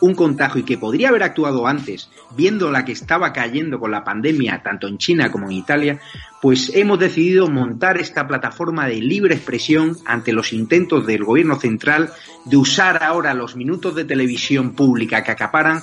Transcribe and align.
un 0.00 0.14
contagio 0.14 0.60
y 0.60 0.64
que 0.64 0.78
podría 0.78 1.08
haber 1.08 1.22
actuado 1.22 1.66
antes, 1.66 2.10
viendo 2.36 2.70
la 2.70 2.84
que 2.84 2.92
estaba 2.92 3.32
cayendo 3.32 3.80
con 3.80 3.90
la 3.90 4.04
pandemia 4.04 4.62
tanto 4.62 4.88
en 4.88 4.98
China 4.98 5.30
como 5.30 5.46
en 5.46 5.52
Italia, 5.52 6.00
pues 6.42 6.70
hemos 6.74 6.98
decidido 6.98 7.48
montar 7.48 7.98
esta 7.98 8.26
plataforma 8.28 8.86
de 8.86 8.96
libre 8.96 9.34
expresión 9.34 9.96
ante 10.04 10.32
los 10.32 10.52
intentos 10.52 11.06
del 11.06 11.24
gobierno 11.24 11.58
central 11.58 12.12
de 12.44 12.56
usar 12.56 13.02
ahora 13.02 13.34
los 13.34 13.56
minutos 13.56 13.94
de 13.94 14.04
televisión 14.04 14.72
pública 14.72 15.24
que 15.24 15.32
acaparan 15.32 15.82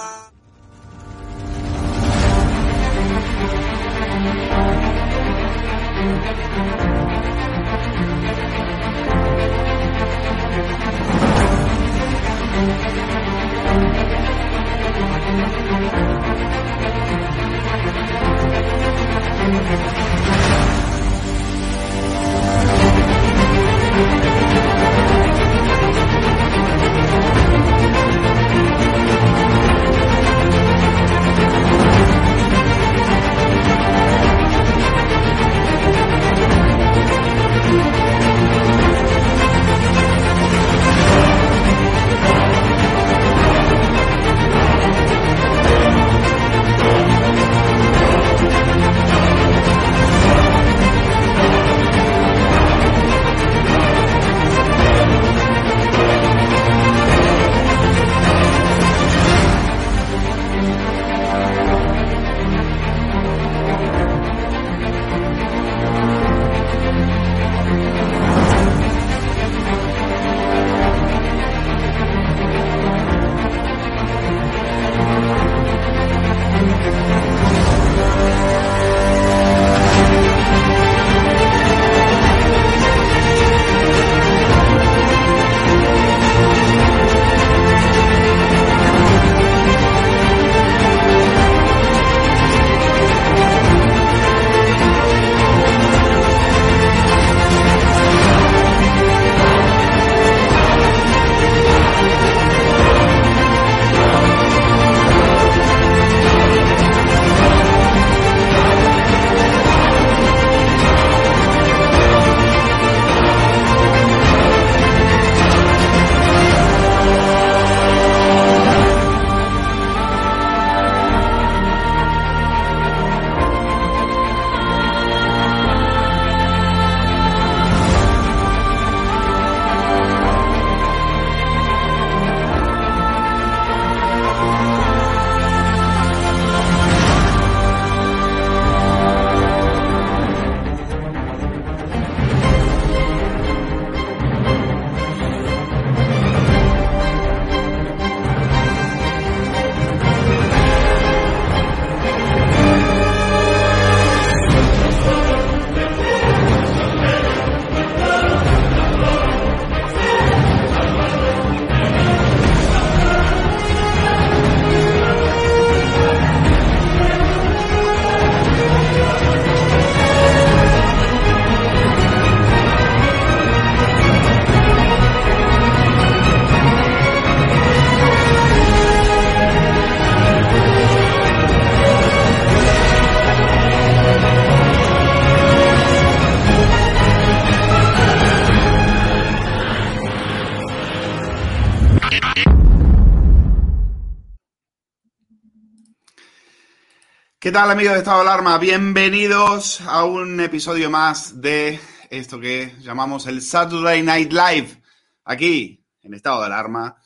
¿Qué 197.41 197.51
tal 197.51 197.71
amigos 197.71 197.93
de 197.93 197.99
Estado 198.01 198.23
de 198.23 198.29
Alarma? 198.29 198.59
Bienvenidos 198.59 199.81
a 199.81 200.05
un 200.05 200.39
episodio 200.41 200.91
más 200.91 201.41
de 201.41 201.79
esto 202.11 202.39
que 202.39 202.75
llamamos 202.81 203.25
el 203.25 203.41
Saturday 203.41 204.03
Night 204.03 204.31
Live, 204.31 204.83
aquí 205.25 205.83
en 206.03 206.13
Estado 206.13 206.41
de 206.41 206.45
Alarma, 206.45 207.01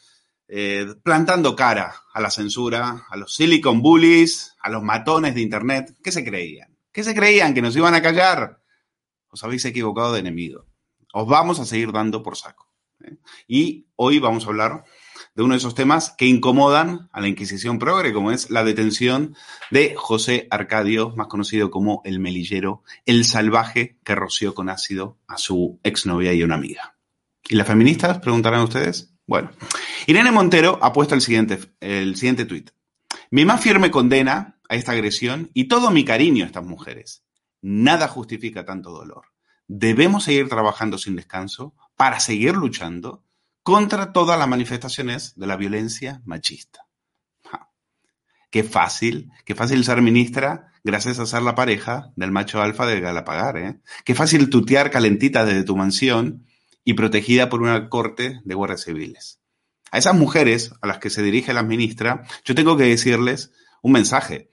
eh, 0.50 0.88
plantando 1.02 1.56
cara 1.56 1.96
a 2.14 2.20
la 2.20 2.30
censura, 2.30 3.06
a 3.10 3.16
los 3.16 3.34
silicon 3.34 3.82
bullies, 3.82 4.58
a 4.60 4.70
los 4.70 4.84
matones 4.84 5.36
de 5.36 5.42
Internet. 5.42 5.96
¿Qué 6.04 6.12
se 6.12 6.26
creían? 6.26 6.78
¿Qué 6.92 7.06
se 7.06 7.16
creían? 7.16 7.54
¿Que 7.54 7.62
nos 7.62 7.74
iban 7.78 7.96
a 7.96 8.02
callar? 8.02 8.62
Os 9.30 9.42
habéis 9.42 9.64
equivocado 9.64 10.12
de 10.12 10.20
enemigo. 10.20 10.66
Os 11.14 11.26
vamos 11.26 11.62
a 11.62 11.66
seguir 11.66 11.94
dando 11.94 12.22
por 12.22 12.36
saco. 12.36 12.70
¿eh? 13.06 13.16
Y 13.48 13.88
hoy 13.96 14.20
vamos 14.20 14.44
a 14.44 14.48
hablar 14.48 14.84
de 15.36 15.44
uno 15.44 15.54
de 15.54 15.58
esos 15.58 15.76
temas 15.76 16.16
que 16.18 16.26
incomodan 16.26 17.10
a 17.12 17.20
la 17.20 17.28
Inquisición 17.28 17.78
progre, 17.78 18.14
como 18.14 18.32
es 18.32 18.50
la 18.50 18.64
detención 18.64 19.36
de 19.70 19.94
José 19.96 20.48
Arcadio, 20.50 21.14
más 21.16 21.28
conocido 21.28 21.70
como 21.70 22.02
el 22.06 22.20
melillero, 22.20 22.84
el 23.06 23.26
salvaje 23.26 23.98
que 24.04 24.16
roció 24.16 24.56
con 24.56 24.70
ácido 24.70 25.20
a 25.28 25.38
su 25.38 25.80
exnovia 25.84 26.34
y 26.34 26.42
una 26.42 26.56
amiga. 26.56 26.96
¿Y 27.50 27.56
las 27.56 27.68
feministas? 27.68 28.20
Preguntarán 28.20 28.62
ustedes. 28.62 29.14
Bueno, 29.28 29.52
Irene 30.08 30.32
Montero 30.32 30.80
ha 30.82 30.94
puesto 30.94 31.16
el 31.16 31.22
siguiente, 31.22 31.60
el 31.82 32.16
siguiente 32.16 32.46
tuit. 32.46 32.72
Mi 33.30 33.44
más 33.44 33.62
firme 33.62 33.92
condena 33.92 34.58
a 34.70 34.76
esta 34.76 34.94
agresión 34.94 35.52
y 35.54 35.66
todo 35.66 35.92
mi 35.92 36.06
cariño 36.06 36.46
a 36.46 36.48
estas 36.48 36.64
mujeres. 36.64 37.24
Nada 37.62 38.08
justifica 38.08 38.66
tanto 38.66 38.92
dolor. 38.92 39.26
Debemos 39.68 40.24
seguir 40.24 40.48
trabajando 40.48 40.98
sin 40.98 41.16
descanso 41.16 41.74
para 41.96 42.20
seguir 42.20 42.56
luchando 42.56 43.25
contra 43.66 44.14
todas 44.14 44.38
las 44.38 44.48
manifestaciones 44.48 45.34
de 45.38 45.48
la 45.48 45.56
violencia 45.56 46.22
machista. 46.24 46.86
Qué 48.52 48.64
fácil, 48.64 49.32
qué 49.44 49.56
fácil 49.56 49.84
ser 49.84 50.04
ministra 50.04 50.72
gracias 50.84 51.18
a 51.18 51.26
ser 51.26 51.42
la 51.42 51.56
pareja 51.56 52.12
del 52.16 52.32
macho 52.32 52.62
alfa 52.62 52.86
de 52.86 53.02
Galapagar, 53.02 53.58
¿eh? 53.58 53.80
Qué 54.04 54.14
fácil 54.14 54.52
tutear 54.52 54.92
calentita 54.92 55.46
desde 55.46 55.64
tu 55.64 55.76
mansión 55.76 56.46
y 56.84 56.94
protegida 56.94 57.50
por 57.50 57.64
una 57.64 57.90
corte 57.90 58.40
de 58.46 58.54
guardias 58.54 58.84
civiles. 58.84 59.40
A 59.90 59.98
esas 59.98 60.14
mujeres 60.14 60.72
a 60.84 60.86
las 60.86 61.00
que 61.00 61.10
se 61.10 61.24
dirige 61.24 61.52
la 61.52 61.64
ministra, 61.64 62.22
yo 62.44 62.54
tengo 62.54 62.78
que 62.78 62.84
decirles 62.84 63.52
un 63.82 63.94
mensaje. 63.94 64.52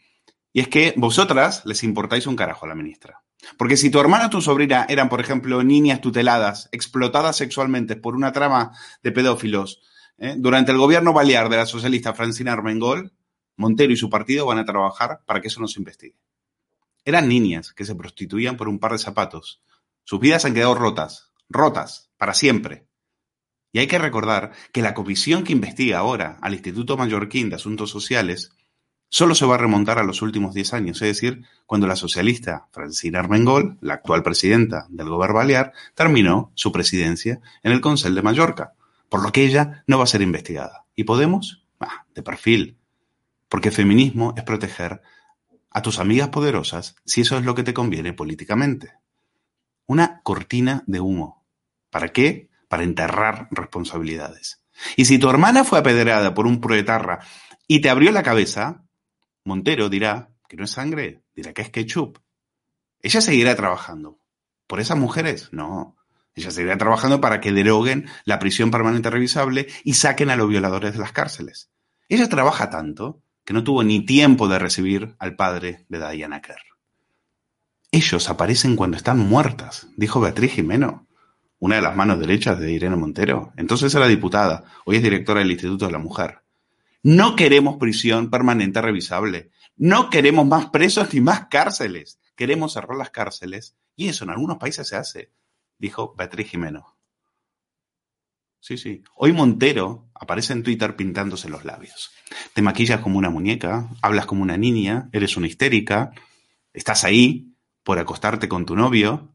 Y 0.53 0.61
es 0.61 0.69
que 0.69 0.95
vosotras 0.97 1.63
les 1.65 1.83
importáis 1.83 2.27
un 2.27 2.37
carajo 2.37 2.67
a 2.67 2.69
la 2.69 2.75
ministra. 2.75 3.23
Porque 3.57 3.77
si 3.77 3.91
tu 3.91 3.99
hermana 3.99 4.27
o 4.27 4.31
tu 4.31 4.41
sobrina 4.41 4.87
eran, 4.89 5.09
por 5.09 5.21
ejemplo, 5.21 5.63
niñas 5.63 6.01
tuteladas, 6.01 6.69
explotadas 6.73 7.37
sexualmente 7.37 7.97
por 7.97 8.15
una 8.15 8.33
trama 8.33 8.73
de 9.03 9.13
pedófilos, 9.13 9.81
¿eh? 10.19 10.35
durante 10.39 10.73
el 10.73 10.79
gobierno 10.79 11.13
balear 11.13 11.49
de 11.49 11.57
la 11.57 11.67
socialista 11.67 12.15
Francina 12.15 12.53
Armengol, 12.53 13.13
Montero 13.57 13.93
y 13.93 13.97
su 13.97 14.09
partido 14.09 14.47
van 14.47 14.59
a 14.59 14.65
trabajar 14.65 15.21
para 15.27 15.41
que 15.41 15.49
eso 15.49 15.61
no 15.61 15.69
se 15.69 15.81
investigue. 15.81 16.17
Eran 17.05 17.29
niñas 17.29 17.73
que 17.73 17.85
se 17.85 17.95
prostituían 17.95 18.57
por 18.57 18.69
un 18.69 18.79
par 18.79 18.93
de 18.93 18.99
zapatos. 18.99 19.63
Sus 20.05 20.21
vidas 20.21 20.45
han 20.45 20.55
quedado 20.55 20.75
rotas, 20.75 21.33
rotas, 21.49 22.11
para 22.17 22.35
siempre. 22.35 22.87
Y 23.73 23.81
hay 23.81 23.87
que 23.87 23.99
recordar 23.99 24.53
que 24.73 24.83
la 24.83 24.95
comisión 24.95 25.45
que 25.45 25.53
investiga 25.53 25.99
ahora 25.99 26.39
al 26.41 26.53
Instituto 26.53 26.97
Mallorquín 26.97 27.51
de 27.51 27.57
Asuntos 27.57 27.91
Sociales 27.91 28.51
solo 29.13 29.35
se 29.35 29.45
va 29.45 29.57
a 29.57 29.59
remontar 29.59 29.99
a 29.99 30.05
los 30.05 30.23
últimos 30.23 30.55
10 30.55 30.73
años, 30.73 31.03
es 31.03 31.09
decir, 31.09 31.45
cuando 31.67 31.87
la 31.87 31.97
socialista 31.97 32.69
Francina 32.73 33.19
Armengol, 33.19 33.77
la 33.83 33.93
actual 33.95 34.23
presidenta 34.23 34.87
del 34.89 35.11
Gobierno 35.11 35.37
Balear, 35.37 35.75
terminó 35.95 36.51
su 36.55 36.73
presidencia 36.73 37.39
en 37.63 37.73
el 37.73 37.83
Consell 37.83 38.15
de 38.15 38.23
Mallorca, 38.23 38.73
por 39.11 39.23
lo 39.23 39.31
que 39.31 39.45
ella 39.45 39.85
no 39.87 39.99
va 39.99 40.05
a 40.05 40.07
ser 40.07 40.23
investigada. 40.23 40.87
¿Y 40.97 41.05
Podemos? 41.05 41.63
De 42.15 42.23
perfil. 42.23 42.79
Porque 43.51 43.71
feminismo 43.71 44.33
es 44.35 44.45
proteger 44.45 45.03
a 45.71 45.83
tus 45.83 45.99
amigas 45.99 46.31
poderosas 46.31 46.97
si 47.05 47.21
eso 47.21 47.37
es 47.37 47.45
lo 47.45 47.55
que 47.55 47.65
te 47.65 47.75
conviene 47.75 48.15
políticamente. 48.15 48.95
Una 49.85 50.23
cortina 50.23 50.85
de 50.87 51.01
humo. 51.01 51.45
¿Para 51.91 52.09
qué? 52.09 52.49
Para 52.69 52.85
enterrar 52.85 53.49
responsabilidades. 53.51 54.63
Y 54.97 55.05
si 55.05 55.19
tu 55.19 55.29
hermana 55.29 55.65
fue 55.65 55.81
apedreada 55.81 56.33
por 56.33 56.47
un 56.47 56.63
proetarra 56.63 57.21
y 57.67 57.81
te 57.83 57.91
abrió 57.91 58.11
la 58.11 58.23
cabeza, 58.23 58.85
Montero 59.45 59.89
dirá 59.89 60.31
que 60.49 60.57
no 60.57 60.65
es 60.65 60.71
sangre, 60.71 61.23
dirá 61.35 61.53
que 61.53 61.63
es 61.63 61.71
ketchup. 61.71 62.19
Ella 63.01 63.21
seguirá 63.21 63.57
trabajando. 63.57 64.19
¿Por 64.67 64.81
esas 64.81 64.99
mujeres? 64.99 65.49
No. 65.53 65.97
Ella 66.35 66.51
seguirá 66.51 66.79
trabajando 66.79 67.21
para 67.21 67.41
que 67.41 67.53
deroguen 67.53 68.07
la 68.25 68.39
prisión 68.39 68.71
permanente 68.71 69.11
revisable 69.11 69.67
y 69.85 69.95
saquen 69.95 70.31
a 70.31 70.37
los 70.37 70.49
violadores 70.49 70.93
de 70.93 70.99
las 70.99 71.13
cárceles. 71.13 71.71
Ella 72.09 72.29
trabaja 72.29 72.71
tanto 72.71 73.23
que 73.45 73.53
no 73.53 73.65
tuvo 73.65 73.83
ni 73.83 74.05
tiempo 74.07 74.49
de 74.49 74.59
recibir 74.59 75.15
al 75.19 75.37
padre 75.37 75.85
de 75.89 76.11
Diana 76.13 76.41
Kerr. 76.41 76.63
Ellos 77.91 78.31
aparecen 78.31 78.77
cuando 78.77 78.97
están 78.97 79.19
muertas, 79.19 79.89
dijo 79.97 80.21
Beatriz 80.21 80.53
Jimeno, 80.53 81.07
una 81.59 81.77
de 81.77 81.83
las 81.83 81.95
manos 81.95 82.19
derechas 82.19 82.59
de 82.59 82.73
Irene 82.73 82.97
Montero. 82.97 83.53
Entonces 83.57 83.95
era 83.95 84.09
diputada, 84.09 84.65
hoy 84.85 84.97
es 84.97 85.03
directora 85.03 85.41
del 85.41 85.51
Instituto 85.51 85.87
de 85.87 85.93
la 85.93 85.99
Mujer. 85.99 86.42
No 87.03 87.35
queremos 87.35 87.77
prisión 87.79 88.31
permanente 88.31 88.81
revisable. 88.81 89.51
No 89.77 90.11
queremos 90.11 90.47
más 90.47 90.67
presos 90.67 91.13
ni 91.13 91.21
más 91.21 91.47
cárceles. 91.49 92.21
Queremos 92.37 92.75
cerrar 92.75 92.97
las 92.97 93.11
cárceles. 93.11 93.77
Y 93.97 94.09
eso 94.09 94.25
en 94.25 94.31
algunos 94.31 94.59
países 94.59 94.89
se 94.89 94.97
hace, 94.97 95.33
dijo 95.79 96.15
Beatriz 96.17 96.51
Jimeno. 96.51 96.97
Sí, 98.61 98.79
sí. 98.79 99.03
Hoy 99.17 99.33
Montero 99.33 100.09
aparece 100.15 100.53
en 100.53 100.63
Twitter 100.63 100.95
pintándose 100.95 101.49
los 101.49 101.65
labios. 101.65 102.13
Te 102.55 102.63
maquillas 102.63 103.01
como 103.01 103.19
una 103.19 103.29
muñeca, 103.29 103.89
hablas 104.01 104.27
como 104.27 104.43
una 104.43 104.57
niña, 104.57 105.09
eres 105.13 105.37
una 105.37 105.49
histérica, 105.49 106.13
estás 106.73 107.03
ahí 107.03 107.57
por 107.83 107.99
acostarte 107.99 108.49
con 108.49 108.65
tu 108.65 108.77
novio. 108.77 109.35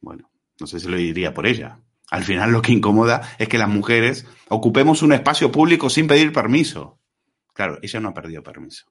Bueno, 0.00 0.30
no 0.58 0.66
sé 0.66 0.80
si 0.80 0.88
lo 0.88 0.96
diría 0.96 1.34
por 1.34 1.46
ella. 1.46 1.78
Al 2.12 2.24
final 2.24 2.52
lo 2.52 2.60
que 2.60 2.72
incomoda 2.72 3.22
es 3.38 3.48
que 3.48 3.56
las 3.56 3.70
mujeres 3.70 4.26
ocupemos 4.50 5.00
un 5.00 5.14
espacio 5.14 5.50
público 5.50 5.88
sin 5.88 6.06
pedir 6.06 6.30
permiso. 6.30 7.00
Claro, 7.54 7.78
ella 7.80 8.00
no 8.00 8.10
ha 8.10 8.14
perdido 8.14 8.42
permiso. 8.42 8.84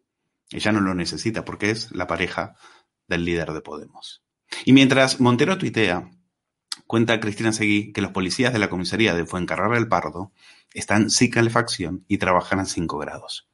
Ella 0.49 0.71
no 0.71 0.81
lo 0.81 0.95
necesita 0.95 1.45
porque 1.45 1.69
es 1.69 1.91
la 1.91 2.07
pareja 2.07 2.55
del 3.07 3.23
líder 3.23 3.51
de 3.51 3.61
Podemos. 3.61 4.23
Y 4.65 4.73
mientras 4.73 5.19
Montero 5.19 5.59
tuitea, 5.59 6.09
cuenta 6.87 7.19
Cristina 7.19 7.51
Seguí 7.51 7.93
que 7.93 8.01
los 8.01 8.09
policías 8.09 8.53
de 8.53 8.59
la 8.59 8.71
comisaría 8.71 9.13
de 9.13 9.27
Fuencarrara 9.27 9.75
del 9.75 9.87
Pardo 9.87 10.31
están 10.73 11.11
sin 11.11 11.29
calefacción 11.29 12.03
y 12.07 12.17
trabajan 12.17 12.59
a 12.59 12.65
5 12.65 12.97
grados. 12.97 13.47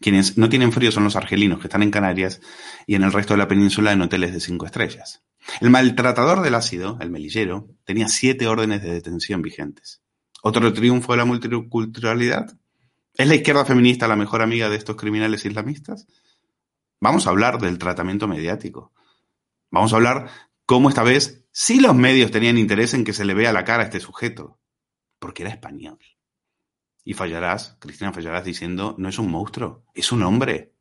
Quienes 0.00 0.38
no 0.38 0.48
tienen 0.48 0.72
frío 0.72 0.90
son 0.92 1.04
los 1.04 1.16
argelinos 1.16 1.58
que 1.58 1.66
están 1.66 1.82
en 1.82 1.90
Canarias 1.90 2.40
y 2.86 2.94
en 2.94 3.02
el 3.02 3.12
resto 3.12 3.34
de 3.34 3.38
la 3.38 3.48
península 3.48 3.92
en 3.92 4.00
hoteles 4.00 4.32
de 4.32 4.40
5 4.40 4.64
estrellas. 4.64 5.22
El 5.60 5.70
maltratador 5.70 6.42
del 6.42 6.54
ácido, 6.54 6.98
el 7.00 7.10
melillero, 7.10 7.68
tenía 7.84 8.08
siete 8.08 8.46
órdenes 8.46 8.82
de 8.82 8.92
detención 8.92 9.42
vigentes. 9.42 10.02
¿Otro 10.42 10.72
triunfo 10.72 11.12
de 11.12 11.18
la 11.18 11.24
multiculturalidad? 11.24 12.58
¿Es 13.14 13.28
la 13.28 13.34
izquierda 13.34 13.64
feminista 13.64 14.08
la 14.08 14.16
mejor 14.16 14.42
amiga 14.42 14.68
de 14.68 14.76
estos 14.76 14.96
criminales 14.96 15.44
islamistas? 15.44 16.06
Vamos 17.00 17.26
a 17.26 17.30
hablar 17.30 17.60
del 17.60 17.78
tratamiento 17.78 18.28
mediático. 18.28 18.92
Vamos 19.70 19.92
a 19.92 19.96
hablar 19.96 20.30
cómo 20.66 20.88
esta 20.88 21.02
vez 21.02 21.44
sí 21.50 21.80
los 21.80 21.94
medios 21.94 22.30
tenían 22.30 22.58
interés 22.58 22.94
en 22.94 23.04
que 23.04 23.12
se 23.12 23.24
le 23.24 23.34
vea 23.34 23.52
la 23.52 23.64
cara 23.64 23.84
a 23.84 23.86
este 23.86 24.00
sujeto, 24.00 24.58
porque 25.18 25.44
era 25.44 25.52
español. 25.52 25.98
Y 27.04 27.14
fallarás, 27.14 27.76
Cristina, 27.80 28.12
fallarás 28.12 28.44
diciendo, 28.44 28.94
no 28.98 29.08
es 29.08 29.18
un 29.18 29.30
monstruo, 29.30 29.84
es 29.94 30.12
un 30.12 30.22
hombre. 30.24 30.73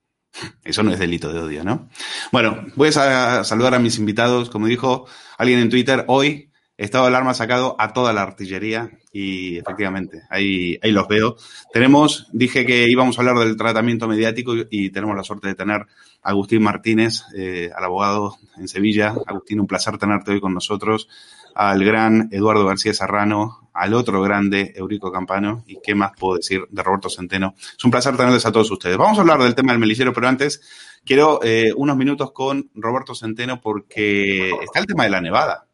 Eso 0.64 0.84
no 0.84 0.92
es 0.92 1.00
delito 1.00 1.32
de 1.32 1.40
odio, 1.40 1.64
¿no? 1.64 1.90
Bueno, 2.32 2.66
voy 2.76 2.90
a 2.96 3.44
saludar 3.44 3.76
a 3.76 3.80
mis 3.80 3.98
invitados. 3.98 4.50
Como 4.50 4.68
dijo 4.68 5.06
alguien 5.38 5.60
en 5.60 5.70
Twitter, 5.70 6.06
hoy 6.08 6.50
estado 6.78 7.06
de 7.06 7.10
alarma 7.10 7.34
sacado 7.34 7.76
a 7.80 7.94
toda 7.94 8.14
la 8.14 8.24
artillería 8.24 8.92
y 9.12 9.58
efectivamente, 9.58 10.24
ahí, 10.30 10.78
ahí 10.82 10.92
los 10.92 11.08
veo. 11.08 11.38
Tenemos, 11.72 12.28
dije 12.34 12.66
que 12.66 12.90
íbamos 12.90 13.18
a 13.18 13.22
hablar 13.22 13.38
del 13.38 13.56
tratamiento 13.56 14.08
mediático 14.08 14.54
y 14.70 14.90
tenemos 14.90 15.16
la 15.16 15.24
suerte 15.24 15.50
de 15.50 15.56
tener 15.56 15.82
a 15.82 15.88
Agustín 16.30 16.64
Martínez, 16.64 17.24
eh, 17.36 17.70
al 17.76 17.84
abogado 17.84 18.38
en 18.58 18.68
Sevilla. 18.68 19.14
Agustín, 19.28 19.60
un 19.60 19.68
placer 19.68 19.98
tenerte 19.98 20.32
hoy 20.32 20.42
con 20.42 20.54
nosotros. 20.54 21.08
Al 21.54 21.84
gran 21.86 22.30
Eduardo 22.32 22.66
García 22.66 22.94
Serrano, 22.94 23.63
al 23.74 23.94
otro 23.94 24.22
grande 24.22 24.74
Eurico 24.76 25.12
Campano 25.12 25.64
y 25.68 25.80
qué 25.84 25.96
más 25.96 26.12
puedo 26.18 26.38
decir 26.38 26.62
de 26.70 26.84
Roberto 26.84 27.10
Centeno. 27.10 27.56
Es 27.58 27.84
un 27.84 27.92
placer 27.92 28.16
tenerles 28.16 28.46
a 28.46 28.52
todos 28.52 28.70
ustedes. 28.72 28.98
Vamos 28.98 29.18
a 29.18 29.22
hablar 29.22 29.42
del 29.42 29.56
tema 29.56 29.72
del 29.72 29.80
melillero, 29.80 30.14
pero 30.14 30.28
antes 30.28 30.62
quiero 31.06 31.40
eh, 31.44 31.74
unos 31.76 31.98
minutos 31.98 32.32
con 32.32 32.70
Roberto 32.76 33.16
Centeno 33.16 33.60
porque 33.62 34.52
está 34.62 34.80
el 34.80 34.86
tema 34.86 35.04
de 35.04 35.10
la 35.10 35.22
nevada. 35.22 35.68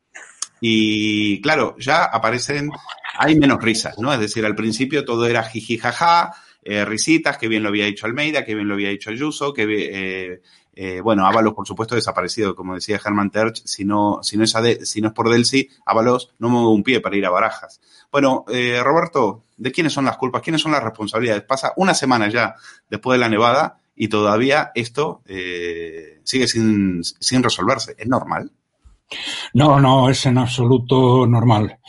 Y 0.62 1.42
claro, 1.42 1.76
ya 1.78 2.04
aparecen, 2.04 2.70
hay 3.18 3.38
menos 3.38 3.62
risas, 3.62 3.98
¿no? 3.98 4.14
Es 4.14 4.20
decir, 4.20 4.46
al 4.46 4.56
principio 4.56 5.06
todo 5.06 5.26
era 5.26 5.44
jiji 5.44 5.78
jaja, 5.78 6.34
eh, 6.64 6.84
risitas, 6.84 7.38
que 7.38 7.48
bien 7.48 7.64
lo 7.64 7.70
había 7.70 7.86
dicho 7.86 8.06
Almeida, 8.06 8.44
que 8.44 8.56
bien 8.56 8.68
lo 8.68 8.74
había 8.74 8.90
dicho 8.90 9.10
Ayuso, 9.10 9.54
que 9.54 9.66
eh, 9.70 10.42
eh, 10.82 11.02
bueno, 11.02 11.28
Ábalos, 11.28 11.54
por 11.56 11.68
supuesto, 11.68 11.96
desaparecido, 11.96 12.56
como 12.56 12.74
decía 12.74 13.02
Herman 13.04 13.32
Terch, 13.32 13.64
si 13.66 13.84
no, 13.84 14.20
si 14.24 14.38
no, 14.38 14.46
es, 14.46 14.54
si 14.90 15.02
no 15.02 15.10
es 15.10 15.14
por 15.14 15.30
Delsi, 15.30 15.68
Ábalos 15.86 16.34
no 16.40 16.48
mueve 16.48 16.70
un 16.70 16.84
pie 16.84 17.02
para 17.02 17.18
ir 17.18 17.26
a 17.26 17.30
Barajas. 17.30 17.82
Bueno, 18.10 18.46
eh, 18.48 18.80
Roberto, 18.82 19.44
de 19.58 19.74
quiénes 19.74 19.92
son 19.92 20.06
las 20.06 20.16
culpas, 20.16 20.42
quiénes 20.42 20.62
son 20.62 20.72
las 20.72 20.82
responsabilidades. 20.82 21.44
Pasa 21.44 21.74
una 21.76 21.94
semana 21.94 22.30
ya 22.30 22.56
después 22.90 23.18
de 23.18 23.20
la 23.20 23.28
nevada 23.28 23.82
y 23.94 24.08
todavía 24.08 24.72
esto 24.74 25.22
eh, 25.26 26.22
sigue 26.24 26.48
sin 26.48 27.44
resolverse. 27.44 27.96
¿Es 27.98 28.08
normal? 28.08 28.50
No, 29.54 29.80
no, 29.80 30.10
es 30.10 30.26
en 30.26 30.38
absoluto 30.38 31.26
normal. 31.26 31.80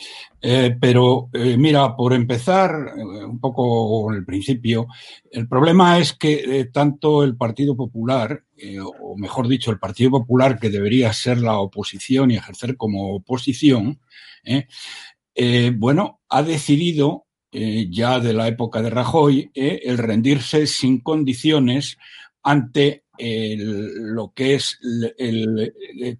Eh, 0.43 0.75
pero 0.79 1.29
eh, 1.33 1.55
mira, 1.55 1.95
por 1.95 2.13
empezar 2.13 2.93
eh, 2.97 3.03
un 3.03 3.39
poco 3.39 4.05
con 4.05 4.15
el 4.15 4.25
principio, 4.25 4.87
el 5.29 5.47
problema 5.47 5.99
es 5.99 6.13
que 6.13 6.69
tanto 6.73 7.23
el 7.23 7.37
Partido 7.37 7.75
Popular, 7.75 8.43
o 9.01 9.15
mejor 9.17 9.47
dicho, 9.47 9.69
el 9.71 9.79
Partido 9.79 10.11
Popular 10.11 10.59
que 10.59 10.69
debería 10.69 11.13
ser 11.13 11.39
la 11.39 11.59
oposición 11.59 12.31
y 12.31 12.37
ejercer 12.37 12.75
como 12.75 13.15
oposición, 13.15 13.99
bueno, 15.77 16.21
ha 16.29 16.43
decidido 16.43 17.25
ya 17.51 18.19
de 18.19 18.33
la 18.33 18.47
época 18.47 18.81
de 18.81 18.89
Rajoy 18.91 19.51
el 19.53 19.97
rendirse 19.97 20.67
sin 20.67 21.01
condiciones 21.01 21.97
ante 22.43 23.03
lo 23.57 24.31
que 24.33 24.55
es 24.55 24.79
la 24.81 26.15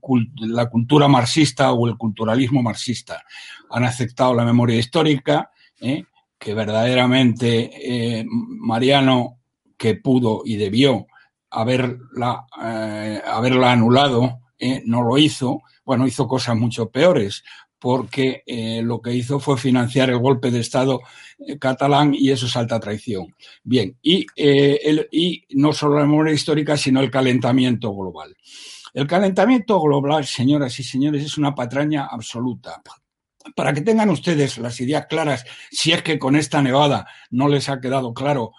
cultura 0.69 1.07
marxista 1.07 1.71
o 1.71 1.87
el 1.87 1.97
culturalismo 1.97 2.61
marxista. 2.61 3.23
Han 3.69 3.83
aceptado 3.83 4.33
la 4.33 4.45
memoria 4.45 4.77
histórica, 4.77 5.51
¿eh? 5.79 6.03
que 6.37 6.53
verdaderamente 6.53 8.19
eh, 8.19 8.25
Mariano, 8.27 9.39
que 9.77 9.95
pudo 9.95 10.41
y 10.45 10.57
debió 10.57 11.07
haberla, 11.49 12.45
eh, 12.63 13.21
haberla 13.25 13.71
anulado, 13.71 14.39
no 14.85 15.01
lo 15.01 15.17
hizo. 15.17 15.63
Bueno, 15.83 16.05
hizo 16.05 16.27
cosas 16.27 16.55
mucho 16.55 16.91
peores 16.91 17.43
porque 17.81 18.43
eh, 18.45 18.83
lo 18.83 19.01
que 19.01 19.11
hizo 19.11 19.39
fue 19.39 19.57
financiar 19.57 20.11
el 20.11 20.19
golpe 20.19 20.51
de 20.51 20.59
Estado 20.59 21.01
eh, 21.39 21.57
catalán 21.57 22.13
y 22.13 22.29
eso 22.29 22.45
es 22.45 22.55
alta 22.55 22.79
traición. 22.79 23.35
Bien, 23.63 23.97
y, 24.03 24.27
eh, 24.35 24.79
el, 24.83 25.07
y 25.11 25.43
no 25.55 25.73
solo 25.73 25.95
la 25.95 26.05
memoria 26.05 26.31
histórica, 26.31 26.77
sino 26.77 27.01
el 27.01 27.09
calentamiento 27.09 27.91
global. 27.91 28.37
El 28.93 29.07
calentamiento 29.07 29.81
global, 29.81 30.27
señoras 30.27 30.79
y 30.79 30.83
señores, 30.83 31.23
es 31.23 31.39
una 31.39 31.55
patraña 31.55 32.05
absoluta 32.05 32.79
para 33.55 33.73
que 33.73 33.81
tengan 33.81 34.09
ustedes 34.09 34.57
las 34.57 34.79
ideas 34.81 35.07
claras, 35.07 35.45
si 35.71 35.91
es 35.91 36.01
que 36.01 36.19
con 36.19 36.35
esta 36.35 36.61
nevada 36.61 37.07
no 37.29 37.47
les 37.47 37.69
ha 37.69 37.79
quedado 37.79 38.13
claro 38.13 38.53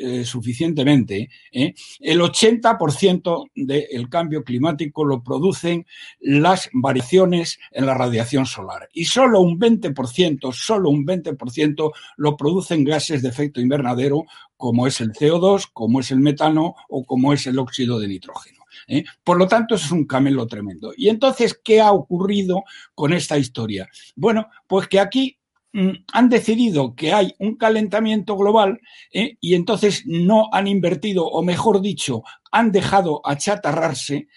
eh, 0.00 0.24
suficientemente, 0.24 1.28
¿eh? 1.52 1.74
el 2.00 2.20
80% 2.20 3.50
del 3.54 4.08
cambio 4.08 4.44
climático 4.44 5.04
lo 5.04 5.22
producen 5.22 5.86
las 6.20 6.70
variaciones 6.72 7.58
en 7.72 7.86
la 7.86 7.94
radiación 7.94 8.46
solar 8.46 8.88
y 8.92 9.04
solo 9.04 9.40
un 9.40 9.58
20%, 9.58 10.52
solo 10.52 10.90
un 10.90 11.06
20% 11.06 11.92
lo 12.16 12.36
producen 12.36 12.84
gases 12.84 13.22
de 13.22 13.28
efecto 13.28 13.60
invernadero 13.60 14.24
como 14.56 14.86
es 14.86 15.00
el 15.00 15.12
CO2, 15.12 15.68
como 15.72 16.00
es 16.00 16.10
el 16.10 16.20
metano 16.20 16.74
o 16.88 17.04
como 17.04 17.32
es 17.32 17.46
el 17.46 17.58
óxido 17.58 17.98
de 17.98 18.08
nitrógeno. 18.08 18.55
¿Eh? 18.86 19.04
Por 19.22 19.38
lo 19.38 19.46
tanto, 19.46 19.74
es 19.74 19.90
un 19.90 20.06
camelo 20.06 20.46
tremendo. 20.46 20.92
Y 20.96 21.08
entonces, 21.08 21.58
¿qué 21.62 21.80
ha 21.80 21.92
ocurrido 21.92 22.64
con 22.94 23.12
esta 23.12 23.38
historia? 23.38 23.88
Bueno, 24.14 24.48
pues 24.66 24.88
que 24.88 25.00
aquí 25.00 25.38
mm, 25.72 25.90
han 26.12 26.28
decidido 26.28 26.94
que 26.94 27.12
hay 27.12 27.34
un 27.38 27.56
calentamiento 27.56 28.36
global 28.36 28.80
¿eh? 29.12 29.36
y 29.40 29.54
entonces 29.54 30.04
no 30.06 30.48
han 30.52 30.66
invertido, 30.66 31.26
o 31.26 31.42
mejor 31.42 31.80
dicho, 31.80 32.22
han 32.50 32.72
dejado 32.72 33.20
achatarrarse 33.24 34.28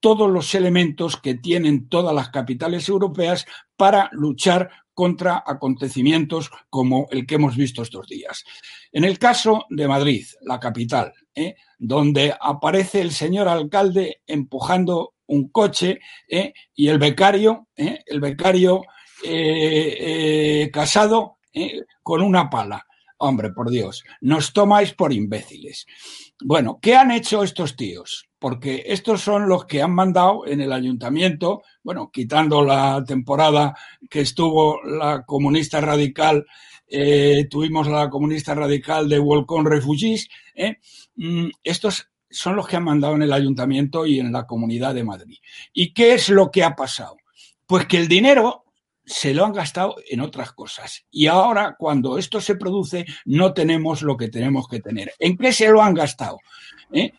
todos 0.00 0.30
los 0.30 0.54
elementos 0.54 1.16
que 1.16 1.34
tienen 1.34 1.88
todas 1.88 2.14
las 2.14 2.30
capitales 2.30 2.88
europeas 2.88 3.46
para 3.76 4.08
luchar 4.12 4.70
contra 4.94 5.42
acontecimientos 5.46 6.50
como 6.70 7.06
el 7.10 7.26
que 7.26 7.36
hemos 7.36 7.56
visto 7.56 7.82
estos 7.82 8.06
días. 8.08 8.44
En 8.90 9.04
el 9.04 9.18
caso 9.18 9.64
de 9.70 9.86
Madrid, 9.86 10.26
la 10.42 10.58
capital, 10.58 11.12
¿eh? 11.34 11.54
Donde 11.78 12.34
aparece 12.40 13.00
el 13.00 13.12
señor 13.12 13.48
alcalde 13.48 14.20
empujando 14.26 15.14
un 15.26 15.48
coche 15.48 16.00
¿eh? 16.28 16.52
y 16.74 16.88
el 16.88 16.98
becario, 16.98 17.68
¿eh? 17.76 18.00
el 18.06 18.20
becario 18.20 18.82
casado 20.72 21.38
con 22.02 22.22
una 22.22 22.48
pala. 22.48 22.84
Hombre, 23.20 23.50
por 23.50 23.68
Dios, 23.68 24.04
nos 24.20 24.52
tomáis 24.52 24.92
por 24.92 25.12
imbéciles. 25.12 25.86
Bueno, 26.40 26.78
¿qué 26.80 26.94
han 26.94 27.10
hecho 27.10 27.42
estos 27.42 27.74
tíos? 27.74 28.28
porque 28.38 28.84
estos 28.86 29.20
son 29.20 29.48
los 29.48 29.66
que 29.66 29.82
han 29.82 29.92
mandado 29.92 30.46
en 30.46 30.60
el 30.60 30.72
ayuntamiento, 30.72 31.62
bueno, 31.82 32.10
quitando 32.12 32.62
la 32.62 33.02
temporada 33.04 33.74
que 34.08 34.20
estuvo 34.20 34.80
la 34.84 35.24
comunista 35.26 35.80
radical, 35.80 36.46
eh, 36.86 37.46
tuvimos 37.50 37.88
la 37.88 38.08
comunista 38.08 38.54
radical 38.54 39.08
de 39.08 39.18
Welcome 39.18 39.68
Refugees, 39.68 40.28
eh, 40.54 40.76
estos 41.62 42.10
son 42.30 42.56
los 42.56 42.68
que 42.68 42.76
han 42.76 42.84
mandado 42.84 43.14
en 43.14 43.22
el 43.22 43.32
ayuntamiento 43.32 44.06
y 44.06 44.20
en 44.20 44.32
la 44.32 44.46
comunidad 44.46 44.94
de 44.94 45.04
Madrid. 45.04 45.38
¿Y 45.72 45.92
qué 45.92 46.14
es 46.14 46.28
lo 46.28 46.50
que 46.50 46.64
ha 46.64 46.76
pasado? 46.76 47.16
Pues 47.66 47.86
que 47.86 47.96
el 47.96 48.08
dinero 48.08 48.64
se 49.04 49.32
lo 49.32 49.44
han 49.44 49.52
gastado 49.52 49.96
en 50.08 50.20
otras 50.20 50.52
cosas. 50.52 51.06
Y 51.10 51.26
ahora, 51.26 51.76
cuando 51.78 52.18
esto 52.18 52.40
se 52.40 52.56
produce, 52.56 53.06
no 53.24 53.54
tenemos 53.54 54.02
lo 54.02 54.16
que 54.16 54.28
tenemos 54.28 54.68
que 54.68 54.80
tener. 54.80 55.12
¿En 55.18 55.36
qué 55.36 55.52
se 55.52 55.68
lo 55.68 55.82
han 55.82 55.94
gastado? 55.94 56.38
¿Eh? 56.92 57.12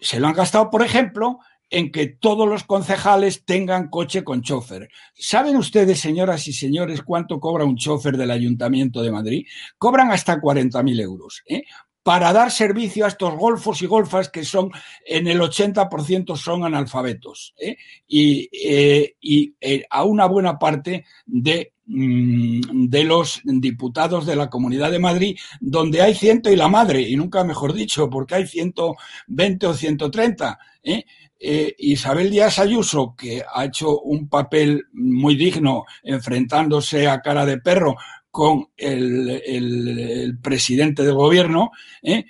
Se 0.00 0.20
lo 0.20 0.28
han 0.28 0.34
gastado, 0.34 0.70
por 0.70 0.82
ejemplo, 0.82 1.40
en 1.70 1.90
que 1.90 2.06
todos 2.06 2.48
los 2.48 2.64
concejales 2.64 3.44
tengan 3.44 3.88
coche 3.88 4.22
con 4.24 4.42
chofer. 4.42 4.88
¿Saben 5.14 5.56
ustedes, 5.56 6.00
señoras 6.00 6.46
y 6.46 6.52
señores, 6.52 7.02
cuánto 7.02 7.40
cobra 7.40 7.64
un 7.64 7.76
chofer 7.76 8.16
del 8.16 8.30
Ayuntamiento 8.30 9.02
de 9.02 9.10
Madrid? 9.10 9.46
Cobran 9.76 10.10
hasta 10.12 10.40
40.000 10.40 11.00
euros. 11.00 11.42
¿eh? 11.46 11.64
Para 12.08 12.32
dar 12.32 12.50
servicio 12.50 13.04
a 13.04 13.08
estos 13.08 13.34
golfos 13.34 13.82
y 13.82 13.86
golfas 13.86 14.30
que 14.30 14.42
son, 14.42 14.70
en 15.04 15.26
el 15.26 15.40
80% 15.40 16.36
son 16.38 16.64
analfabetos, 16.64 17.52
¿eh? 17.58 17.76
y, 18.06 18.48
eh, 18.50 19.14
y 19.20 19.54
a 19.90 20.04
una 20.04 20.24
buena 20.24 20.58
parte 20.58 21.04
de 21.26 21.74
Mm, 21.90 22.88
de 22.90 23.04
los 23.04 23.40
diputados 23.44 24.26
de 24.26 24.36
la 24.36 24.50
Comunidad 24.50 24.90
de 24.90 24.98
Madrid, 24.98 25.38
donde 25.58 26.02
hay 26.02 26.14
ciento 26.14 26.52
y 26.52 26.56
la 26.56 26.68
madre, 26.68 27.00
y 27.00 27.16
nunca 27.16 27.42
mejor 27.44 27.72
dicho, 27.72 28.10
porque 28.10 28.34
hay 28.34 28.46
120 28.46 29.66
o 29.66 29.72
130. 29.72 30.58
¿eh? 30.82 31.04
Eh, 31.40 31.74
Isabel 31.78 32.30
Díaz 32.30 32.58
Ayuso, 32.58 33.14
que 33.16 33.42
ha 33.50 33.64
hecho 33.64 34.00
un 34.00 34.28
papel 34.28 34.84
muy 34.92 35.34
digno 35.34 35.86
enfrentándose 36.02 37.08
a 37.08 37.22
cara 37.22 37.46
de 37.46 37.56
perro 37.56 37.96
con 38.38 38.68
el, 38.76 40.38
presidente 40.40 41.02
del 41.02 41.16
gobierno, 41.16 41.72
¿eh? 42.04 42.26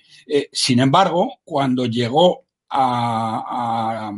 sin 0.50 0.80
embargo, 0.80 1.40
cuando 1.44 1.84
llegó 1.84 2.46
a, 2.70 4.10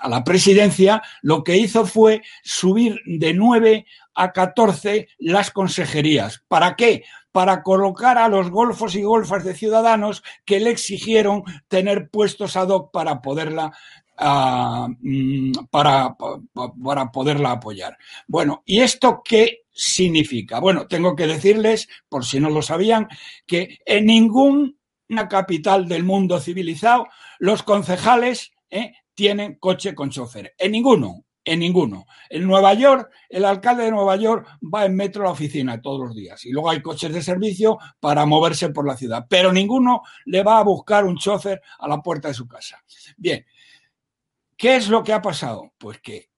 a 0.00 0.08
la 0.08 0.24
presidencia, 0.24 1.02
lo 1.20 1.44
que 1.44 1.58
hizo 1.58 1.84
fue 1.84 2.22
subir 2.42 3.02
de 3.04 3.34
nueve 3.34 3.84
a 4.14 4.32
14 4.32 5.08
las 5.18 5.50
consejerías. 5.50 6.42
¿Para 6.48 6.74
qué? 6.74 7.04
Para 7.32 7.62
colocar 7.62 8.16
a 8.16 8.30
los 8.30 8.50
golfos 8.50 8.94
y 8.94 9.02
golfas 9.02 9.44
de 9.44 9.54
ciudadanos 9.54 10.22
que 10.46 10.58
le 10.58 10.70
exigieron 10.70 11.44
tener 11.68 12.08
puestos 12.08 12.56
ad 12.56 12.70
hoc 12.70 12.92
para 12.92 13.20
poderla 13.20 13.72
ah, 14.20 14.88
mm, 15.00 15.52
para, 15.70 16.16
para 16.84 17.10
poderla 17.10 17.52
apoyar. 17.52 17.96
Bueno, 18.28 18.62
¿y 18.64 18.80
esto 18.80 19.22
qué 19.24 19.62
significa? 19.72 20.60
Bueno, 20.60 20.86
tengo 20.86 21.16
que 21.16 21.26
decirles, 21.26 21.88
por 22.08 22.24
si 22.24 22.38
no 22.40 22.50
lo 22.50 22.62
sabían, 22.62 23.08
que 23.46 23.78
en 23.84 24.06
ninguna 24.06 25.28
capital 25.28 25.88
del 25.88 26.04
mundo 26.04 26.38
civilizado 26.40 27.08
los 27.38 27.62
concejales 27.62 28.52
eh, 28.70 28.92
tienen 29.14 29.56
coche 29.56 29.94
con 29.94 30.10
chofer. 30.10 30.54
En 30.58 30.72
ninguno 30.72 31.24
en 31.44 31.60
ninguno. 31.60 32.06
En 32.28 32.46
Nueva 32.46 32.74
York, 32.74 33.10
el 33.28 33.44
alcalde 33.44 33.84
de 33.84 33.90
Nueva 33.90 34.16
York 34.16 34.46
va 34.62 34.84
en 34.84 34.94
metro 34.94 35.22
a 35.22 35.26
la 35.26 35.32
oficina 35.32 35.80
todos 35.80 36.00
los 36.00 36.14
días 36.14 36.44
y 36.44 36.50
luego 36.50 36.70
hay 36.70 36.82
coches 36.82 37.12
de 37.12 37.22
servicio 37.22 37.78
para 37.98 38.26
moverse 38.26 38.70
por 38.70 38.86
la 38.86 38.96
ciudad, 38.96 39.26
pero 39.28 39.52
ninguno 39.52 40.02
le 40.26 40.42
va 40.42 40.58
a 40.58 40.64
buscar 40.64 41.04
un 41.04 41.16
chofer 41.16 41.60
a 41.78 41.88
la 41.88 42.00
puerta 42.02 42.28
de 42.28 42.34
su 42.34 42.46
casa. 42.46 42.82
Bien, 43.16 43.44
¿qué 44.60 44.76
es 44.76 44.88
lo 44.88 45.02
que 45.02 45.14
ha 45.14 45.22
pasado? 45.22 45.72
Pues 45.78 45.98
que 46.00 46.28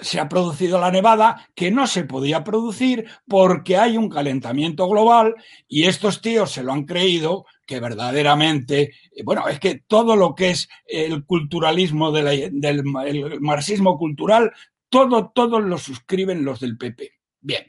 se 0.00 0.20
ha 0.20 0.28
producido 0.28 0.80
la 0.80 0.92
nevada 0.92 1.48
que 1.54 1.72
no 1.72 1.88
se 1.88 2.04
podía 2.04 2.44
producir 2.44 3.04
porque 3.26 3.76
hay 3.76 3.96
un 3.96 4.08
calentamiento 4.08 4.88
global 4.88 5.34
y 5.66 5.86
estos 5.86 6.20
tíos 6.20 6.52
se 6.52 6.62
lo 6.62 6.72
han 6.72 6.84
creído 6.84 7.46
que 7.66 7.80
verdaderamente, 7.80 8.92
eh, 9.10 9.22
bueno, 9.24 9.48
es 9.48 9.58
que 9.58 9.82
todo 9.86 10.14
lo 10.14 10.36
que 10.36 10.50
es 10.50 10.68
el 10.86 11.24
culturalismo 11.24 12.12
del 12.12 12.84
marxismo 13.40 13.98
cultural, 13.98 14.52
todo, 14.88 15.32
todos 15.34 15.62
lo 15.62 15.78
suscriben 15.78 16.44
los 16.44 16.60
del 16.60 16.78
PP. 16.78 17.10
Bien. 17.40 17.64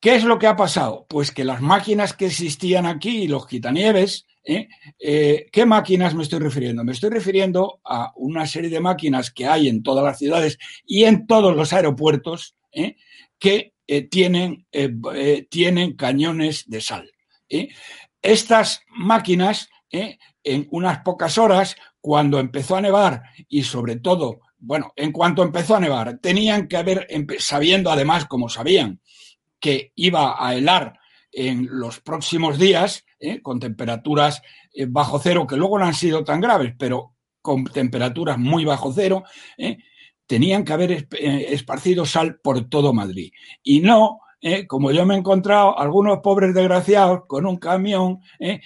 ¿Qué 0.00 0.16
es 0.16 0.24
lo 0.24 0.38
que 0.38 0.48
ha 0.48 0.56
pasado? 0.56 1.06
Pues 1.08 1.30
que 1.30 1.44
las 1.44 1.60
máquinas 1.60 2.12
que 2.12 2.26
existían 2.26 2.86
aquí, 2.86 3.28
los 3.28 3.46
quitanieves, 3.46 4.26
¿eh? 4.46 4.68
Eh, 4.98 5.46
¿qué 5.52 5.66
máquinas 5.66 6.14
me 6.14 6.22
estoy 6.22 6.38
refiriendo? 6.38 6.84
Me 6.84 6.92
estoy 6.92 7.10
refiriendo 7.10 7.80
a 7.84 8.12
una 8.16 8.46
serie 8.46 8.70
de 8.70 8.80
máquinas 8.80 9.30
que 9.30 9.46
hay 9.46 9.68
en 9.68 9.82
todas 9.82 10.04
las 10.04 10.18
ciudades 10.18 10.58
y 10.86 11.04
en 11.04 11.26
todos 11.26 11.54
los 11.54 11.72
aeropuertos 11.72 12.54
que 13.38 13.72
tienen, 14.10 14.66
tienen 15.48 15.96
cañones 15.96 16.64
de 16.68 16.80
sal. 16.82 17.10
Estas 18.20 18.82
máquinas, 18.88 19.70
en 19.90 20.68
unas 20.70 20.98
pocas 20.98 21.38
horas, 21.38 21.76
cuando 22.02 22.38
empezó 22.38 22.76
a 22.76 22.82
nevar 22.82 23.22
y 23.48 23.62
sobre 23.62 23.96
todo, 23.96 24.40
bueno, 24.58 24.92
en 24.96 25.10
cuanto 25.10 25.42
empezó 25.42 25.76
a 25.76 25.80
nevar, 25.80 26.18
tenían 26.18 26.68
que 26.68 26.76
haber, 26.76 27.06
sabiendo 27.38 27.90
además, 27.90 28.26
como 28.26 28.50
sabían, 28.50 29.00
que 29.58 29.92
iba 29.94 30.36
a 30.38 30.54
helar 30.54 30.98
en 31.32 31.66
los 31.70 32.00
próximos 32.00 32.58
días, 32.58 33.05
con 33.42 33.58
temperaturas 33.58 34.42
bajo 34.88 35.18
cero, 35.18 35.46
que 35.46 35.56
luego 35.56 35.78
no 35.78 35.86
han 35.86 35.94
sido 35.94 36.22
tan 36.22 36.40
graves, 36.40 36.74
pero 36.78 37.16
con 37.46 37.62
temperaturas 37.62 38.38
muy 38.38 38.64
bajo 38.64 38.92
cero, 38.92 39.22
¿eh? 39.56 39.78
tenían 40.26 40.64
que 40.64 40.72
haber 40.72 40.90
eh, 40.92 41.46
esparcido 41.50 42.04
sal 42.04 42.40
por 42.42 42.68
todo 42.68 42.92
Madrid. 42.92 43.30
Y 43.62 43.78
no, 43.82 44.18
¿eh? 44.40 44.66
como 44.66 44.90
yo 44.90 45.06
me 45.06 45.14
he 45.14 45.18
encontrado, 45.18 45.78
algunos 45.78 46.18
pobres 46.24 46.52
desgraciados 46.54 47.20
con 47.28 47.46
un 47.46 47.56
camión 47.56 48.18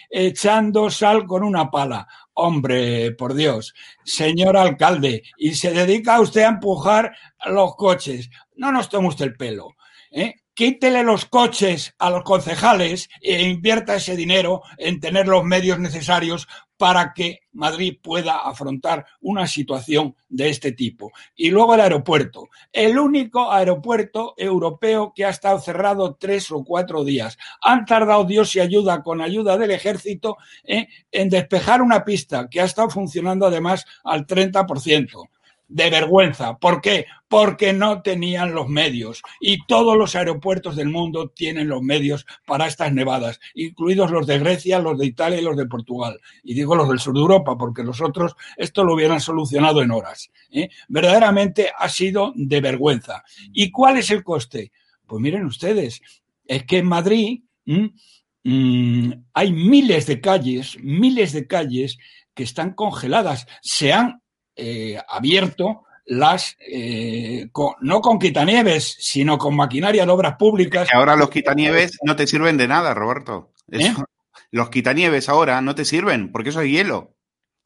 echando 0.09 0.89
sal 0.89 1.27
con 1.27 1.45
una 1.45 1.71
pala. 1.71 2.09
Hombre, 2.33 3.13
por 3.13 3.35
Dios, 3.35 3.75
señor 4.03 4.57
alcalde, 4.57 5.25
y 5.37 5.53
se 5.53 5.73
dedica 5.73 6.19
usted 6.19 6.45
a 6.45 6.49
empujar 6.49 7.15
los 7.45 7.77
coches. 7.77 8.31
No 8.57 8.73
nos 8.73 8.89
tome 8.89 9.09
usted 9.09 9.27
el 9.27 9.37
pelo. 9.37 9.77
¿eh? 10.11 10.37
Quítele 10.61 11.03
los 11.05 11.25
coches 11.25 11.95
a 11.99 12.11
los 12.11 12.23
concejales 12.23 13.09
e 13.23 13.45
invierta 13.45 13.95
ese 13.95 14.15
dinero 14.15 14.61
en 14.77 15.01
tener 15.01 15.27
los 15.27 15.43
medios 15.43 15.79
necesarios 15.79 16.47
para 16.77 17.15
que 17.15 17.39
Madrid 17.53 17.97
pueda 18.03 18.41
afrontar 18.41 19.07
una 19.23 19.47
situación 19.47 20.15
de 20.29 20.51
este 20.51 20.73
tipo. 20.73 21.13
Y 21.35 21.49
luego 21.49 21.77
el 21.77 21.81
aeropuerto, 21.81 22.51
el 22.75 22.99
único 22.99 23.51
aeropuerto 23.51 24.35
europeo 24.37 25.15
que 25.17 25.25
ha 25.25 25.31
estado 25.31 25.59
cerrado 25.61 26.17
tres 26.21 26.51
o 26.51 26.63
cuatro 26.63 27.05
días. 27.05 27.39
Han 27.63 27.87
tardado 27.87 28.25
Dios 28.25 28.55
y 28.55 28.61
ayuda 28.61 29.03
con 29.03 29.23
ayuda 29.23 29.57
del 29.57 29.71
ejército 29.71 30.37
¿eh? 30.65 30.89
en 31.11 31.31
despejar 31.31 31.81
una 31.81 32.05
pista 32.05 32.49
que 32.51 32.61
ha 32.61 32.65
estado 32.65 32.91
funcionando 32.91 33.47
además 33.47 33.87
al 34.05 34.27
30% 34.27 35.31
de 35.71 35.89
vergüenza. 35.89 36.59
¿Por 36.59 36.81
qué? 36.81 37.07
Porque 37.29 37.73
no 37.73 38.03
tenían 38.03 38.55
los 38.55 38.69
medios. 38.69 39.23
Y 39.41 39.65
todos 39.67 39.97
los 39.97 40.17
aeropuertos 40.17 40.75
del 40.75 40.89
mundo 40.89 41.29
tienen 41.29 41.69
los 41.69 41.81
medios 41.81 42.27
para 42.45 42.67
estas 42.67 42.93
nevadas, 42.93 43.41
incluidos 43.55 44.11
los 44.11 44.27
de 44.27 44.41
Grecia, 44.41 44.81
los 44.81 44.99
de 44.99 45.07
Italia 45.07 45.39
y 45.39 45.45
los 45.45 45.57
de 45.57 45.67
Portugal. 45.67 46.21
Y 46.43 46.55
digo 46.55 46.75
los 46.75 46.89
del 46.89 46.99
sur 46.99 47.15
de 47.15 47.21
Europa, 47.21 47.57
porque 47.57 47.85
los 47.85 48.01
otros 48.01 48.35
esto 48.57 48.85
lo 48.85 48.95
hubieran 48.95 49.21
solucionado 49.21 49.81
en 49.81 49.93
horas. 49.93 50.31
¿eh? 50.51 50.69
Verdaderamente 50.89 51.71
ha 51.77 51.89
sido 51.89 52.33
de 52.35 52.61
vergüenza. 52.61 53.23
¿Y 53.53 53.71
cuál 53.71 53.97
es 53.99 54.11
el 54.11 54.25
coste? 54.25 54.73
Pues 55.07 55.23
miren 55.23 55.45
ustedes, 55.45 56.03
es 56.47 56.65
que 56.65 56.79
en 56.79 56.87
Madrid 56.87 57.43
mm, 57.65 59.13
hay 59.33 59.53
miles 59.53 60.07
de 60.07 60.21
calles, 60.21 60.77
miles 60.83 61.33
de 61.33 61.47
calles 61.47 61.97
que 62.35 62.43
están 62.43 62.75
congeladas. 62.75 63.47
Se 63.63 63.93
han 63.93 64.21
eh, 64.57 64.99
abierto 65.09 65.85
las, 66.07 66.57
eh, 66.61 67.49
no 67.81 68.01
con 68.01 68.19
quitanieves, 68.19 68.97
sino 68.99 69.39
con 69.39 69.55
maquinaria 69.55 70.05
de 70.05 70.11
obras 70.11 70.37
públicas. 70.37 70.89
ahora 70.93 71.15
los 71.15 71.31
quitanieves 71.31 71.99
no 72.03 72.17
te 72.17 72.27
sirven 72.27 72.57
de 72.57 72.67
nada, 72.67 72.95
Roberto. 72.95 73.53
¿Eh? 73.71 73.79
Los 74.53 74.69
quitanieves 74.69 75.29
ahora 75.29 75.61
no 75.61 75.77
te 75.77 75.85
sirven, 75.85 76.33
porque 76.33 76.49
eso 76.49 76.61
es 76.61 76.69
hielo. 76.69 77.15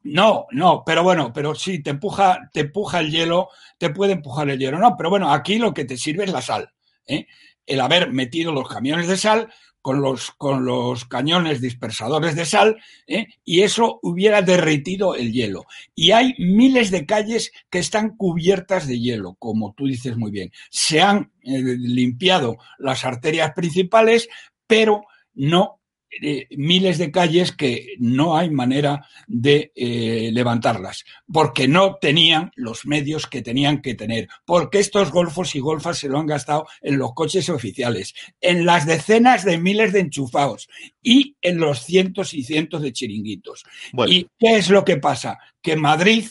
No, 0.03 0.47
no, 0.51 0.83
pero 0.85 1.03
bueno, 1.03 1.33
pero 1.33 1.55
sí, 1.55 1.83
te 1.83 1.89
empuja, 1.89 2.51
te 2.53 2.61
empuja 2.61 3.01
el 3.01 3.11
hielo, 3.11 3.49
te 3.79 3.89
puede 3.89 4.13
empujar 4.13 4.51
el 4.51 4.59
hielo. 4.59 4.79
No, 4.79 4.95
pero 4.95 5.09
bueno, 5.09 5.33
aquí 5.33 5.59
lo 5.59 5.73
que 5.73 5.87
te 5.87 5.97
sirve 5.97 6.25
es 6.25 6.33
la 6.33 6.43
sal. 6.43 6.71
El 7.07 7.81
haber 7.81 8.13
metido 8.13 8.53
los 8.53 8.69
camiones 8.69 9.09
de 9.09 9.17
sal 9.17 9.49
con 9.85 10.01
los, 10.01 10.31
con 10.31 10.65
los 10.65 11.05
cañones 11.05 11.61
dispersadores 11.61 12.35
de 12.35 12.47
sal 12.47 12.79
¿eh? 13.07 13.27
y 13.45 13.61
eso 13.65 13.99
hubiera 14.01 14.41
derretido 14.41 15.15
el 15.15 15.31
hielo. 15.31 15.67
Y 15.95 16.13
hay 16.13 16.35
miles 16.39 16.91
de 16.91 17.05
calles 17.05 17.53
que 17.69 17.81
están 17.81 18.17
cubiertas 18.17 18.89
de 18.89 18.99
hielo, 18.99 19.37
como 19.39 19.75
tú 19.75 19.85
dices 19.85 20.17
muy 20.17 20.31
bien. 20.31 20.51
Se 20.71 21.03
han 21.03 21.33
eh, 21.43 21.61
limpiado 21.79 22.57
las 22.79 23.05
arterias 23.05 23.53
principales, 23.53 24.27
pero 24.67 25.03
no 25.35 25.83
eh, 26.23 26.47
miles 26.57 26.99
de 26.99 27.11
calles 27.11 27.53
que 27.53 27.95
no 27.99 28.37
hay 28.37 28.51
manera 28.51 29.07
de 29.27 29.73
eh, 29.75 30.31
levantarlas, 30.33 31.05
porque 31.33 31.67
no 31.67 31.97
tenían 31.97 32.51
los 32.57 32.87
medios 32.87 33.27
que 33.27 33.43
tenían 33.43 33.83
que 33.83 33.95
tener, 33.95 34.29
porque 34.45 34.79
estos 34.79 35.11
golfos 35.11 35.55
y 35.55 35.61
golfas 35.61 35.99
se 35.99 36.09
lo 36.09 36.19
han 36.19 36.27
gastado 36.27 36.67
en 36.83 36.99
los 36.99 37.15
coches 37.15 37.49
oficiales, 37.49 38.15
en 38.41 38.65
las 38.65 38.87
decenas 38.87 39.45
de 39.45 39.59
miles 39.59 39.93
de 39.93 40.01
enchufados 40.01 40.69
y 41.03 41.37
en 41.43 41.59
los 41.59 41.81
cientos 41.81 42.35
y 42.35 42.45
cientos 42.45 42.83
de 42.83 42.93
chiringuitos. 42.93 43.65
¿Y 44.07 44.29
qué 44.39 44.57
es 44.57 44.71
lo 44.71 44.85
que 44.85 44.99
pasa? 44.99 45.39
Que 45.61 45.77
Madrid 45.77 46.27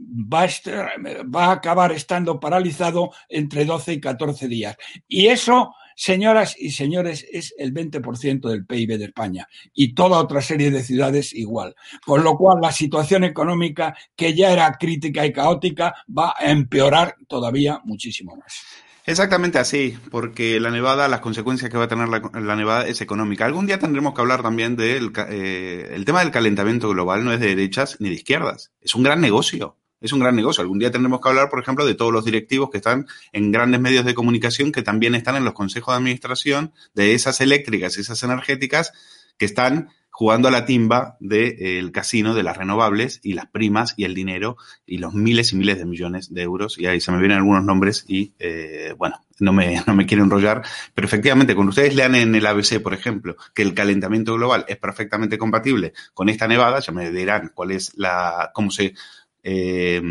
va 0.00 0.44
a, 0.44 1.24
va 1.24 1.46
a 1.46 1.52
acabar 1.52 1.92
estando 1.92 2.38
paralizado 2.40 3.10
entre 3.28 3.64
12 3.64 3.94
y 3.94 4.00
14 4.00 4.48
días. 4.48 4.76
Y 5.08 5.26
eso 5.26 5.74
Señoras 6.04 6.56
y 6.58 6.72
señores, 6.72 7.24
es 7.30 7.54
el 7.56 7.72
20% 7.72 8.48
del 8.48 8.66
PIB 8.66 8.98
de 8.98 9.04
España 9.04 9.46
y 9.72 9.94
toda 9.94 10.18
otra 10.18 10.42
serie 10.42 10.72
de 10.72 10.82
ciudades 10.82 11.32
igual. 11.32 11.76
Con 12.04 12.24
lo 12.24 12.36
cual, 12.36 12.58
la 12.60 12.72
situación 12.72 13.22
económica, 13.22 13.96
que 14.16 14.34
ya 14.34 14.50
era 14.50 14.72
crítica 14.80 15.24
y 15.24 15.32
caótica, 15.32 15.94
va 16.08 16.34
a 16.36 16.50
empeorar 16.50 17.14
todavía 17.28 17.80
muchísimo 17.84 18.34
más. 18.34 18.64
Exactamente 19.06 19.60
así, 19.60 19.96
porque 20.10 20.58
la 20.58 20.72
nevada, 20.72 21.06
las 21.06 21.20
consecuencias 21.20 21.70
que 21.70 21.78
va 21.78 21.84
a 21.84 21.88
tener 21.88 22.08
la, 22.08 22.56
nevada 22.56 22.84
es 22.88 23.00
económica. 23.00 23.46
Algún 23.46 23.66
día 23.66 23.78
tendremos 23.78 24.12
que 24.12 24.22
hablar 24.22 24.42
también 24.42 24.74
del 24.74 25.12
eh, 25.28 25.92
el 25.94 26.04
tema 26.04 26.18
del 26.18 26.32
calentamiento 26.32 26.88
global, 26.88 27.24
no 27.24 27.32
es 27.32 27.38
de 27.38 27.46
derechas 27.46 27.98
ni 28.00 28.08
de 28.08 28.16
izquierdas, 28.16 28.72
es 28.80 28.96
un 28.96 29.04
gran 29.04 29.20
negocio 29.20 29.76
es 30.02 30.12
un 30.12 30.20
gran 30.20 30.36
negocio. 30.36 30.62
Algún 30.62 30.78
día 30.78 30.90
tendremos 30.90 31.20
que 31.20 31.28
hablar, 31.28 31.48
por 31.48 31.60
ejemplo, 31.60 31.86
de 31.86 31.94
todos 31.94 32.12
los 32.12 32.24
directivos 32.24 32.70
que 32.70 32.78
están 32.78 33.06
en 33.32 33.52
grandes 33.52 33.80
medios 33.80 34.04
de 34.04 34.14
comunicación, 34.14 34.72
que 34.72 34.82
también 34.82 35.14
están 35.14 35.36
en 35.36 35.44
los 35.44 35.54
consejos 35.54 35.94
de 35.94 35.98
administración 35.98 36.72
de 36.94 37.14
esas 37.14 37.40
eléctricas 37.40 37.96
y 37.96 38.00
esas 38.00 38.22
energéticas 38.22 38.92
que 39.38 39.46
están 39.46 39.88
jugando 40.12 40.48
a 40.48 40.50
la 40.50 40.66
timba 40.66 41.16
del 41.20 41.90
casino 41.90 42.34
de 42.34 42.42
las 42.42 42.58
renovables 42.58 43.18
y 43.22 43.32
las 43.32 43.46
primas 43.46 43.94
y 43.96 44.04
el 44.04 44.14
dinero 44.14 44.58
y 44.84 44.98
los 44.98 45.14
miles 45.14 45.52
y 45.52 45.56
miles 45.56 45.78
de 45.78 45.86
millones 45.86 46.32
de 46.32 46.42
euros. 46.42 46.78
Y 46.78 46.86
ahí 46.86 47.00
se 47.00 47.10
me 47.12 47.18
vienen 47.18 47.38
algunos 47.38 47.64
nombres 47.64 48.04
y, 48.06 48.34
eh, 48.38 48.94
bueno, 48.98 49.24
no 49.40 49.54
me, 49.54 49.82
no 49.86 49.94
me 49.94 50.04
quiero 50.04 50.22
enrollar, 50.22 50.62
pero 50.94 51.06
efectivamente, 51.06 51.54
cuando 51.54 51.70
ustedes 51.70 51.94
lean 51.94 52.14
en 52.14 52.34
el 52.34 52.46
ABC, 52.46 52.80
por 52.82 52.92
ejemplo, 52.92 53.36
que 53.54 53.62
el 53.62 53.72
calentamiento 53.72 54.34
global 54.34 54.66
es 54.68 54.76
perfectamente 54.76 55.38
compatible 55.38 55.94
con 56.12 56.28
esta 56.28 56.46
nevada, 56.46 56.80
ya 56.80 56.92
me 56.92 57.10
dirán 57.10 57.50
cuál 57.54 57.70
es 57.70 57.92
la, 57.96 58.50
cómo 58.52 58.70
se 58.70 58.94
eh, 59.42 60.02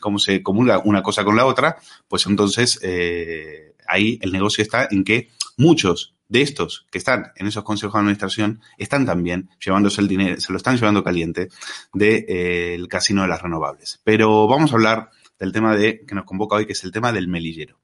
cómo 0.00 0.18
se 0.18 0.42
comulga 0.42 0.80
una 0.84 1.02
cosa 1.02 1.24
con 1.24 1.36
la 1.36 1.46
otra, 1.46 1.76
pues 2.08 2.26
entonces 2.26 2.78
eh, 2.82 3.74
ahí 3.86 4.18
el 4.22 4.32
negocio 4.32 4.62
está 4.62 4.88
en 4.90 5.04
que 5.04 5.30
muchos 5.56 6.14
de 6.28 6.42
estos 6.42 6.86
que 6.90 6.98
están 6.98 7.32
en 7.36 7.46
esos 7.46 7.64
consejos 7.64 7.94
de 7.94 8.00
administración 8.00 8.60
están 8.76 9.06
también 9.06 9.50
llevándose 9.64 10.00
el 10.00 10.08
dinero, 10.08 10.40
se 10.40 10.52
lo 10.52 10.58
están 10.58 10.76
llevando 10.76 11.02
caliente 11.02 11.48
del 11.92 12.26
de, 12.26 12.74
eh, 12.74 12.88
casino 12.88 13.22
de 13.22 13.28
las 13.28 13.42
renovables. 13.42 14.00
Pero 14.04 14.46
vamos 14.46 14.72
a 14.72 14.74
hablar 14.74 15.10
del 15.38 15.52
tema 15.52 15.76
de 15.76 16.04
que 16.06 16.14
nos 16.14 16.24
convoca 16.24 16.56
hoy, 16.56 16.66
que 16.66 16.72
es 16.72 16.84
el 16.84 16.92
tema 16.92 17.12
del 17.12 17.28
melillero 17.28 17.78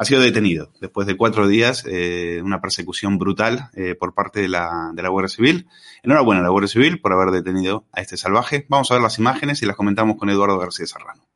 ha 0.00 0.04
sido 0.06 0.22
detenido 0.22 0.72
después 0.80 1.06
de 1.06 1.14
cuatro 1.14 1.46
días, 1.46 1.84
eh, 1.86 2.40
una 2.42 2.62
persecución 2.62 3.18
brutal 3.18 3.68
eh, 3.74 3.94
por 3.94 4.14
parte 4.14 4.40
de 4.40 4.48
la, 4.48 4.92
de 4.94 5.02
la 5.02 5.10
Guardia 5.10 5.28
Civil. 5.28 5.68
Enhorabuena 6.02 6.40
a 6.40 6.42
la 6.42 6.48
Guardia 6.48 6.68
Civil 6.68 7.02
por 7.02 7.12
haber 7.12 7.30
detenido 7.32 7.84
a 7.92 8.00
este 8.00 8.16
salvaje. 8.16 8.64
Vamos 8.70 8.90
a 8.90 8.94
ver 8.94 9.02
las 9.02 9.18
imágenes 9.18 9.60
y 9.60 9.66
las 9.66 9.76
comentamos 9.76 10.16
con 10.16 10.30
Eduardo 10.30 10.58
García 10.58 10.86
Serrano. 10.86 11.28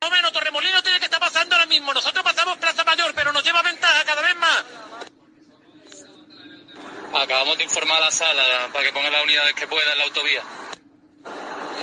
Bueno, 0.00 0.32
Torremolino 0.32 0.82
tiene 0.82 0.98
que 0.98 1.04
estar 1.04 1.20
pasando 1.20 1.54
ahora 1.54 1.66
mismo. 1.66 1.94
Nosotros 1.94 2.24
pasamos 2.24 2.56
Plaza 2.56 2.82
Mayor, 2.82 3.12
pero 3.14 3.32
nos 3.32 3.44
lleva 3.44 3.62
ventaja 3.62 4.04
cada 4.04 4.22
vez 4.22 4.36
más. 4.40 4.64
Acabamos 7.14 7.58
de 7.58 7.62
informar 7.62 8.02
a 8.02 8.06
la 8.06 8.10
sala 8.10 8.42
para 8.72 8.84
que 8.84 8.92
ponga 8.92 9.08
las 9.08 9.22
unidades 9.22 9.54
que 9.54 9.68
pueda 9.68 9.92
en 9.92 9.98
la 9.98 10.04
autovía. 10.04 10.42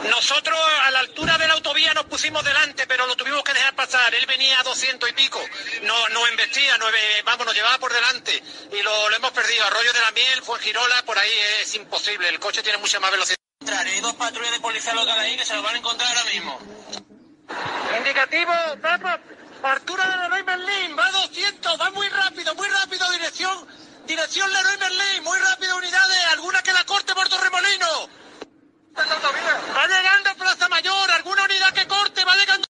Nosotros 0.09 0.59
a 0.85 0.91
la 0.91 0.99
altura 0.99 1.37
de 1.37 1.47
la 1.47 1.53
autovía 1.53 1.93
nos 1.93 2.05
pusimos 2.05 2.43
delante, 2.43 2.85
pero 2.87 3.07
lo 3.07 3.15
tuvimos 3.15 3.41
que 3.43 3.53
dejar 3.53 3.73
pasar. 3.75 4.13
Él 4.13 4.25
venía 4.25 4.59
a 4.59 4.63
200 4.63 5.09
y 5.09 5.13
pico. 5.13 5.39
No, 5.83 6.09
nos 6.09 6.29
embestía, 6.29 6.77
no, 6.77 6.85
vamos, 7.23 7.45
nos 7.45 7.55
llevaba 7.55 7.77
por 7.77 7.93
delante. 7.93 8.43
Y 8.71 8.81
lo, 8.81 9.11
hemos 9.11 9.31
perdido. 9.31 9.65
Arroyo 9.65 9.93
de 9.93 10.01
la 10.01 10.11
Miel, 10.11 10.41
fue 10.43 10.57
en 10.57 10.63
Girola, 10.65 11.03
por 11.05 11.17
ahí 11.17 11.31
es 11.61 11.73
imposible. 11.75 12.27
El 12.27 12.39
coche 12.39 12.61
tiene 12.61 12.79
mucha 12.79 12.99
más 12.99 13.11
velocidad. 13.11 13.37
Hay 13.65 14.01
dos 14.01 14.13
patrullas 14.15 14.51
de 14.51 14.59
policía 14.59 14.93
local 14.93 15.17
ahí 15.17 15.37
que 15.37 15.45
se 15.45 15.55
lo 15.55 15.61
van 15.61 15.75
a 15.75 15.77
encontrar 15.77 16.09
ahora 16.09 16.29
mismo. 16.31 16.59
Indicativo, 17.97 18.51
vamos. 18.81 19.19
Altura 19.63 20.05
de 20.09 20.17
Leroy 20.17 20.43
Merlin, 20.43 20.97
va 20.97 21.07
a 21.07 21.11
200, 21.11 21.79
va 21.79 21.89
muy 21.91 22.09
rápido, 22.09 22.53
muy 22.55 22.67
rápido, 22.67 23.09
dirección, 23.11 23.65
dirección 24.05 24.51
Leroy 24.51 24.77
Merlin, 24.77 25.23
muy 25.23 25.39
rápido 25.39 25.77
unidades, 25.77 26.17
alguna 26.31 26.61
que 26.61 26.73
la 26.73 26.83
corte 26.83 27.15
por 27.15 27.29
Torremolino. 27.29 28.09
Va 28.95 29.87
llegando 29.87 30.29
Plaza 30.37 30.69
Mayor, 30.69 31.11
alguna 31.11 31.43
unidad 31.45 31.73
que 31.73 31.87
corte, 31.87 32.23
va 32.25 32.35
llegando. 32.35 32.67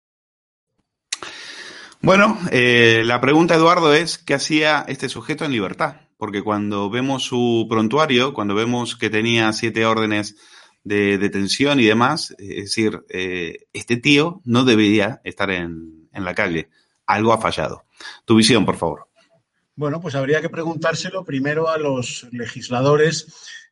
Bueno, 2.01 2.39
eh, 2.53 3.03
la 3.05 3.21
pregunta, 3.21 3.55
Eduardo, 3.55 3.93
es 3.93 4.19
¿qué 4.19 4.35
hacía 4.35 4.85
este 4.89 5.09
sujeto 5.09 5.45
en 5.45 5.53
libertad? 5.53 5.97
Porque 6.17 6.43
cuando 6.43 6.89
vemos 6.89 7.25
su 7.25 7.67
prontuario, 7.69 8.33
cuando 8.33 8.55
vemos 8.55 8.97
que 8.97 9.11
tenía 9.11 9.53
siete 9.53 9.85
órdenes 9.85 10.37
de 10.85 11.19
detención 11.19 11.81
y 11.81 11.85
demás, 11.85 12.35
es 12.39 12.65
decir, 12.65 13.05
eh, 13.09 13.67
este 13.73 13.97
tío 13.97 14.41
no 14.45 14.65
debería 14.65 15.21
estar 15.25 15.51
en, 15.51 16.09
en 16.13 16.25
la 16.25 16.35
calle. 16.35 16.71
Algo 17.07 17.33
ha 17.33 17.41
fallado. 17.41 17.85
Tu 18.25 18.37
visión, 18.37 18.65
por 18.65 18.77
favor. 18.77 19.09
Bueno, 19.75 20.01
pues 20.01 20.15
habría 20.15 20.41
que 20.41 20.49
preguntárselo 20.49 21.25
primero 21.25 21.69
a 21.69 21.77
los 21.77 22.27
legisladores 22.33 23.27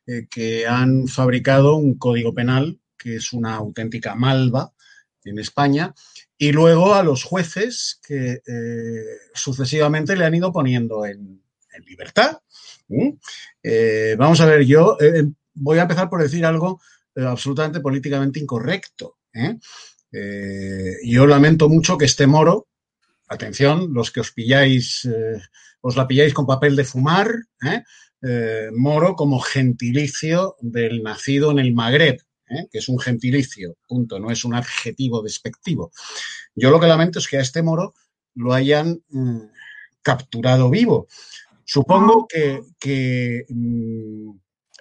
eh, 0.07 0.27
que 0.29 0.67
han 0.67 1.07
fabricado 1.07 1.77
un 1.77 1.97
código 1.97 2.31
penal 2.31 2.79
que 2.95 3.15
es 3.15 3.33
una 3.33 3.55
auténtica 3.55 4.13
malva 4.13 4.71
en 5.23 5.39
España 5.39 5.95
y 6.37 6.51
luego 6.51 6.93
a 6.93 7.01
los 7.01 7.23
jueces 7.23 7.99
que 8.05 8.39
eh, 8.45 9.17
sucesivamente 9.33 10.15
le 10.15 10.25
han 10.25 10.35
ido 10.35 10.51
poniendo 10.51 11.07
en, 11.07 11.41
libertad. 11.87 12.39
Eh, 13.61 14.15
vamos 14.17 14.39
a 14.39 14.45
ver, 14.45 14.63
yo 14.63 14.97
voy 15.55 15.77
a 15.77 15.81
empezar 15.81 16.09
por 16.09 16.21
decir 16.21 16.45
algo 16.45 16.79
absolutamente 17.15 17.81
políticamente 17.81 18.39
incorrecto. 18.39 19.17
yo 21.03 21.27
lamento 21.27 21.67
mucho 21.67 21.97
que 21.97 22.05
este 22.05 22.27
moro, 22.27 22.69
atención, 23.27 23.93
los 23.93 24.09
que 24.09 24.21
os 24.21 24.31
pilláis, 24.31 25.05
os 25.81 25.97
la 25.97 26.07
pilláis 26.07 26.33
con 26.33 26.47
papel 26.47 26.77
de 26.77 26.85
fumar, 26.85 27.29
¿eh? 28.25 28.69
Moro 28.73 29.15
como 29.15 29.39
gentilicio 29.39 30.55
del 30.59 31.03
nacido 31.03 31.51
en 31.51 31.59
el 31.59 31.73
Magreb, 31.73 32.21
¿eh? 32.49 32.67
que 32.71 32.79
es 32.79 32.89
un 32.89 32.99
gentilicio, 32.99 33.77
punto, 33.87 34.19
no 34.19 34.31
es 34.31 34.43
un 34.45 34.55
adjetivo 34.55 35.21
despectivo. 35.21 35.91
Yo 36.55 36.71
lo 36.71 36.79
que 36.79 36.87
lamento 36.87 37.19
es 37.19 37.27
que 37.27 37.37
a 37.37 37.41
este 37.41 37.61
moro 37.61 37.93
lo 38.35 38.53
hayan 38.53 39.01
mm, 39.09 39.39
capturado 40.01 40.69
vivo. 40.69 41.07
Supongo 41.63 42.27
que, 42.27 42.61
que, 42.79 43.45
mm, 43.49 44.31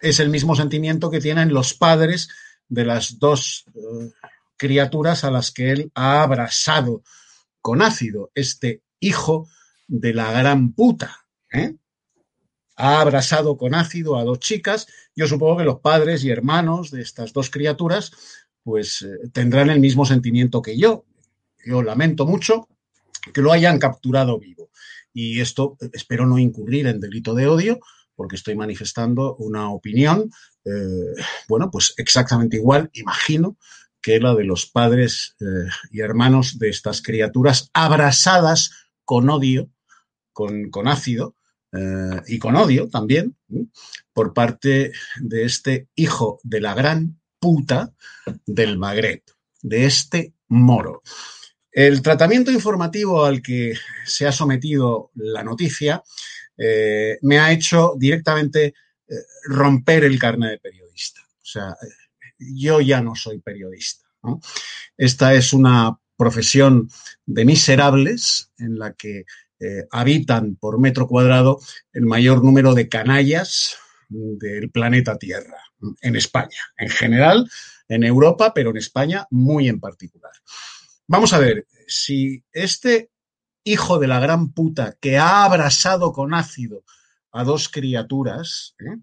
es 0.00 0.20
el 0.20 0.28
mismo 0.28 0.54
sentimiento 0.54 1.10
que 1.10 1.20
tienen 1.20 1.52
los 1.52 1.74
padres 1.74 2.28
de 2.68 2.84
las 2.84 3.18
dos 3.18 3.64
eh, 3.74 4.10
criaturas 4.56 5.24
a 5.24 5.30
las 5.30 5.50
que 5.50 5.70
él 5.70 5.90
ha 5.94 6.22
abrasado 6.22 7.02
con 7.60 7.82
ácido, 7.82 8.30
este 8.34 8.82
hijo 9.00 9.48
de 9.86 10.12
la 10.12 10.30
gran 10.32 10.72
puta. 10.72 11.26
¿eh? 11.52 11.76
Ha 12.76 13.00
abrasado 13.00 13.56
con 13.56 13.74
ácido 13.74 14.16
a 14.16 14.24
dos 14.24 14.40
chicas. 14.40 14.86
Yo 15.14 15.26
supongo 15.26 15.58
que 15.58 15.64
los 15.64 15.80
padres 15.80 16.24
y 16.24 16.30
hermanos 16.30 16.90
de 16.90 17.02
estas 17.02 17.32
dos 17.32 17.50
criaturas 17.50 18.12
pues 18.64 19.02
eh, 19.02 19.28
tendrán 19.32 19.70
el 19.70 19.78
mismo 19.78 20.04
sentimiento 20.04 20.62
que 20.62 20.76
yo. 20.76 21.04
Yo 21.64 21.82
lamento 21.82 22.26
mucho 22.26 22.68
que 23.32 23.42
lo 23.42 23.52
hayan 23.52 23.78
capturado 23.78 24.38
vivo. 24.38 24.70
Y 25.12 25.40
esto 25.40 25.76
eh, 25.80 25.90
espero 25.92 26.26
no 26.26 26.38
incurrir 26.38 26.86
en 26.88 26.98
delito 26.98 27.34
de 27.34 27.46
odio, 27.46 27.78
porque 28.16 28.36
estoy 28.36 28.56
manifestando 28.56 29.36
una 29.36 29.70
opinión, 29.70 30.30
eh, 30.64 31.22
bueno, 31.48 31.70
pues 31.70 31.94
exactamente 31.96 32.56
igual, 32.56 32.90
imagino, 32.94 33.56
que 34.00 34.20
la 34.20 34.34
de 34.34 34.44
los 34.44 34.66
padres 34.66 35.34
y 35.90 36.00
hermanos 36.00 36.58
de 36.58 36.68
estas 36.68 37.00
criaturas 37.00 37.70
abrasadas 37.72 38.70
con 39.06 39.30
odio, 39.30 39.70
con, 40.34 40.68
con 40.68 40.88
ácido 40.88 41.36
eh, 41.76 42.22
y 42.28 42.38
con 42.38 42.56
odio 42.56 42.88
también, 42.88 43.36
por 44.12 44.32
parte 44.32 44.92
de 45.20 45.44
este 45.44 45.88
hijo 45.96 46.40
de 46.42 46.60
la 46.60 46.74
gran 46.74 47.20
puta 47.38 47.92
del 48.46 48.78
Magreb, 48.78 49.22
de 49.62 49.86
este 49.86 50.34
moro. 50.48 51.02
El 51.70 52.02
tratamiento 52.02 52.52
informativo 52.52 53.24
al 53.24 53.42
que 53.42 53.74
se 54.06 54.26
ha 54.26 54.32
sometido 54.32 55.10
la 55.16 55.42
noticia 55.42 56.02
eh, 56.56 57.18
me 57.22 57.40
ha 57.40 57.50
hecho 57.50 57.94
directamente 57.98 58.66
eh, 58.66 59.14
romper 59.46 60.04
el 60.04 60.18
carnet 60.18 60.52
de 60.52 60.58
periodista. 60.58 61.20
O 61.22 61.44
sea, 61.44 61.76
yo 62.38 62.80
ya 62.80 63.00
no 63.00 63.16
soy 63.16 63.40
periodista. 63.40 64.04
Esta 64.96 65.34
es 65.34 65.52
una 65.52 65.98
profesión 66.16 66.88
de 67.26 67.44
miserables 67.44 68.52
en 68.58 68.78
la 68.78 68.92
que 68.94 69.24
eh, 69.60 69.86
habitan 69.92 70.56
por 70.56 70.80
metro 70.80 71.06
cuadrado 71.06 71.60
el 71.92 72.06
mayor 72.06 72.42
número 72.42 72.74
de 72.74 72.88
canallas 72.88 73.76
del 74.08 74.70
planeta 74.70 75.16
Tierra, 75.16 75.58
en 76.02 76.16
España, 76.16 76.58
en 76.76 76.88
general, 76.88 77.48
en 77.88 78.04
Europa, 78.04 78.52
pero 78.52 78.70
en 78.70 78.78
España 78.78 79.26
muy 79.30 79.68
en 79.68 79.80
particular. 79.80 80.32
Vamos 81.06 81.32
a 81.32 81.38
ver, 81.38 81.66
si 81.86 82.42
este 82.52 83.10
hijo 83.62 83.98
de 83.98 84.08
la 84.08 84.20
gran 84.20 84.52
puta 84.52 84.96
que 85.00 85.18
ha 85.18 85.44
abrasado 85.44 86.12
con 86.12 86.34
ácido 86.34 86.84
a 87.30 87.44
dos 87.44 87.68
criaturas, 87.68 88.74
¿eh? 88.80 88.98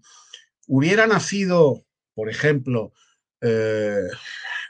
hubiera 0.66 1.06
nacido, 1.06 1.84
por 2.14 2.28
ejemplo, 2.28 2.92
eh, 3.40 4.06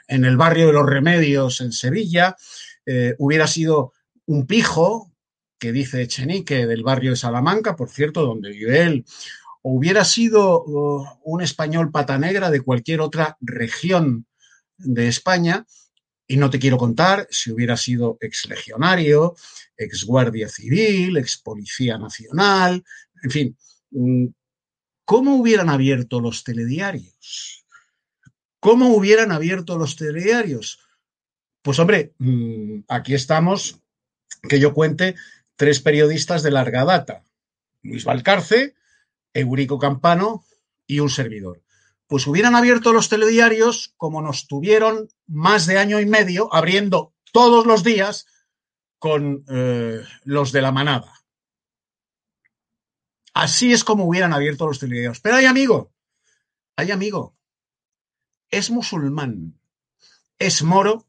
en 0.07 0.25
el 0.25 0.37
barrio 0.37 0.67
de 0.67 0.73
los 0.73 0.85
Remedios, 0.85 1.61
en 1.61 1.71
Sevilla, 1.71 2.35
hubiera 3.17 3.47
sido 3.47 3.93
un 4.25 4.45
pijo, 4.45 5.12
que 5.63 5.71
dice 5.71 6.01
Echenique, 6.01 6.65
del 6.65 6.83
barrio 6.83 7.11
de 7.11 7.15
Salamanca, 7.15 7.77
por 7.77 7.89
cierto, 7.89 8.25
donde 8.25 8.49
vive 8.49 8.81
él, 8.81 9.05
hubiera 9.61 10.03
sido 10.03 10.61
uh, 10.61 11.07
un 11.23 11.41
español 11.41 11.89
pata 11.89 12.17
negra 12.17 12.51
de 12.51 12.59
cualquier 12.59 12.99
otra 12.99 13.37
región 13.39 14.25
de 14.77 15.07
España, 15.07 15.65
y 16.27 16.35
no 16.35 16.49
te 16.49 16.59
quiero 16.59 16.77
contar 16.77 17.29
si 17.31 17.49
hubiera 17.49 17.77
sido 17.77 18.17
ex 18.19 18.45
legionario, 18.49 19.37
ex 19.77 20.03
guardia 20.03 20.49
civil, 20.49 21.15
ex 21.15 21.37
policía 21.37 21.97
nacional, 21.97 22.83
en 23.23 23.31
fin, 23.31 23.57
mm, 23.91 24.25
¿cómo 25.05 25.37
hubieran 25.37 25.69
abierto 25.69 26.19
los 26.19 26.43
telediarios? 26.43 27.63
¿Cómo 28.59 28.89
hubieran 28.89 29.31
abierto 29.31 29.77
los 29.77 29.95
telediarios? 29.95 30.79
Pues 31.61 31.79
hombre, 31.79 32.15
mm, 32.17 32.79
aquí 32.89 33.13
estamos, 33.13 33.79
que 34.49 34.59
yo 34.59 34.73
cuente 34.73 35.15
tres 35.55 35.79
periodistas 35.79 36.43
de 36.43 36.51
larga 36.51 36.85
data, 36.85 37.23
Luis 37.81 38.05
Valcarce, 38.05 38.75
Eurico 39.33 39.79
Campano 39.79 40.43
y 40.87 40.99
un 40.99 41.09
servidor 41.09 41.63
pues 42.13 42.27
hubieran 42.27 42.53
abierto 42.55 42.93
los 42.93 43.09
telediarios 43.09 43.95
como 43.97 44.21
nos 44.21 44.45
tuvieron 44.47 45.09
más 45.25 45.65
de 45.65 45.79
año 45.79 45.99
y 45.99 46.05
medio 46.05 46.53
abriendo 46.53 47.13
todos 47.31 47.65
los 47.65 47.83
días 47.83 48.27
con 48.99 49.43
eh, 49.49 50.03
los 50.23 50.51
de 50.51 50.61
la 50.61 50.71
manada. 50.71 51.11
Así 53.33 53.73
es 53.73 53.83
como 53.83 54.05
hubieran 54.05 54.31
abierto 54.31 54.67
los 54.67 54.77
telediarios. 54.77 55.21
Pero 55.21 55.37
hay 55.37 55.45
amigo, 55.45 55.91
hay 56.75 56.91
amigo, 56.91 57.35
es 58.51 58.69
musulmán, 58.69 59.59
es 60.37 60.61
moro, 60.61 61.07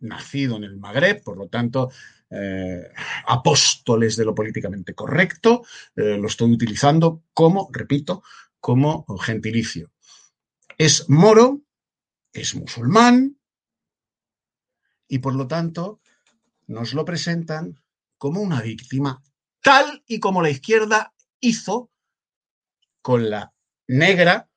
nacido 0.00 0.56
en 0.56 0.64
el 0.64 0.78
Magreb, 0.78 1.22
por 1.22 1.36
lo 1.36 1.48
tanto, 1.48 1.92
eh, 2.30 2.92
apóstoles 3.26 4.16
de 4.16 4.24
lo 4.24 4.34
políticamente 4.34 4.94
correcto, 4.94 5.64
eh, 5.96 6.16
lo 6.16 6.26
estoy 6.26 6.52
utilizando 6.52 7.24
como, 7.32 7.68
repito, 7.72 8.22
como 8.60 9.06
gentilicio. 9.18 9.90
Es 10.76 11.08
moro, 11.08 11.62
es 12.32 12.54
musulmán 12.54 13.38
y 15.08 15.18
por 15.18 15.34
lo 15.34 15.46
tanto 15.46 16.00
nos 16.66 16.92
lo 16.92 17.04
presentan 17.04 17.80
como 18.18 18.40
una 18.40 18.60
víctima, 18.60 19.22
tal 19.62 20.04
y 20.06 20.20
como 20.20 20.42
la 20.42 20.50
izquierda 20.50 21.14
hizo 21.40 21.90
con 23.00 23.30
la 23.30 23.54
negra, 23.86 24.50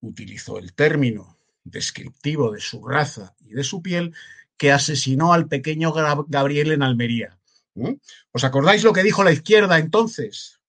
utilizó 0.00 0.58
el 0.58 0.74
término 0.74 1.38
descriptivo 1.64 2.52
de 2.52 2.60
su 2.60 2.86
raza 2.86 3.34
y 3.40 3.54
de 3.54 3.64
su 3.64 3.82
piel, 3.82 4.14
que 4.56 4.72
asesinó 4.72 5.32
al 5.32 5.48
pequeño 5.48 5.92
Gabriel 5.92 6.72
en 6.72 6.82
Almería. 6.82 7.38
¿Mm? 7.74 7.94
¿Os 8.32 8.44
acordáis 8.44 8.82
lo 8.84 8.92
que 8.92 9.02
dijo 9.02 9.22
la 9.22 9.32
izquierda 9.32 9.78
entonces? 9.78 10.60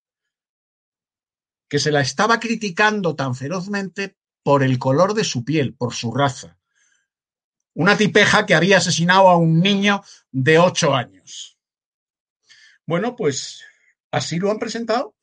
Que 1.70 1.80
se 1.80 1.92
la 1.92 2.02
estaba 2.02 2.40
criticando 2.40 3.16
tan 3.16 3.36
ferozmente 3.36 4.18
por 4.44 4.64
el 4.64 4.80
color 4.80 5.14
de 5.14 5.24
su 5.24 5.44
piel, 5.44 5.74
por 5.74 5.94
su 5.94 6.14
raza. 6.14 6.58
Una 7.74 7.98
tipeja 7.98 8.46
que 8.46 8.56
había 8.56 8.78
asesinado 8.78 9.30
a 9.30 9.38
un 9.38 9.60
niño 9.60 10.04
de 10.32 10.58
ocho 10.58 10.96
años. 10.96 11.58
Bueno, 12.86 13.16
pues 13.16 13.64
así 14.12 14.40
lo 14.40 14.50
han 14.50 14.60
presentado. 14.60 15.16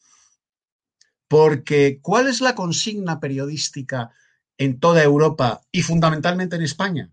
Porque 1.27 1.99
¿cuál 2.01 2.29
es 2.29 2.41
la 2.41 2.55
consigna 2.55 3.19
periodística 3.19 4.13
en 4.59 4.79
toda 4.79 5.03
Europa 5.03 5.63
y 5.73 5.83
fundamentalmente 5.83 6.57
en 6.57 6.63
España? 6.63 7.11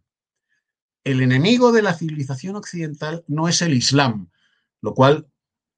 El 1.03 1.21
enemigo 1.21 1.71
de 1.71 1.81
la 1.81 1.93
civilización 1.95 2.55
occidental 2.55 3.23
no 3.27 3.47
es 3.47 3.61
el 3.61 3.73
Islam, 3.73 4.29
lo 4.81 4.93
cual 4.93 5.27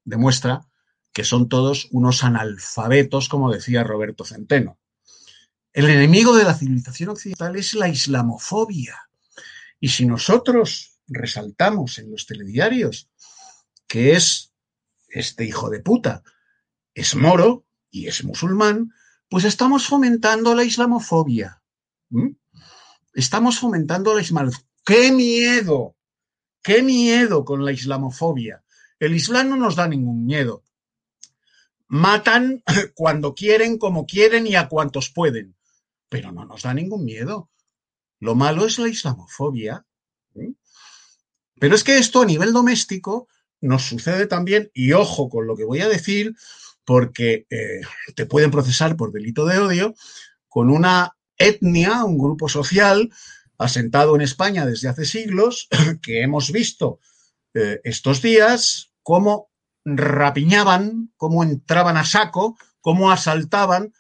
demuestra 0.04 0.68
que 1.14 1.24
son 1.24 1.48
todos 1.48 1.88
unos 1.92 2.24
analfabetos, 2.24 3.30
como 3.30 3.52
decía 3.52 3.84
Roberto 3.84 4.26
Centeno. 4.26 4.80
El 5.72 5.90
enemigo 5.90 6.36
de 6.36 6.44
la 6.44 6.56
civilización 6.56 7.10
occidental 7.10 7.56
es 7.56 7.74
la 7.74 7.88
islamofobia. 7.88 9.10
Y 9.80 9.90
si 9.90 10.06
nosotros 10.06 11.00
resaltamos 11.08 12.00
en 12.00 12.12
los 12.12 12.26
telediarios 12.26 13.10
que 13.88 14.14
es 14.14 14.54
este 15.08 15.46
hijo 15.46 15.70
de 15.70 15.80
puta, 15.80 16.24
es 16.94 17.16
moro 17.16 17.66
y 17.90 18.08
es 18.08 18.24
musulmán, 18.24 18.92
pues 19.30 19.46
estamos 19.46 19.88
fomentando 19.88 20.54
la 20.56 20.64
islamofobia. 20.64 21.62
Estamos 23.14 23.60
fomentando 23.60 24.16
la. 24.16 24.52
¡Qué 24.86 25.12
miedo! 25.12 25.96
¡Qué 26.62 26.82
miedo 26.82 27.46
con 27.46 27.64
la 27.64 27.72
islamofobia! 27.72 28.64
El 29.00 29.16
Islam 29.16 29.50
no 29.50 29.58
nos 29.58 29.76
da 29.76 29.88
ningún 29.88 30.26
miedo. 30.26 30.64
Matan 31.88 32.64
cuando 32.96 33.34
quieren, 33.34 33.78
como 33.78 34.06
quieren 34.06 34.48
y 34.48 34.56
a 34.56 34.68
cuantos 34.68 35.10
pueden. 35.10 35.56
Pero 36.10 36.32
no 36.32 36.46
nos 36.46 36.64
da 36.64 36.74
ningún 36.74 37.06
miedo. 37.06 37.50
Lo 38.20 38.36
malo 38.36 38.66
es 38.66 38.80
la 38.80 38.88
islamofobia. 38.88 39.86
Pero 41.60 41.76
es 41.76 41.84
que 41.84 41.98
esto 41.98 42.22
a 42.22 42.26
nivel 42.26 42.52
doméstico 42.52 43.28
nos 43.62 43.84
sucede 43.84 44.28
también, 44.28 44.70
y 44.74 44.92
ojo 44.92 45.30
con 45.30 45.48
lo 45.48 45.56
que 45.56 45.64
voy 45.64 45.80
a 45.80 45.88
decir, 45.88 46.36
porque 46.84 47.46
eh, 47.50 47.82
te 48.16 48.26
pueden 48.26 48.52
procesar 48.52 48.98
por 48.98 49.14
delito 49.14 49.46
de 49.46 49.60
odio, 49.60 49.96
con 50.50 50.70
una 50.70 51.16
etnia, 51.38 52.04
un 52.04 52.18
grupo 52.18 52.50
social 52.50 53.10
asentado 53.64 54.16
en 54.16 54.22
España 54.22 54.66
desde 54.66 54.90
hace 54.90 55.06
siglos, 55.06 55.68
que 56.02 56.22
hemos 56.22 56.52
visto 56.52 57.00
eh, 57.54 57.80
estos 57.84 58.22
días 58.22 58.92
cómo 59.02 59.50
rapiñaban, 59.86 61.12
cómo 61.18 61.44
entraban 61.44 61.98
a 61.98 62.06
saco, 62.06 62.58
cómo 62.82 63.12
asaltaban 63.12 63.94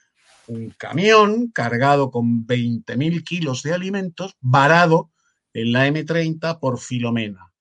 un 0.47 0.71
camión 0.71 1.51
cargado 1.51 2.11
con 2.11 2.45
20.000 2.45 3.23
kilos 3.23 3.63
de 3.63 3.73
alimentos, 3.73 4.35
varado 4.41 5.11
en 5.53 5.71
la 5.71 5.87
M30 5.87 6.59
por 6.59 6.79
Filomena. 6.79 7.51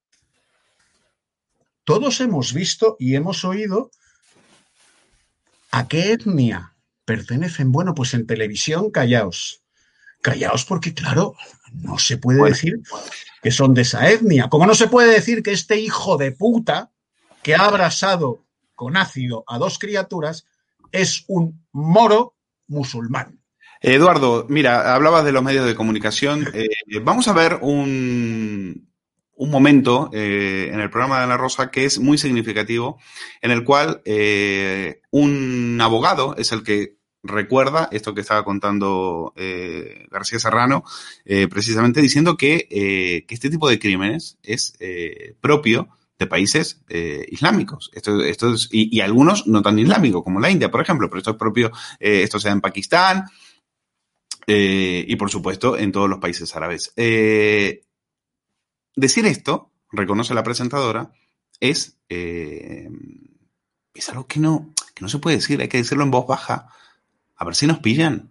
Todos 1.84 2.20
hemos 2.20 2.52
visto 2.52 2.96
y 2.98 3.16
hemos 3.16 3.44
oído 3.44 3.90
a 5.70 5.88
qué 5.88 6.12
etnia 6.12 6.76
pertenecen. 7.04 7.72
Bueno, 7.72 7.94
pues 7.94 8.14
en 8.14 8.26
televisión, 8.26 8.90
callaos. 8.90 9.61
Callaos 10.22 10.64
porque, 10.64 10.94
claro, 10.94 11.34
no 11.74 11.98
se 11.98 12.16
puede 12.16 12.42
decir 12.44 12.80
que 13.42 13.50
son 13.50 13.74
de 13.74 13.82
esa 13.82 14.10
etnia. 14.10 14.48
Como 14.48 14.66
no 14.66 14.74
se 14.74 14.88
puede 14.88 15.12
decir 15.12 15.42
que 15.42 15.52
este 15.52 15.78
hijo 15.78 16.16
de 16.16 16.32
puta 16.32 16.90
que 17.42 17.54
ha 17.54 17.66
abrasado 17.66 18.44
con 18.74 18.96
ácido 18.96 19.44
a 19.46 19.58
dos 19.58 19.78
criaturas 19.78 20.46
es 20.92 21.24
un 21.28 21.64
moro 21.72 22.36
musulmán. 22.68 23.40
Eduardo, 23.80 24.46
mira, 24.48 24.94
hablabas 24.94 25.24
de 25.24 25.32
los 25.32 25.42
medios 25.42 25.66
de 25.66 25.74
comunicación. 25.74 26.48
Eh, 26.54 26.68
vamos 27.02 27.26
a 27.26 27.32
ver 27.32 27.58
un, 27.62 28.88
un 29.34 29.50
momento 29.50 30.08
eh, 30.12 30.70
en 30.72 30.78
el 30.78 30.88
programa 30.88 31.18
de 31.18 31.24
Ana 31.24 31.36
Rosa 31.36 31.70
que 31.70 31.84
es 31.84 31.98
muy 31.98 32.16
significativo, 32.16 33.00
en 33.40 33.50
el 33.50 33.64
cual 33.64 34.00
eh, 34.04 35.00
un 35.10 35.78
abogado 35.82 36.36
es 36.36 36.52
el 36.52 36.62
que 36.62 36.96
recuerda 37.22 37.88
esto 37.92 38.14
que 38.14 38.20
estaba 38.20 38.44
contando 38.44 39.32
eh, 39.36 40.06
García 40.10 40.38
Serrano, 40.38 40.84
precisamente 41.50 42.00
diciendo 42.00 42.36
que, 42.36 42.66
que, 43.26 43.34
este 43.34 43.50
tipo 43.50 43.68
de 43.68 43.78
crímenes 43.78 44.38
es 44.42 44.76
propio 45.40 45.88
de 46.18 46.26
países 46.26 46.82
islámicos. 47.28 47.90
Y, 48.70 48.96
y, 48.96 49.00
algunos 49.00 49.46
no 49.46 49.62
tan 49.62 49.78
islámicos, 49.78 50.22
como 50.24 50.40
la 50.40 50.50
India, 50.50 50.70
por 50.70 50.80
ejemplo, 50.80 51.08
pero 51.08 51.18
esto 51.18 51.30
es 51.32 51.36
propio, 51.36 51.70
esto 51.98 52.40
se 52.40 52.48
da 52.48 52.54
en 52.54 52.60
Pakistán 52.60 53.26
y, 54.46 55.16
por 55.16 55.30
supuesto, 55.30 55.78
en 55.78 55.92
todos 55.92 56.10
los 56.10 56.18
países 56.18 56.54
árabes. 56.56 56.92
Decir 58.94 59.26
esto, 59.26 59.70
reconoce 59.90 60.34
la 60.34 60.42
presentadora, 60.42 61.12
es, 61.60 61.98
eh, 62.08 62.88
es 63.94 64.08
algo 64.10 64.26
que 64.26 64.40
no, 64.40 64.74
que 64.94 65.02
no 65.02 65.08
se 65.08 65.18
puede 65.18 65.36
decir, 65.36 65.60
hay 65.60 65.68
que 65.68 65.78
decirlo 65.78 66.04
en 66.04 66.10
voz 66.10 66.26
baja. 66.26 66.68
A 67.42 67.44
ver 67.44 67.56
si 67.56 67.66
nos 67.66 67.80
pillan, 67.80 68.30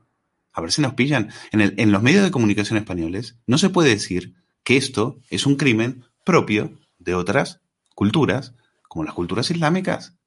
a 0.54 0.62
ver 0.62 0.72
si 0.72 0.82
nos 0.82 0.94
pillan. 0.94 1.34
En, 1.52 1.92
los 1.92 2.02
medios 2.02 2.24
de 2.24 2.32
comunicación 2.32 2.78
españoles 2.78 3.38
no 3.46 3.58
se 3.58 3.70
puede 3.70 3.90
decir 3.90 4.36
que 4.64 4.78
esto 4.78 5.20
es 5.30 5.46
un 5.46 5.58
crimen 5.58 6.06
propio 6.24 6.80
de 6.98 7.14
otras 7.14 7.60
culturas, 7.94 8.56
como 8.88 9.04
las 9.04 9.14
culturas 9.14 9.52
islámicas. 9.52 10.18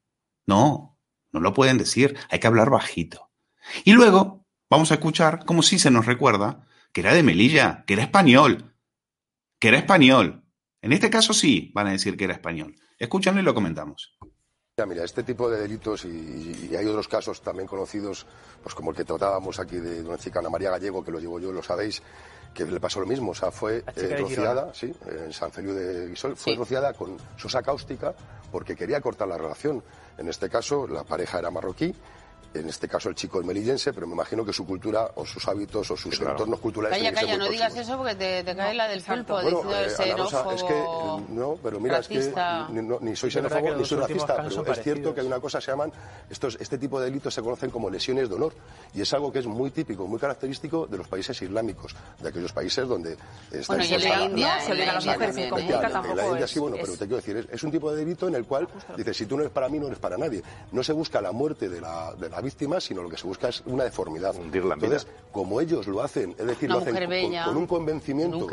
No, 0.45 0.99
no 1.31 1.39
lo 1.39 1.51
pueden 1.55 1.79
decir, 1.79 2.15
hay 2.29 2.37
que 2.37 2.45
hablar 2.45 2.69
bajito. 2.69 3.31
Y 3.85 3.93
luego 3.93 4.45
vamos 4.69 4.91
a 4.91 4.95
escuchar 4.95 5.45
como 5.45 5.63
si 5.63 5.79
se 5.79 5.89
nos 5.89 6.05
recuerda 6.05 6.67
que 6.93 7.01
era 7.01 7.15
de 7.15 7.23
Melilla, 7.23 7.85
que 7.87 7.93
era 7.93 8.03
español, 8.03 8.75
que 9.57 9.69
era 9.69 9.79
español. 9.79 10.43
En 10.83 10.93
este 10.93 11.09
caso 11.09 11.33
sí 11.33 11.71
van 11.73 11.87
a 11.87 11.93
decir 11.93 12.17
que 12.17 12.25
era 12.25 12.33
español. 12.33 12.75
Escúchanlo 12.99 13.41
y 13.41 13.45
lo 13.45 13.55
comentamos. 13.55 14.15
Mira, 14.85 15.05
este 15.05 15.23
tipo 15.23 15.49
de 15.49 15.61
delitos 15.61 16.03
y, 16.03 16.75
hay 16.75 16.85
otros 16.85 17.07
casos 17.07 17.39
también 17.39 17.65
conocidos, 17.65 18.25
pues 18.61 18.75
como 18.75 18.91
el 18.91 18.97
que 18.97 19.05
tratábamos 19.05 19.57
aquí 19.57 19.77
de 19.77 20.01
una 20.01 20.17
chica 20.17 20.39
Ana 20.39 20.49
María 20.49 20.69
Gallego, 20.69 21.01
que 21.01 21.11
lo 21.11 21.21
digo 21.21 21.39
yo, 21.39 21.53
lo 21.53 21.63
sabéis, 21.63 22.03
que 22.53 22.65
le 22.65 22.81
pasó 22.81 22.99
lo 22.99 23.05
mismo, 23.05 23.31
o 23.31 23.33
sea, 23.33 23.51
fue 23.51 23.85
eh, 23.95 24.17
rociada, 24.19 24.73
sí, 24.73 24.93
en 25.07 25.31
San 25.31 25.49
Feliu 25.53 25.73
de 25.73 26.09
Guisol, 26.09 26.35
fue 26.35 26.55
rociada 26.55 26.91
con 26.91 27.15
sosa 27.37 27.63
cáustica 27.63 28.13
porque 28.51 28.75
quería 28.75 28.99
cortar 28.99 29.29
la 29.29 29.37
relación. 29.37 29.81
En 30.17 30.27
este 30.27 30.49
caso, 30.49 30.85
la 30.85 31.05
pareja 31.05 31.39
era 31.39 31.49
marroquí 31.49 31.95
en 32.59 32.69
este 32.69 32.87
caso 32.87 33.09
el 33.09 33.15
chico 33.15 33.39
es 33.39 33.45
melillense, 33.45 33.93
pero 33.93 34.07
me 34.07 34.13
imagino 34.13 34.45
que 34.45 34.53
su 34.53 34.65
cultura 34.65 35.11
o 35.15 35.25
sus 35.25 35.47
hábitos 35.47 35.91
o 35.91 35.97
sus 35.97 36.19
entornos 36.19 36.59
culturales. 36.59 36.97
Calla, 36.97 37.13
calla, 37.13 37.37
no 37.37 37.49
digas 37.49 37.75
eso 37.75 37.97
porque 37.97 38.15
te, 38.15 38.55
cae 38.55 38.73
la 38.73 38.87
del 38.87 39.01
pulpo. 39.01 39.41
Bueno, 39.41 39.63
eh, 39.73 39.87
es 39.87 40.63
que, 40.63 40.83
no, 41.29 41.57
pero 41.61 41.79
mira, 41.79 41.99
es 41.99 42.07
que 42.07 42.33
ni, 43.01 43.15
soy 43.15 43.31
xenófobo 43.31 43.75
ni 43.75 43.85
soy 43.85 43.99
racista, 43.99 44.37
pero 44.37 44.71
es 44.71 44.81
cierto 44.81 45.13
que 45.13 45.21
hay 45.21 45.27
una 45.27 45.39
cosa 45.39 45.59
se 45.61 45.71
llaman, 45.71 45.91
estos, 46.29 46.57
este 46.59 46.77
tipo 46.77 46.99
de 46.99 47.05
delitos 47.05 47.33
se 47.33 47.41
conocen 47.41 47.69
como 47.69 47.89
lesiones 47.89 48.29
de 48.29 48.35
honor 48.35 48.53
y 48.93 49.01
es 49.01 49.13
algo 49.13 49.31
que 49.31 49.39
es 49.39 49.47
muy 49.47 49.71
típico, 49.71 50.07
muy 50.07 50.19
característico 50.19 50.87
de 50.87 50.97
los 50.97 51.07
países 51.07 51.41
islámicos, 51.41 51.95
de 52.19 52.29
aquellos 52.29 52.53
países 52.53 52.87
donde 52.87 53.17
está 53.51 53.75
bueno, 53.75 53.83
y 53.89 53.93
en 53.93 54.03
la 54.03 54.21
India 54.23 54.59
se 54.61 54.71
olvida 54.71 54.93
las 54.93 55.05
mujeres 55.05 55.37
en 55.37 55.51
la 55.51 55.59
India 55.59 56.47
sí, 56.47 56.59
bueno, 56.59 56.77
pero 56.79 56.93
te 56.93 56.99
quiero 56.99 57.15
decir, 57.17 57.49
es, 57.51 57.63
un 57.63 57.71
tipo 57.71 57.91
de 57.91 57.97
delito 57.97 58.27
en 58.27 58.35
el 58.35 58.45
cual 58.45 58.67
dices, 58.95 59.17
si 59.17 59.25
tú 59.25 59.35
no 59.35 59.43
eres 59.43 59.53
para 59.53 59.69
mí, 59.69 59.79
no 59.79 59.87
eres 59.87 59.99
para 59.99 60.17
nadie. 60.17 60.41
No 60.71 60.83
se 60.83 60.93
busca 60.93 61.21
la 61.21 61.31
muerte 61.31 61.69
de 61.69 61.81
la, 61.81 62.13
de 62.15 62.29
la 62.29 62.41
víctimas, 62.45 62.83
sino 62.83 63.03
lo 63.03 63.09
que 63.09 63.17
se 63.17 63.27
busca 63.27 63.49
es 63.49 63.61
una 63.65 63.83
deformidad. 63.83 64.33
Entonces, 64.35 65.07
como 65.31 65.59
ellos 65.59 65.87
lo 65.87 66.01
hacen, 66.01 66.35
es 66.37 66.45
decir, 66.45 66.69
lo 66.69 66.77
hacen 66.77 66.95
con, 67.43 67.57
un 67.57 67.67
convencimiento, 67.67 68.47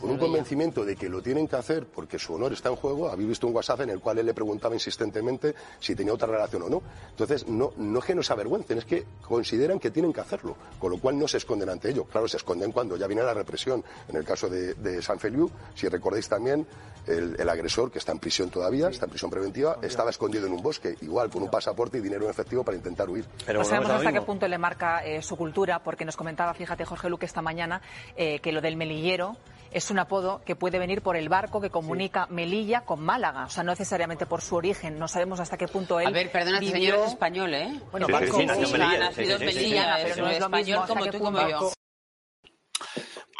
con 0.00 0.10
un 0.10 0.18
convencimiento 0.18 0.84
de 0.84 0.94
que 0.94 1.08
lo 1.08 1.20
tienen 1.20 1.48
que 1.48 1.56
hacer 1.56 1.86
porque 1.86 2.18
su 2.18 2.34
honor 2.34 2.52
está 2.52 2.68
en 2.68 2.76
juego. 2.76 3.08
Habéis 3.08 3.30
visto 3.30 3.46
un 3.48 3.54
WhatsApp 3.54 3.80
en 3.80 3.90
el 3.90 4.00
cual 4.00 4.18
él 4.18 4.26
le 4.26 4.34
preguntaba 4.34 4.74
insistentemente 4.74 5.54
si 5.80 5.96
tenía 5.96 6.12
otra 6.12 6.28
relación 6.28 6.62
o 6.62 6.68
no. 6.68 6.82
Entonces, 7.10 7.48
no, 7.48 7.72
no 7.76 7.98
es 7.98 8.04
que 8.04 8.14
no 8.14 8.22
se 8.22 8.32
avergüencen, 8.32 8.78
es 8.78 8.84
que 8.84 9.04
consideran 9.22 9.80
que 9.80 9.90
tienen 9.90 10.12
que 10.12 10.20
hacerlo, 10.20 10.56
con 10.78 10.92
lo 10.92 10.98
cual 10.98 11.18
no 11.18 11.26
se 11.26 11.38
esconden 11.38 11.68
ante 11.68 11.90
ello. 11.90 12.04
Claro, 12.04 12.28
se 12.28 12.36
esconden 12.36 12.70
cuando 12.70 12.96
ya 12.96 13.06
viene 13.08 13.22
la 13.22 13.34
represión. 13.34 13.82
En 14.08 14.16
el 14.16 14.24
caso 14.24 14.48
de, 14.48 14.74
de 14.74 15.02
San 15.02 15.18
Feliu, 15.18 15.50
si 15.74 15.88
recordáis 15.88 16.28
también, 16.28 16.66
el, 17.08 17.48
agresor, 17.48 17.90
que 17.90 17.98
está 17.98 18.12
en 18.12 18.18
prisión 18.18 18.50
todavía, 18.50 18.88
está 18.88 19.06
en 19.06 19.10
prisión 19.10 19.30
preventiva, 19.30 19.78
estaba 19.82 20.10
escondido 20.10 20.46
en 20.46 20.52
un 20.52 20.62
bosque, 20.62 20.96
igual 21.00 21.30
con 21.30 21.42
un 21.42 21.50
pasaporte 21.50 21.98
y 21.98 22.00
dinero 22.00 22.24
en 22.24 22.30
efectivo 22.30 22.62
para 22.62 22.76
intentar 22.76 23.08
huir. 23.08 23.24
Pero 23.46 23.60
no 23.60 23.64
sabemos 23.64 23.90
hasta 23.90 24.12
qué 24.12 24.20
punto 24.20 24.46
le 24.48 24.58
marca 24.58 25.04
eh, 25.04 25.22
su 25.22 25.36
cultura, 25.36 25.78
porque 25.80 26.04
nos 26.04 26.16
comentaba, 26.16 26.54
fíjate, 26.54 26.84
Jorge 26.84 27.08
Luque 27.08 27.26
esta 27.26 27.42
mañana, 27.42 27.80
eh, 28.16 28.40
que 28.40 28.52
lo 28.52 28.60
del 28.60 28.76
melillero 28.76 29.36
es 29.70 29.90
un 29.90 29.98
apodo 29.98 30.42
que 30.44 30.56
puede 30.56 30.78
venir 30.78 31.02
por 31.02 31.16
el 31.16 31.28
barco 31.28 31.60
que 31.60 31.70
comunica 31.70 32.26
Melilla 32.30 32.82
con 32.82 33.02
Málaga, 33.02 33.44
o 33.44 33.50
sea, 33.50 33.62
no 33.62 33.72
necesariamente 33.72 34.26
por 34.26 34.40
su 34.40 34.56
origen. 34.56 34.98
No 34.98 35.08
sabemos 35.08 35.40
hasta 35.40 35.56
qué 35.56 35.68
punto 35.68 36.00
él. 36.00 36.06
A 36.06 36.10
ver, 36.10 36.30
perdona, 36.32 36.58
este 36.58 36.72
señor 36.72 36.98
es 37.00 37.12
español, 37.12 37.54
¿eh? 37.54 37.80
Bueno, 37.90 38.06
sí, 38.06 38.12
barco, 38.12 38.38
sí, 38.38 38.46
Melilla, 38.46 39.10
Melilla, 39.38 39.98
pero 40.02 40.24
no 40.24 40.30
es 40.30 40.38
español 40.38 40.80
como 40.86 41.06
tú 41.06 41.18
como 41.18 41.48
yo. 41.48 41.72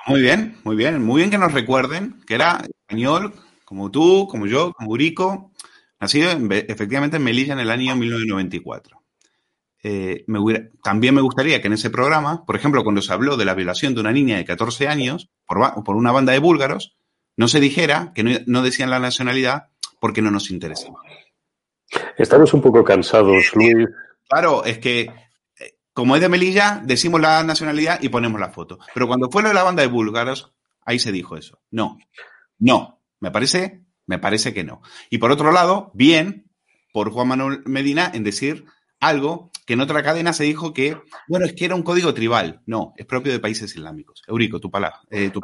Muy 0.06 0.22
bien, 0.22 0.58
muy 0.64 0.76
bien, 0.76 1.04
muy 1.04 1.16
bien 1.18 1.30
que 1.30 1.38
nos 1.38 1.52
recuerden 1.52 2.22
que 2.26 2.34
era 2.34 2.62
español 2.86 3.34
como 3.64 3.90
tú, 3.90 4.26
como 4.30 4.46
yo, 4.46 4.72
como 4.72 4.90
Urico, 4.90 5.52
nacido 6.00 6.30
efectivamente 6.30 7.18
en 7.18 7.24
Melilla 7.24 7.52
en 7.52 7.60
el 7.60 7.70
año 7.70 7.94
1994. 7.96 8.97
Eh, 9.82 10.26
también 10.82 11.14
me 11.14 11.20
gustaría 11.20 11.60
que 11.60 11.68
en 11.68 11.74
ese 11.74 11.90
programa, 11.90 12.44
por 12.44 12.56
ejemplo, 12.56 12.82
cuando 12.82 13.02
se 13.02 13.12
habló 13.12 13.36
de 13.36 13.44
la 13.44 13.54
violación 13.54 13.94
de 13.94 14.00
una 14.00 14.12
niña 14.12 14.36
de 14.36 14.44
14 14.44 14.88
años 14.88 15.30
por, 15.46 15.84
por 15.84 15.96
una 15.96 16.12
banda 16.12 16.32
de 16.32 16.40
búlgaros, 16.40 16.96
no 17.36 17.46
se 17.46 17.60
dijera 17.60 18.12
que 18.14 18.44
no, 18.46 18.62
decían 18.62 18.90
la 18.90 18.98
nacionalidad 18.98 19.68
porque 20.00 20.22
no 20.22 20.30
nos 20.30 20.50
interesaba. 20.50 21.00
Estamos 22.16 22.52
un 22.52 22.60
poco 22.60 22.82
cansados, 22.82 23.52
Luis. 23.54 23.86
Claro, 24.28 24.64
es 24.64 24.78
que 24.78 25.02
eh, 25.02 25.76
como 25.92 26.16
es 26.16 26.20
de 26.20 26.28
Melilla, 26.28 26.82
decimos 26.84 27.20
la 27.20 27.42
nacionalidad 27.44 28.02
y 28.02 28.08
ponemos 28.08 28.40
la 28.40 28.50
foto. 28.50 28.80
Pero 28.92 29.06
cuando 29.06 29.30
fue 29.30 29.42
lo 29.42 29.48
de 29.48 29.54
la 29.54 29.62
banda 29.62 29.82
de 29.82 29.88
búlgaros, 29.88 30.52
ahí 30.84 30.98
se 30.98 31.12
dijo 31.12 31.36
eso. 31.36 31.60
No, 31.70 31.96
no, 32.58 33.00
me 33.20 33.30
parece, 33.30 33.84
me 34.06 34.18
parece 34.18 34.52
que 34.52 34.64
no. 34.64 34.82
Y 35.08 35.18
por 35.18 35.30
otro 35.30 35.52
lado, 35.52 35.92
bien 35.94 36.50
por 36.92 37.10
Juan 37.12 37.28
Manuel 37.28 37.62
Medina 37.66 38.10
en 38.12 38.24
decir 38.24 38.64
algo 38.98 39.52
que 39.68 39.74
en 39.74 39.82
otra 39.82 40.02
cadena 40.02 40.32
se 40.32 40.44
dijo 40.44 40.72
que, 40.72 40.96
bueno, 41.28 41.44
es 41.44 41.52
que 41.52 41.66
era 41.66 41.74
un 41.74 41.82
código 41.82 42.14
tribal. 42.14 42.62
No, 42.64 42.94
es 42.96 43.04
propio 43.04 43.32
de 43.32 43.38
países 43.38 43.76
islámicos. 43.76 44.22
Eurico, 44.26 44.60
tu 44.60 44.70
palabra, 44.70 44.98
eh, 45.10 45.28
tu 45.28 45.42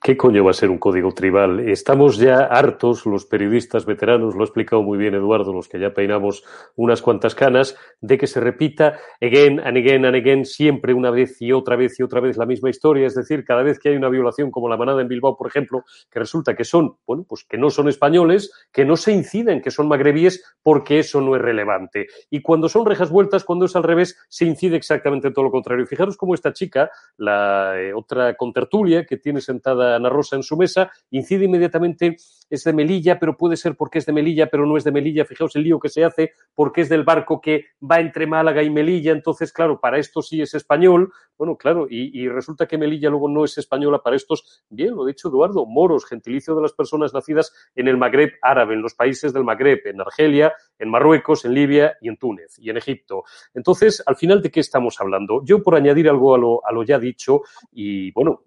¿Qué 0.00 0.16
coño 0.16 0.44
va 0.44 0.52
a 0.52 0.54
ser 0.54 0.70
un 0.70 0.78
código 0.78 1.12
tribal? 1.12 1.58
Estamos 1.58 2.18
ya 2.18 2.44
hartos, 2.44 3.04
los 3.04 3.26
periodistas 3.26 3.84
veteranos, 3.84 4.36
lo 4.36 4.42
ha 4.42 4.44
explicado 4.44 4.80
muy 4.80 4.96
bien 4.96 5.14
Eduardo, 5.14 5.52
los 5.52 5.68
que 5.68 5.80
ya 5.80 5.92
peinamos 5.92 6.44
unas 6.76 7.02
cuantas 7.02 7.34
canas, 7.34 7.76
de 8.00 8.16
que 8.16 8.28
se 8.28 8.38
repita 8.38 8.96
again 9.20 9.58
and 9.58 9.76
again 9.76 10.06
and 10.06 10.14
again, 10.14 10.44
siempre 10.44 10.94
una 10.94 11.10
vez 11.10 11.42
y 11.42 11.50
otra 11.50 11.74
vez 11.74 11.98
y 11.98 12.04
otra 12.04 12.20
vez 12.20 12.36
la 12.36 12.46
misma 12.46 12.70
historia. 12.70 13.08
Es 13.08 13.16
decir, 13.16 13.44
cada 13.44 13.64
vez 13.64 13.80
que 13.80 13.88
hay 13.88 13.96
una 13.96 14.08
violación 14.08 14.52
como 14.52 14.68
la 14.68 14.76
manada 14.76 15.02
en 15.02 15.08
Bilbao, 15.08 15.36
por 15.36 15.48
ejemplo, 15.48 15.82
que 16.08 16.20
resulta 16.20 16.54
que 16.54 16.64
son, 16.64 16.94
bueno, 17.04 17.26
pues 17.28 17.42
que 17.42 17.58
no 17.58 17.68
son 17.68 17.88
españoles, 17.88 18.52
que 18.72 18.84
no 18.84 18.96
se 18.96 19.10
inciden, 19.10 19.60
que 19.60 19.72
son 19.72 19.88
magrebíes, 19.88 20.44
porque 20.62 21.00
eso 21.00 21.20
no 21.20 21.34
es 21.34 21.42
relevante. 21.42 22.06
Y 22.30 22.40
cuando 22.40 22.68
son 22.68 22.86
rejas 22.86 23.10
vueltas, 23.10 23.42
cuando 23.42 23.64
es 23.64 23.74
al 23.74 23.82
revés, 23.82 24.16
se 24.28 24.44
incide 24.44 24.76
exactamente 24.76 25.32
todo 25.32 25.46
lo 25.46 25.50
contrario. 25.50 25.84
Fijaros 25.86 26.16
cómo 26.16 26.34
esta 26.34 26.52
chica, 26.52 26.88
la 27.16 27.72
eh, 27.80 27.92
otra 27.92 28.36
contertulia 28.36 29.04
que 29.04 29.16
tiene 29.16 29.40
sentada 29.40 29.87
Ana 29.96 30.08
Rosa 30.08 30.36
en 30.36 30.42
su 30.42 30.56
mesa, 30.56 30.90
incide 31.10 31.44
inmediatamente, 31.44 32.16
es 32.50 32.64
de 32.64 32.72
Melilla, 32.72 33.18
pero 33.18 33.36
puede 33.36 33.56
ser 33.56 33.76
porque 33.76 33.98
es 33.98 34.06
de 34.06 34.12
Melilla, 34.12 34.46
pero 34.46 34.66
no 34.66 34.76
es 34.76 34.84
de 34.84 34.92
Melilla. 34.92 35.24
Fijaos 35.24 35.54
el 35.56 35.64
lío 35.64 35.78
que 35.78 35.88
se 35.88 36.04
hace 36.04 36.32
porque 36.54 36.82
es 36.82 36.88
del 36.88 37.04
barco 37.04 37.40
que 37.40 37.66
va 37.80 38.00
entre 38.00 38.26
Málaga 38.26 38.62
y 38.62 38.70
Melilla. 38.70 39.12
Entonces, 39.12 39.52
claro, 39.52 39.80
para 39.80 39.98
esto 39.98 40.22
sí 40.22 40.40
es 40.40 40.54
español. 40.54 41.12
Bueno, 41.36 41.56
claro, 41.56 41.86
y, 41.88 42.28
resulta 42.28 42.66
que 42.66 42.78
Melilla 42.78 43.10
luego 43.10 43.28
no 43.28 43.44
es 43.44 43.56
española 43.58 44.02
para 44.02 44.16
estos, 44.16 44.64
bien, 44.70 44.94
lo 44.94 45.04
ha 45.04 45.06
dicho 45.06 45.28
Eduardo, 45.28 45.66
moros, 45.66 46.04
gentilicio 46.04 46.54
de 46.54 46.62
las 46.62 46.72
personas 46.72 47.14
nacidas 47.14 47.52
en 47.76 47.86
el 47.86 47.96
Magreb 47.96 48.32
árabe, 48.42 48.74
en 48.74 48.82
los 48.82 48.94
países 48.94 49.32
del 49.32 49.44
Magreb, 49.44 49.86
en 49.86 50.00
Argelia, 50.00 50.52
en 50.78 50.90
Marruecos, 50.90 51.44
en 51.44 51.54
Libia 51.54 51.96
y 52.00 52.08
en 52.08 52.16
Túnez 52.16 52.58
y 52.58 52.70
en 52.70 52.76
Egipto. 52.76 53.22
Entonces, 53.54 54.02
al 54.04 54.16
final, 54.16 54.42
¿de 54.42 54.50
qué 54.50 54.60
estamos 54.60 55.00
hablando? 55.00 55.42
Yo, 55.44 55.62
por 55.62 55.76
añadir 55.76 56.08
algo 56.08 56.34
a 56.34 56.38
lo, 56.38 56.66
a 56.66 56.72
lo 56.72 56.82
ya 56.82 56.98
dicho, 56.98 57.42
y 57.70 58.10
bueno, 58.12 58.42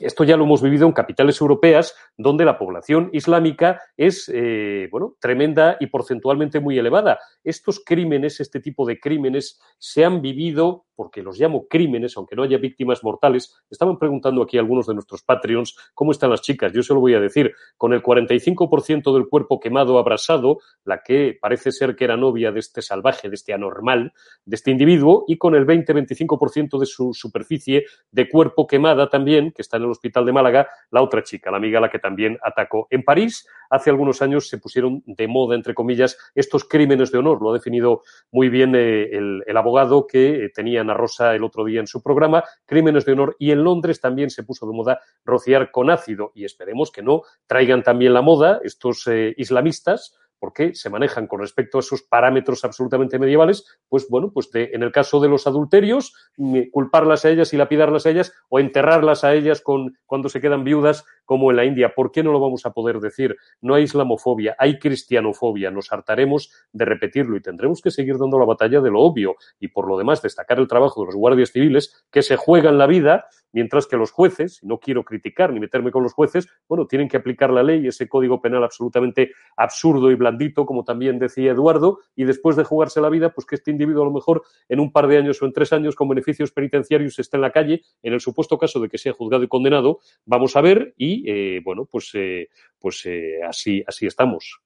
esto 0.00 0.24
ya 0.24 0.36
lo 0.36 0.44
hemos 0.44 0.62
vivido 0.62 0.86
en 0.86 0.92
capitales 0.92 1.40
europeas, 1.40 1.94
donde 2.16 2.44
la 2.44 2.58
población 2.58 3.10
islámica 3.12 3.80
es, 3.96 4.30
eh, 4.32 4.88
bueno, 4.90 5.16
tremenda 5.20 5.76
y 5.80 5.88
porcentualmente 5.88 6.60
muy 6.60 6.78
elevada. 6.78 7.18
Estos 7.44 7.82
crímenes, 7.84 8.40
este 8.40 8.60
tipo 8.60 8.86
de 8.86 8.98
crímenes, 8.98 9.60
se 9.78 10.04
han 10.04 10.22
vivido, 10.22 10.86
porque 10.94 11.22
los 11.22 11.38
llamo 11.38 11.66
crímenes, 11.68 12.16
aunque 12.16 12.36
no 12.36 12.42
haya 12.42 12.58
víctimas 12.58 13.02
mortales. 13.02 13.54
Estaban 13.70 13.98
preguntando 13.98 14.42
aquí 14.42 14.56
algunos 14.56 14.86
de 14.86 14.94
nuestros 14.94 15.22
Patreons 15.22 15.76
cómo 15.94 16.12
están 16.12 16.30
las 16.30 16.42
chicas. 16.42 16.72
Yo 16.72 16.82
se 16.82 16.94
lo 16.94 17.00
voy 17.00 17.14
a 17.14 17.20
decir. 17.20 17.52
Con 17.76 17.92
el 17.92 18.02
45% 18.02 19.12
del 19.12 19.28
cuerpo 19.28 19.58
quemado, 19.60 19.98
abrasado, 19.98 20.58
la 20.84 21.02
que 21.02 21.36
parece 21.40 21.72
ser 21.72 21.96
que 21.96 22.04
era 22.04 22.16
novia 22.16 22.52
de 22.52 22.60
este 22.60 22.82
salvaje, 22.82 23.28
de 23.28 23.34
este 23.34 23.52
anormal, 23.52 24.12
de 24.44 24.56
este 24.56 24.70
individuo, 24.70 25.24
y 25.26 25.38
con 25.38 25.54
el 25.54 25.66
20-25% 25.66 26.78
de 26.78 26.86
su 26.86 27.12
superficie 27.12 27.84
de 28.10 28.28
cuerpo 28.28 28.66
quemada 28.66 29.08
también, 29.08 29.52
que 29.52 29.62
está 29.62 29.78
el 29.84 29.90
hospital 29.90 30.24
de 30.26 30.32
Málaga, 30.32 30.68
la 30.90 31.02
otra 31.02 31.22
chica, 31.22 31.50
la 31.50 31.56
amiga 31.56 31.80
la 31.80 31.90
que 31.90 31.98
también 31.98 32.38
atacó. 32.42 32.86
En 32.90 33.02
París, 33.02 33.46
hace 33.70 33.90
algunos 33.90 34.22
años 34.22 34.48
se 34.48 34.58
pusieron 34.58 35.02
de 35.06 35.28
moda, 35.28 35.54
entre 35.54 35.74
comillas, 35.74 36.18
estos 36.34 36.64
crímenes 36.64 37.10
de 37.10 37.18
honor. 37.18 37.40
Lo 37.42 37.50
ha 37.50 37.54
definido 37.54 38.02
muy 38.30 38.48
bien 38.48 38.74
eh, 38.74 39.08
el, 39.12 39.42
el, 39.46 39.56
abogado 39.56 40.06
que 40.06 40.44
eh, 40.44 40.50
tenía 40.54 40.82
Ana 40.82 40.94
Rosa 40.94 41.34
el 41.34 41.44
otro 41.44 41.64
día 41.64 41.80
en 41.80 41.86
su 41.86 42.02
programa, 42.02 42.44
crímenes 42.66 43.04
de 43.04 43.12
honor. 43.12 43.36
Y 43.38 43.50
en 43.50 43.64
Londres 43.64 44.00
también 44.00 44.30
se 44.30 44.42
puso 44.42 44.66
de 44.66 44.74
moda 44.74 45.00
rociar 45.24 45.70
con 45.70 45.90
ácido. 45.90 46.32
Y 46.34 46.44
esperemos 46.44 46.90
que 46.90 47.02
no 47.02 47.22
traigan 47.46 47.82
también 47.82 48.12
la 48.12 48.22
moda 48.22 48.60
estos 48.62 49.06
eh, 49.06 49.34
islamistas 49.36 50.18
porque 50.42 50.74
se 50.74 50.90
manejan 50.90 51.28
con 51.28 51.38
respecto 51.38 51.78
a 51.78 51.82
esos 51.82 52.02
parámetros 52.02 52.64
absolutamente 52.64 53.16
medievales, 53.16 53.78
pues 53.88 54.08
bueno, 54.08 54.32
pues 54.34 54.50
en 54.52 54.82
el 54.82 54.90
caso 54.90 55.20
de 55.20 55.28
los 55.28 55.46
adulterios, 55.46 56.16
mm, 56.36 56.62
culparlas 56.72 57.24
a 57.24 57.30
ellas 57.30 57.52
y 57.52 57.56
lapidarlas 57.56 58.06
a 58.06 58.10
ellas 58.10 58.32
o 58.48 58.58
enterrarlas 58.58 59.22
a 59.22 59.34
ellas 59.34 59.62
cuando 59.62 60.28
se 60.28 60.40
quedan 60.40 60.64
viudas, 60.64 61.04
como 61.24 61.52
en 61.52 61.56
la 61.56 61.64
India. 61.64 61.94
¿Por 61.94 62.10
qué 62.10 62.24
no 62.24 62.32
lo 62.32 62.40
vamos 62.40 62.66
a 62.66 62.72
poder 62.72 62.98
decir? 62.98 63.36
No 63.60 63.74
hay 63.74 63.84
islamofobia, 63.84 64.56
hay 64.58 64.80
cristianofobia. 64.80 65.70
Nos 65.70 65.92
hartaremos 65.92 66.52
de 66.72 66.84
repetirlo 66.86 67.36
y 67.36 67.40
tendremos 67.40 67.80
que 67.80 67.92
seguir 67.92 68.18
dando 68.18 68.36
la 68.36 68.44
batalla 68.44 68.80
de 68.80 68.90
lo 68.90 69.00
obvio 69.00 69.36
y 69.60 69.68
por 69.68 69.86
lo 69.86 69.96
demás 69.96 70.22
destacar 70.22 70.58
el 70.58 70.66
trabajo 70.66 71.02
de 71.02 71.06
los 71.06 71.14
guardias 71.14 71.52
civiles 71.52 72.04
que 72.10 72.22
se 72.22 72.36
juegan 72.36 72.78
la 72.78 72.88
vida 72.88 73.26
mientras 73.52 73.86
que 73.86 73.96
los 73.96 74.10
jueces, 74.10 74.60
no 74.62 74.78
quiero 74.78 75.04
criticar 75.04 75.52
ni 75.52 75.60
meterme 75.60 75.90
con 75.90 76.02
los 76.02 76.12
jueces, 76.12 76.48
bueno, 76.68 76.86
tienen 76.86 77.08
que 77.08 77.16
aplicar 77.16 77.50
la 77.50 77.62
ley, 77.62 77.86
ese 77.86 78.08
código 78.08 78.40
penal 78.40 78.64
absolutamente 78.64 79.32
absurdo 79.56 80.10
y 80.10 80.14
blandito, 80.14 80.66
como 80.66 80.84
también 80.84 81.18
decía 81.18 81.52
Eduardo, 81.52 82.00
y 82.16 82.24
después 82.24 82.56
de 82.56 82.64
jugarse 82.64 83.00
la 83.00 83.08
vida, 83.08 83.30
pues 83.30 83.46
que 83.46 83.54
este 83.54 83.70
individuo 83.70 84.02
a 84.02 84.06
lo 84.06 84.12
mejor 84.12 84.42
en 84.68 84.80
un 84.80 84.92
par 84.92 85.06
de 85.06 85.18
años 85.18 85.40
o 85.42 85.46
en 85.46 85.52
tres 85.52 85.72
años 85.72 85.94
con 85.94 86.08
beneficios 86.08 86.52
penitenciarios 86.52 87.18
esté 87.18 87.36
en 87.36 87.42
la 87.42 87.52
calle, 87.52 87.82
en 88.02 88.12
el 88.12 88.20
supuesto 88.20 88.58
caso 88.58 88.80
de 88.80 88.88
que 88.88 88.98
sea 88.98 89.12
juzgado 89.12 89.44
y 89.44 89.48
condenado, 89.48 90.00
vamos 90.24 90.56
a 90.56 90.60
ver 90.60 90.94
y, 90.96 91.24
eh, 91.26 91.60
bueno, 91.64 91.86
pues, 91.90 92.10
eh, 92.14 92.48
pues 92.78 93.02
eh, 93.06 93.40
así, 93.46 93.82
así 93.86 94.06
estamos. 94.06 94.60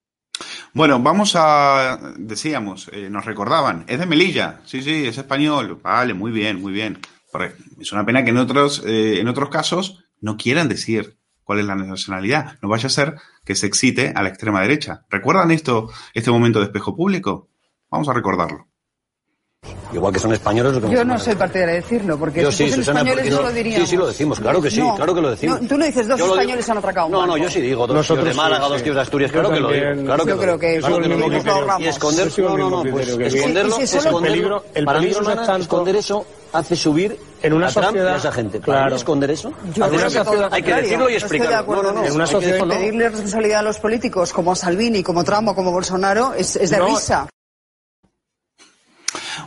Bueno, 0.75 1.01
vamos 1.01 1.35
a, 1.35 2.13
decíamos, 2.19 2.91
nos 3.11 3.25
recordaban, 3.25 3.85
es 3.89 3.99
de 3.99 4.05
Melilla, 4.05 4.61
sí, 4.65 4.83
sí, 4.83 5.07
es 5.07 5.17
español, 5.17 5.81
vale, 5.83 6.13
muy 6.13 6.31
bien, 6.31 6.61
muy 6.61 6.75
bien. 6.75 6.99
Es 7.81 7.93
una 7.93 8.05
pena 8.07 8.25
que 8.25 8.31
en 8.31 8.39
otros, 8.39 8.83
eh, 8.87 9.21
en 9.21 9.29
otros 9.29 9.49
casos 9.51 10.05
no 10.21 10.37
quieran 10.37 10.69
decir 10.69 11.17
cuál 11.45 11.61
es 11.61 11.67
la 11.67 11.75
nacionalidad. 11.75 12.59
No 12.63 12.69
vaya 12.69 12.87
a 12.87 12.91
ser 12.91 13.17
que 13.45 13.55
se 13.55 13.67
excite 13.67 14.13
a 14.15 14.23
la 14.23 14.29
extrema 14.29 14.61
derecha. 14.63 15.05
¿Recuerdan 15.11 15.51
esto, 15.51 15.89
este 16.15 16.31
momento 16.31 16.59
de 16.59 16.67
espejo 16.67 16.97
público? 16.97 17.49
Vamos 17.91 18.09
a 18.09 18.13
recordarlo. 18.13 18.67
Igual 19.93 20.13
que 20.13 20.21
son 20.21 20.33
españoles. 20.33 20.75
Lo 20.75 20.81
que 20.81 20.95
yo 20.95 21.05
no 21.05 21.19
soy 21.19 21.35
partidaria 21.35 21.75
de 21.75 21.81
decirlo, 21.81 22.19
porque 22.19 22.43
yo 22.43 22.53
si 22.53 22.69
sí, 22.69 22.75
Susana, 22.75 23.01
españoles 23.01 23.33
no, 23.33 23.43
lo 23.43 23.53
diríamos. 23.53 23.89
Sí, 23.89 23.91
sí, 23.91 23.97
lo 23.97 24.07
decimos, 24.07 24.39
claro 24.39 24.61
que 24.63 24.71
sí, 24.71 24.79
no, 24.81 24.95
claro 24.95 25.15
que 25.15 25.21
lo 25.21 25.31
decimos. 25.31 25.61
No, 25.63 25.69
tú 25.69 25.77
no 25.79 25.85
dices 25.85 26.07
dos 26.07 26.19
yo 26.21 26.27
españoles 26.35 26.71
han 26.71 26.79
atracado 26.79 27.07
un 27.07 27.13
No, 27.13 27.19
banco. 27.21 27.37
no, 27.37 27.43
yo 27.43 27.51
sí 27.51 27.61
digo 27.61 27.87
dos 27.87 27.97
Nosotros 27.97 28.25
tíos 28.27 28.37
de 28.37 28.43
Málaga, 28.43 28.65
sí, 28.67 28.71
dos 28.73 28.83
tíos 28.83 28.95
de 28.97 29.03
Asturias, 29.03 29.33
claro 29.33 29.51
que 29.51 29.61
lo 29.61 29.73
digo. 29.73 30.05
Claro 30.05 30.25
que 30.25 30.31
yo 30.31 30.37
lo 30.37 30.43
creo 30.43 30.59
que 30.59 30.67
digo. 30.73 30.87
eso 30.87 31.01
lo 31.01 31.09
mismo 31.09 31.27
Y 31.81 31.87
esconder, 31.87 32.29
no, 32.39 32.57
no, 32.59 32.71
no, 32.85 32.91
pues 32.91 33.17
que 33.17 33.27
esconderlo, 33.27 33.79
esconderlo. 33.79 34.19
El 34.19 34.25
peligro- 34.25 34.65
el 34.75 34.85
para 34.85 34.99
mí, 35.01 35.07
peligro 35.07 35.35
no 35.35 35.43
es 35.43 35.61
esconder 35.61 35.97
eso 35.97 36.27
hace 36.57 36.77
subir 36.77 37.17
En 37.43 37.53
una 37.53 37.67
a 37.69 37.71
Trump 37.73 37.87
y 37.87 37.89
sociedad- 37.99 38.15
a 38.15 38.17
esa 38.19 38.33
gente. 38.33 38.59
Para 38.61 38.79
claro. 38.81 38.97
esconder 38.97 39.31
eso 39.31 39.51
Yo 39.75 39.91
que 39.91 39.99
todo 40.25 40.35
lo 40.35 40.53
hay 40.55 40.63
que 40.63 40.75
decirlo 40.75 41.11
y 41.11 41.15
explicarlo. 41.15 41.77
No, 41.77 41.83
no, 41.83 41.93
no. 41.93 42.05
en 42.05 42.13
una 42.13 42.25
que 42.25 42.31
sociedad- 42.33 42.55
decirlo. 42.55 42.75
Pedirle 42.75 43.09
responsabilidad 43.11 43.61
a 43.61 43.63
los 43.63 43.79
políticos 43.79 44.33
como 44.33 44.53
a 44.53 44.57
Salvini, 44.57 45.03
como 45.03 45.23
Trump 45.25 45.49
o 45.49 45.55
como 45.55 45.71
Bolsonaro 45.73 46.35
es, 46.35 46.57
es 46.57 46.71
de 46.71 46.79
No. 46.79 46.87
risa. 46.87 47.29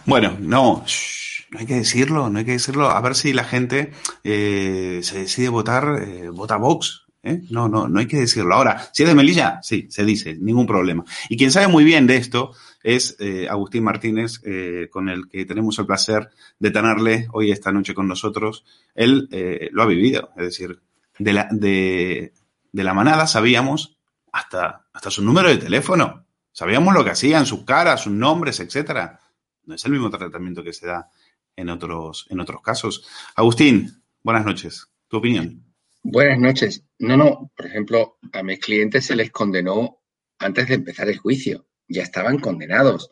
Bueno, 0.06 0.36
no, 0.40 0.84
shh, 0.86 1.46
no 1.52 1.60
hay 1.60 1.66
que 1.66 1.76
decirlo, 1.76 2.30
no 2.30 2.40
hay 2.40 2.46
que 2.46 2.52
decirlo. 2.54 2.90
A 2.90 3.02
ver 3.02 3.16
si 3.16 3.34
la 3.34 3.44
gente 3.44 3.92
eh, 4.24 5.00
se 5.04 5.20
decide 5.20 5.50
votar, 5.50 6.00
eh, 6.02 6.30
vota 6.30 6.58
Vox. 6.58 7.04
¿eh? 7.24 7.42
No, 7.50 7.68
no, 7.68 7.88
no 7.88 8.00
hay 8.00 8.08
que 8.08 8.18
decirlo. 8.18 8.56
Ahora, 8.56 8.88
si 8.94 9.04
es 9.04 9.10
de 9.10 9.16
Melilla, 9.16 9.60
sí, 9.62 9.88
se 9.90 10.06
dice, 10.06 10.36
ningún 10.40 10.66
problema. 10.68 11.04
Y 11.28 11.38
quien 11.38 11.52
sabe 11.52 11.68
muy 11.68 11.84
bien 11.84 12.08
de 12.08 12.16
esto 12.18 12.54
es 12.96 13.16
eh, 13.20 13.48
Agustín 13.50 13.84
Martínez, 13.84 14.42
eh, 14.44 14.88
con 14.90 15.10
el 15.10 15.30
que 15.30 15.46
tenemos 15.46 15.78
el 15.80 15.86
placer 15.86 16.30
de 16.58 16.72
tenerle 16.72 17.28
hoy 17.32 17.52
esta 17.52 17.72
noche 17.72 17.94
con 17.94 18.08
nosotros. 18.08 18.66
Él 18.96 19.28
eh, 19.32 19.70
lo 19.72 19.84
ha 19.84 19.86
vivido, 19.86 20.32
es 20.38 20.44
decir, 20.44 20.80
de 21.18 21.34
la, 21.34 21.48
de, 21.52 22.34
la 22.72 22.94
manada 22.94 23.28
sabíamos 23.28 23.98
hasta, 24.32 24.88
hasta 24.94 25.12
su 25.12 25.24
número 25.24 25.50
de 25.50 25.58
teléfono. 25.58 26.26
Sabíamos 26.52 26.94
lo 26.94 27.04
que 27.04 27.12
hacían, 27.12 27.46
sus 27.46 27.64
caras, 27.64 28.04
sus 28.04 28.14
nombres, 28.14 28.60
etcétera. 28.60 29.20
No 29.66 29.76
es 29.76 29.86
el 29.86 29.92
mismo 29.92 30.10
tratamiento 30.10 30.64
que 30.64 30.74
se 30.74 30.88
da 30.88 31.10
en 31.56 31.70
otros, 31.70 32.26
en 32.30 32.40
otros 32.40 32.62
casos. 32.62 33.08
Agustín, 33.36 34.02
buenas 34.24 34.46
noches. 34.46 34.88
¿Tu 35.08 35.18
opinión? 35.18 35.64
Buenas 36.02 36.40
noches. 36.40 36.84
No, 36.98 37.18
no, 37.18 37.52
por 37.56 37.66
ejemplo, 37.66 38.18
a 38.34 38.42
mis 38.42 38.60
clientes 38.60 39.06
se 39.06 39.16
les 39.16 39.32
condenó 39.32 40.00
antes 40.40 40.68
de 40.68 40.76
empezar 40.76 41.10
el 41.10 41.18
juicio. 41.18 41.69
Ya 41.90 42.04
estaban 42.04 42.40
condenados. 42.40 43.10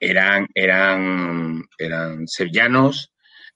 Eran, 0.00 0.48
eran, 0.54 1.64
eran 1.78 2.26
sevillanos, 2.26 3.12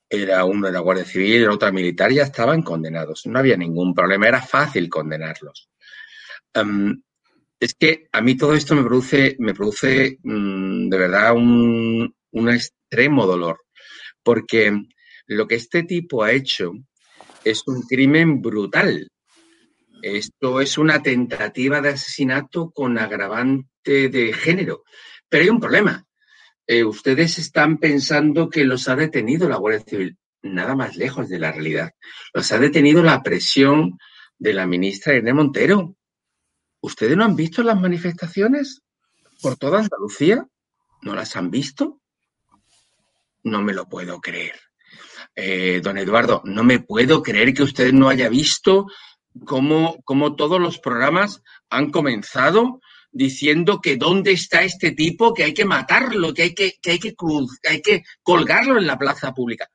era 0.09 0.45
uno 0.45 0.67
de 0.67 0.73
la 0.73 0.81
Guardia 0.81 1.05
Civil, 1.05 1.43
era 1.43 1.55
otra 1.55 1.73
militar, 1.73 2.13
ya 2.13 2.25
estaban 2.25 2.63
condenados. 2.63 3.27
No 3.27 3.39
había 3.39 3.57
ningún 3.57 3.95
problema, 3.95 4.29
era 4.29 4.43
fácil 4.43 4.89
condenarlos. 4.89 5.71
Am, 6.55 7.03
es 7.59 7.75
que 7.75 8.09
a 8.13 8.21
mí 8.21 8.37
todo 8.37 8.55
esto 8.55 8.75
me 8.75 8.83
produce, 8.83 9.37
me 9.39 9.55
produce 9.55 10.19
mm, 10.23 10.89
de 10.89 10.99
verdad 10.99 11.35
un, 11.35 12.15
un 12.33 12.49
extremo 12.51 13.27
dolor, 13.27 13.61
porque 14.23 14.73
lo 15.27 15.47
que 15.47 15.55
este 15.55 15.85
tipo 15.85 16.23
ha 16.23 16.33
hecho 16.33 16.73
es 17.45 17.63
un 17.67 17.83
crimen 17.83 18.43
brutal. 18.43 19.09
Esto 20.03 20.61
es 20.61 20.77
una 20.77 21.03
tentativa 21.03 21.81
de 21.81 21.91
asesinato 21.91 22.71
con 22.71 22.99
agravante 22.99 23.72
de 23.85 24.33
género. 24.33 24.85
Pero 25.29 25.45
hay 25.45 25.51
un 25.51 25.61
problema. 25.61 26.07
Eh, 26.67 26.85
ustedes 26.85 27.39
están 27.39 27.79
pensando 27.79 28.49
que 28.49 28.65
los 28.65 28.89
ha 28.89 28.97
detenido 28.97 29.49
la 29.49 29.57
Guardia 29.57 29.85
Civil. 29.85 30.19
Nada 30.43 30.75
más 30.75 30.97
lejos 30.97 31.29
de 31.29 31.39
la 31.39 31.53
realidad. 31.53 31.93
Los 32.33 32.51
ha 32.53 32.59
detenido 32.59 33.03
la 33.03 33.23
presión 33.23 33.99
de 34.39 34.53
la 34.53 34.67
ministra 34.67 35.15
Irene 35.15 35.35
Montero. 35.35 35.97
¿Ustedes 36.81 37.17
no 37.17 37.25
han 37.25 37.37
visto 37.37 37.63
las 37.63 37.81
manifestaciones 37.81 38.83
por 39.41 39.57
toda 39.57 39.81
Andalucía? 39.81 40.47
¿No 41.03 41.15
las 41.15 41.37
han 41.37 41.51
visto? 41.51 42.01
No 43.45 43.63
me 43.63 43.73
lo 43.73 43.89
puedo 43.89 44.21
creer. 44.21 44.59
Eh, 45.35 45.81
don 45.83 45.97
Eduardo, 45.99 46.43
no 46.45 46.65
me 46.65 46.81
puedo 46.81 47.23
creer 47.23 47.55
que 47.55 47.63
usted 47.63 47.93
no 47.93 48.09
haya 48.09 48.29
visto 48.29 48.87
cómo, 49.45 50.03
cómo 50.05 50.37
todos 50.37 50.61
los 50.61 50.79
programas 50.79 51.43
han 51.71 51.91
comenzado 51.91 52.81
diciendo 53.13 53.81
que 53.81 53.97
dónde 53.97 54.33
está 54.33 54.63
este 54.63 54.93
tipo, 54.93 55.35
que 55.35 55.45
hay 55.45 55.55
que 55.55 55.67
matarlo, 55.67 56.33
que 56.33 56.43
hay 56.43 56.55
que, 56.55 56.79
hay 56.87 56.99
que, 56.99 57.15
que 57.15 57.69
hay 57.69 57.83
que 57.83 58.03
colgarlo 58.23 58.79
en 58.79 58.87
la 58.87 58.99
plaza 58.99 59.33
pública. 59.33 59.69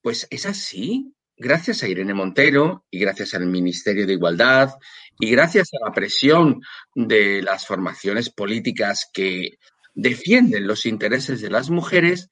Pues 0.00 0.26
es 0.30 0.46
así, 0.46 1.12
gracias 1.36 1.82
a 1.82 1.88
Irene 1.88 2.14
Montero 2.14 2.84
y 2.90 3.00
gracias 3.00 3.34
al 3.34 3.46
Ministerio 3.46 4.06
de 4.06 4.12
Igualdad 4.12 4.70
y 5.18 5.30
gracias 5.30 5.70
a 5.74 5.88
la 5.88 5.92
presión 5.92 6.60
de 6.94 7.42
las 7.42 7.66
formaciones 7.66 8.30
políticas 8.30 9.10
que 9.12 9.58
defienden 9.94 10.66
los 10.66 10.86
intereses 10.86 11.40
de 11.40 11.50
las 11.50 11.70
mujeres, 11.70 12.30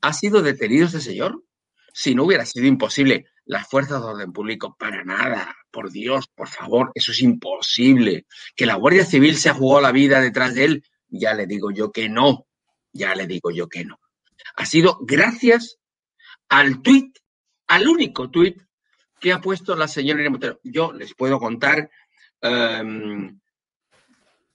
ha 0.00 0.12
sido 0.12 0.42
detenido 0.42 0.86
este 0.86 1.00
señor. 1.00 1.44
Si 1.94 2.14
no 2.14 2.24
hubiera 2.24 2.46
sido 2.46 2.66
imposible, 2.66 3.26
las 3.44 3.68
fuerzas 3.68 4.00
de 4.00 4.08
orden 4.08 4.32
público, 4.32 4.74
para 4.78 5.04
nada, 5.04 5.54
por 5.72 5.90
Dios, 5.90 6.28
por 6.28 6.48
favor, 6.48 6.92
eso 6.94 7.10
es 7.10 7.20
imposible. 7.20 8.26
Que 8.54 8.66
la 8.66 8.76
Guardia 8.76 9.04
Civil 9.04 9.36
se 9.36 9.48
ha 9.48 9.54
jugado 9.54 9.80
la 9.80 9.92
vida 9.92 10.20
detrás 10.20 10.54
de 10.54 10.64
él, 10.66 10.84
ya 11.08 11.34
le 11.34 11.46
digo 11.46 11.70
yo 11.72 11.90
que 11.90 12.08
no, 12.08 12.46
ya 12.92 13.14
le 13.14 13.26
digo 13.26 13.50
yo 13.50 13.68
que 13.68 13.84
no. 13.84 13.98
Ha 14.56 14.66
sido 14.66 14.98
gracias 15.00 15.78
al 16.48 16.82
tuit, 16.82 17.18
al 17.66 17.88
único 17.88 18.30
tuit 18.30 18.60
que 19.18 19.32
ha 19.32 19.40
puesto 19.40 19.74
la 19.74 19.88
señora 19.88 20.20
Irene 20.20 20.30
Montero. 20.30 20.60
Yo 20.62 20.92
les 20.92 21.14
puedo 21.14 21.38
contar 21.38 21.90
um, 22.42 23.40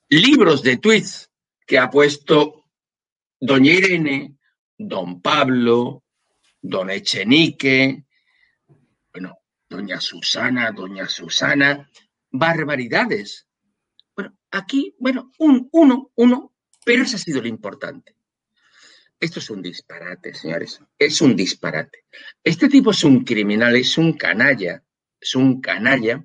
libros 0.09 0.61
de 0.61 0.78
tweets 0.78 1.32
que 1.65 1.80
ha 1.80 1.89
puesto 1.89 2.65
doña 3.39 3.72
Irene, 3.72 4.38
don 4.78 5.22
Pablo, 5.22 6.03
don 6.61 6.89
Echenique, 6.89 8.07
doña 9.70 9.99
Susana, 9.99 10.72
doña 10.72 11.07
Susana, 11.07 11.89
barbaridades. 12.32 13.47
Bueno, 14.15 14.38
aquí, 14.51 14.95
bueno, 14.99 15.32
un, 15.39 15.70
uno, 15.72 16.11
uno, 16.15 16.53
pero 16.86 17.03
ese 17.03 17.18
ha 17.18 17.20
sido 17.20 17.41
lo 17.41 17.47
importante. 17.47 18.15
Esto 19.20 19.39
es 19.39 19.49
un 19.49 19.61
disparate, 19.61 20.34
señores. 20.34 20.80
Es 20.97 21.22
un 21.22 21.36
disparate. 21.36 22.05
Este 22.43 22.70
tipo 22.70 22.91
es 22.91 23.03
un 23.03 23.24
criminal, 23.24 23.76
es 23.76 23.97
un 23.97 24.13
canalla, 24.13 24.84
es 25.20 25.36
un 25.36 25.59
canalla 25.59 26.24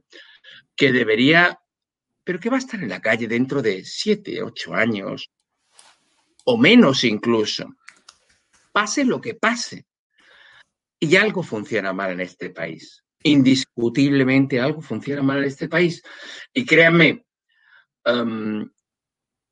que 0.76 0.93
debería, 0.93 1.59
pero 2.22 2.38
que 2.38 2.51
va 2.51 2.57
a 2.57 2.61
estar 2.61 2.80
en 2.82 2.90
la 2.90 3.01
calle 3.01 3.26
dentro 3.26 3.62
de 3.62 3.84
siete, 3.84 4.43
ocho 4.43 4.74
años, 4.74 5.30
o 6.45 6.59
menos 6.59 7.05
incluso. 7.05 7.74
Pase 8.72 9.05
lo 9.05 9.20
que 9.20 9.34
pase. 9.34 9.86
Y 10.99 11.16
algo 11.16 11.43
funciona 11.43 11.93
mal 11.93 12.12
en 12.12 12.20
este 12.20 12.51
país. 12.51 13.02
Indiscutiblemente 13.25 14.61
algo 14.61 14.83
funciona 14.83 15.23
mal 15.23 15.39
en 15.39 15.45
este 15.45 15.68
país. 15.68 16.03
Y 16.53 16.64
créanme, 16.64 17.25
um, 18.05 18.68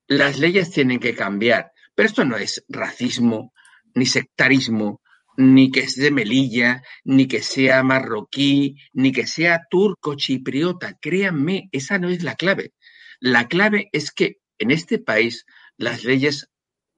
las 0.08 0.38
leyes 0.38 0.70
tienen 0.70 0.98
que 0.98 1.14
cambiar. 1.14 1.72
Pero 1.94 2.08
esto 2.08 2.24
no 2.24 2.36
es 2.36 2.64
racismo, 2.68 3.52
ni 3.94 4.06
sectarismo, 4.06 5.00
ni 5.36 5.70
que 5.70 5.80
es 5.80 5.96
de 5.96 6.10
Melilla, 6.10 6.82
ni 7.04 7.26
que 7.26 7.42
sea 7.42 7.82
marroquí, 7.82 8.76
ni 8.92 9.12
que 9.12 9.26
sea 9.26 9.62
turco 9.70 10.14
chipriota. 10.14 10.98
Créanme, 11.00 11.68
esa 11.72 11.98
no 11.98 12.08
es 12.08 12.22
la 12.22 12.34
clave. 12.34 12.72
La 13.20 13.48
clave 13.48 13.88
es 13.92 14.10
que 14.10 14.38
en 14.58 14.70
este 14.70 14.98
país 14.98 15.46
las 15.76 16.04
leyes 16.04 16.50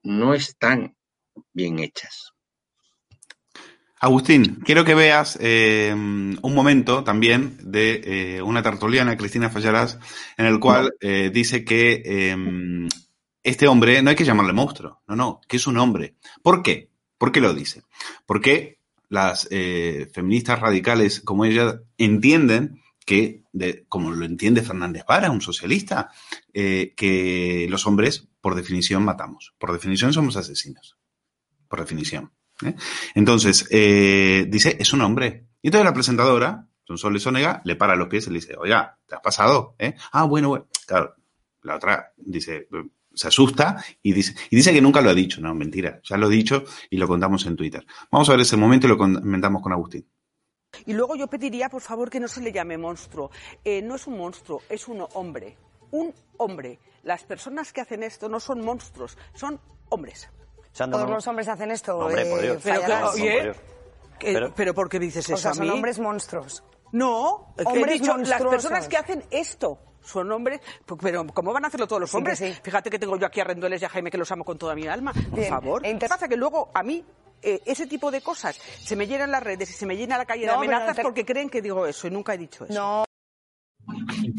no 0.03 0.33
están 0.33 0.95
bien 1.53 1.79
hechas. 1.79 2.32
Agustín, 4.03 4.59
quiero 4.65 4.83
que 4.83 4.95
veas 4.95 5.37
eh, 5.39 5.93
un 5.95 6.53
momento 6.53 7.05
también 7.05 7.55
de 7.63 8.01
eh, 8.35 8.41
una 8.41 8.61
tertuliana, 8.61 9.15
Cristina 9.15 9.49
Fallarás, 9.49 9.97
en 10.35 10.45
el 10.45 10.59
cual 10.59 10.93
eh, 10.99 11.31
dice 11.33 11.63
que 11.63 12.03
eh, 12.03 12.89
este 13.43 13.65
hombre 13.65 14.01
no 14.01 14.09
hay 14.09 14.17
que 14.17 14.25
llamarle 14.25 14.51
monstruo, 14.51 15.01
no, 15.07 15.15
no, 15.15 15.41
que 15.47 15.55
es 15.55 15.67
un 15.67 15.77
hombre. 15.77 16.15
¿Por 16.41 16.61
qué? 16.61 16.89
¿Por 17.17 17.31
qué 17.31 17.39
lo 17.39 17.53
dice? 17.53 17.83
Porque 18.25 18.79
las 19.07 19.47
eh, 19.51 20.09
feministas 20.13 20.59
radicales 20.59 21.21
como 21.21 21.45
ella 21.45 21.79
entienden 21.97 22.81
que, 23.05 23.43
de, 23.53 23.85
como 23.87 24.11
lo 24.11 24.25
entiende 24.25 24.63
Fernández 24.63 25.05
Vara, 25.07 25.31
un 25.31 25.39
socialista, 25.39 26.09
que 26.51 27.67
los 27.69 27.87
hombres, 27.87 28.27
por 28.41 28.55
definición, 28.55 29.05
matamos. 29.05 29.53
Por 29.57 29.71
definición, 29.71 30.11
somos 30.11 30.35
asesinos. 30.35 30.97
Por 31.69 31.79
definición. 31.79 32.33
¿Eh? 32.65 32.75
Entonces, 33.15 33.67
eh, 33.69 34.45
dice, 34.49 34.77
es 34.79 34.93
un 34.93 35.01
hombre. 35.01 35.47
Y 35.61 35.67
entonces 35.67 35.85
la 35.85 35.93
presentadora, 35.93 36.67
Sonsoles 36.85 37.25
Onega, 37.27 37.61
le 37.65 37.75
para 37.75 37.95
los 37.95 38.07
pies 38.07 38.27
y 38.27 38.29
le 38.31 38.39
dice, 38.39 38.55
oiga, 38.57 38.97
¿te 39.07 39.15
has 39.15 39.21
pasado? 39.21 39.75
¿Eh? 39.79 39.95
Ah, 40.11 40.23
bueno, 40.23 40.49
bueno. 40.49 40.67
Claro, 40.85 41.15
la 41.61 41.75
otra 41.75 42.11
dice, 42.17 42.67
se 43.13 43.27
asusta 43.27 43.83
y 44.01 44.13
dice, 44.13 44.35
y 44.49 44.55
dice 44.55 44.73
que 44.73 44.81
nunca 44.81 45.01
lo 45.01 45.09
ha 45.09 45.13
dicho. 45.13 45.41
No, 45.41 45.53
mentira, 45.53 45.99
ya 46.03 46.17
lo 46.17 46.27
he 46.27 46.35
dicho 46.35 46.63
y 46.89 46.97
lo 46.97 47.07
contamos 47.07 47.45
en 47.45 47.55
Twitter. 47.55 47.85
Vamos 48.11 48.29
a 48.29 48.33
ver 48.33 48.41
ese 48.41 48.57
momento 48.57 48.87
y 48.87 48.89
lo 48.89 48.97
comentamos 48.97 49.61
con 49.61 49.71
Agustín. 49.71 50.07
Y 50.85 50.93
luego 50.93 51.15
yo 51.15 51.27
pediría, 51.27 51.69
por 51.69 51.81
favor, 51.81 52.09
que 52.09 52.19
no 52.19 52.27
se 52.27 52.41
le 52.41 52.51
llame 52.51 52.77
monstruo. 52.77 53.29
Eh, 53.63 53.81
no 53.81 53.95
es 53.95 54.07
un 54.07 54.17
monstruo, 54.17 54.61
es 54.69 54.87
un 54.87 55.05
hombre. 55.13 55.55
Un 55.91 56.13
hombre. 56.37 56.79
Las 57.03 57.23
personas 57.23 57.71
que 57.71 57.81
hacen 57.81 58.01
esto 58.01 58.27
no 58.27 58.39
son 58.39 58.63
monstruos, 58.63 59.17
son 59.35 59.59
hombres. 59.89 60.29
Todos 60.75 61.09
los 61.09 61.27
hombres 61.27 61.47
hacen 61.47 61.71
esto. 61.71 61.97
Hombre, 61.97 62.25
por 62.25 62.41
Dios. 62.41 62.61
Pero, 62.63 62.81
claro, 62.83 63.11
oye, 63.11 63.53
eh, 64.21 64.51
pero, 64.55 64.73
¿por 64.73 64.89
qué 64.89 64.99
dices 64.99 65.29
O 65.29 65.33
eso 65.33 65.41
sea, 65.41 65.51
a 65.51 65.53
son 65.53 65.69
hombres 65.69 65.99
monstruos. 65.99 66.63
No, 66.91 67.53
he 67.57 67.63
Hombres 67.63 68.01
dicho, 68.01 68.15
las 68.17 68.41
personas 68.41 68.87
que 68.87 68.97
hacen 68.97 69.23
esto 69.31 69.79
son 70.01 70.31
hombres, 70.31 70.59
P- 70.85 70.95
pero 71.01 71.25
¿cómo 71.27 71.53
van 71.53 71.65
a 71.65 71.67
hacerlo 71.69 71.87
todos 71.87 72.01
los 72.01 72.11
Sí, 72.11 72.17
hombres? 72.17 72.39
que 72.39 72.53
sí. 72.53 72.59
Fíjate 72.61 72.89
que 72.89 72.99
tengo 72.99 73.17
yo 73.17 73.25
aquí 73.25 73.39
a 73.39 73.43
Rendueles 73.45 73.81
y 73.81 73.85
a 73.85 73.89
Jaime 73.89 74.11
que 74.11 74.17
los 74.17 74.31
amo 74.31 74.43
con 74.45 74.57
toda 74.57 74.75
mi 74.75 74.85
alma. 74.87 75.11
Por 75.13 75.39
Bien, 75.39 75.49
favor. 75.49 75.81
¿Qué 75.81 76.07
pasa? 76.07 76.27
Que 76.27 76.35
luego 76.37 76.69
a 76.73 76.83
mí 76.83 77.03
eh, 77.41 77.61
ese 77.65 77.87
tipo 77.87 78.11
de 78.11 78.21
cosas 78.21 78.55
se 78.83 78.95
me 78.95 79.07
llenan 79.07 79.31
las 79.31 79.41
redes 79.43 79.69
y 79.69 79.73
se 79.73 79.85
me 79.85 79.95
llena 79.97 80.17
la 80.17 80.25
calle 80.25 80.41
de 80.41 80.47
No, 80.47 80.59
pero 80.59 80.75
amenazas 80.75 81.03
porque 81.03 81.25
creen 81.25 81.49
que 81.49 81.61
digo 81.61 81.85
eso 81.87 82.07
y 82.07 82.11
nunca 82.11 82.33
he 82.33 82.37
dicho 82.37 82.65
eso. 82.65 82.73
No. 82.73 83.05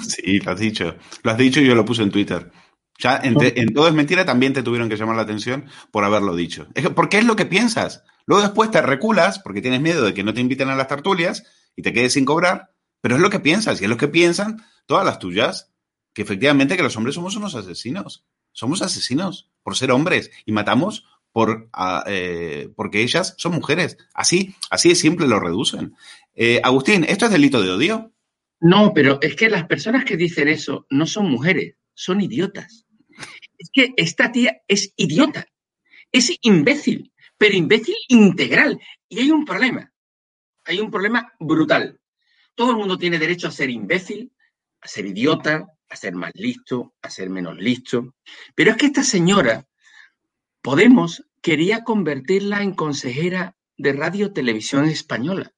Sí, 0.07 0.39
lo 0.41 0.53
has 0.53 0.59
dicho. 0.61 0.95
Lo 1.23 1.31
has 1.33 1.37
dicho 1.39 1.61
y 1.61 1.67
yo 1.67 1.75
lo 1.75 1.85
puse 1.85 2.03
en 2.03 2.11
Twitter. 2.11 2.51
Ya 2.99 3.21
en, 3.23 3.35
todo 3.75 3.89
es 3.89 3.95
mentira 3.95 4.25
también 4.25 4.53
te 4.53 4.63
tuvieron 4.63 4.89
que 4.89 4.97
llamar 4.97 5.17
la 5.17 5.23
atención 5.23 5.67
por 5.91 6.05
haberlo 6.05 6.37
dicho. 6.37 6.69
Es 6.75 6.85
que, 6.85 6.91
porque 6.91 7.19
es 7.19 7.25
lo 7.25 7.37
que 7.37 7.47
piensas. 7.47 8.05
Luego 8.27 8.43
después 8.43 8.71
te 8.71 8.81
reculas 8.81 9.39
porque 9.41 9.61
tienes 9.61 9.81
miedo 9.81 10.05
de 10.05 10.15
que 10.15 10.23
no 10.23 10.33
te 10.33 10.41
inviten 10.41 10.69
a 10.69 10.77
las 10.77 10.89
tertulias 10.89 11.45
y 11.77 11.83
te 11.83 11.93
quedes 11.93 12.13
sin 12.13 12.25
cobrar, 12.25 12.73
pero 13.01 13.17
es 13.17 13.21
lo 13.21 13.31
que 13.31 13.41
piensas 13.41 13.81
y 13.81 13.85
es 13.85 13.91
lo 13.91 13.97
que 13.97 14.09
piensan 14.09 14.63
todas 14.87 15.05
las 15.05 15.19
tuyas, 15.19 15.73
que 16.13 16.23
efectivamente 16.23 16.77
que 16.77 16.83
los 16.83 16.97
hombres 16.97 17.17
somos 17.17 17.37
unos 17.37 17.55
asesinos. 17.55 18.25
Somos 18.53 18.83
asesinos 18.83 19.51
por 19.65 19.77
ser 19.77 19.91
hombres 19.91 20.31
y 20.47 20.53
matamos 20.53 21.05
por, 21.33 21.69
eh, 22.07 22.69
porque 22.77 23.03
ellas 23.03 23.35
son 23.37 23.53
mujeres. 23.53 23.99
Así, 24.15 24.55
así 24.71 24.91
de 24.91 24.95
simple 24.95 25.27
lo 25.27 25.41
reducen. 25.41 25.95
Eh, 26.33 26.61
Agustín, 26.63 27.05
¿esto 27.09 27.27
es 27.27 27.33
delito 27.33 27.61
de 27.61 27.71
odio? 27.71 28.13
No, 28.61 28.93
pero 28.95 29.19
es 29.21 29.35
que 29.35 29.51
las 29.51 29.67
personas 29.67 30.05
que 30.05 30.17
dicen 30.17 30.47
eso 30.47 30.87
no 30.91 31.07
son 31.07 31.29
mujeres, 31.29 31.75
son 31.93 32.21
idiotas. 32.21 32.84
Es 33.65 33.71
que 33.73 33.95
esta 33.97 34.31
tía 34.31 34.59
es 34.69 34.93
idiota, 34.97 35.47
es 36.13 36.31
imbécil, 36.43 37.13
pero 37.39 37.57
imbécil 37.57 37.97
integral. 38.09 38.79
Y 39.09 39.21
hay 39.21 39.31
un 39.31 39.47
problema, 39.47 39.91
hay 40.65 40.81
un 40.81 40.91
problema 40.91 41.33
brutal. 41.41 41.99
Todo 42.55 42.73
el 42.73 42.77
mundo 42.77 42.99
tiene 42.99 43.19
derecho 43.19 43.49
a 43.49 43.53
ser 43.53 43.71
imbécil, 43.71 44.31
a 44.83 44.87
ser 44.87 45.07
idiota, 45.07 45.67
a 45.89 45.97
ser 45.97 46.15
más 46.15 46.33
listo, 46.35 46.95
a 47.01 47.09
ser 47.09 47.31
menos 47.31 47.57
listo. 47.57 48.15
Pero 48.55 48.73
es 48.73 48.77
que 48.77 48.87
esta 48.87 49.03
señora, 49.03 49.67
Podemos, 50.65 51.27
quería 51.43 51.85
convertirla 51.85 52.63
en 52.63 52.75
consejera 52.75 53.55
de 53.77 53.93
Radio 53.93 54.33
Televisión 54.33 54.87
Española. 54.87 55.53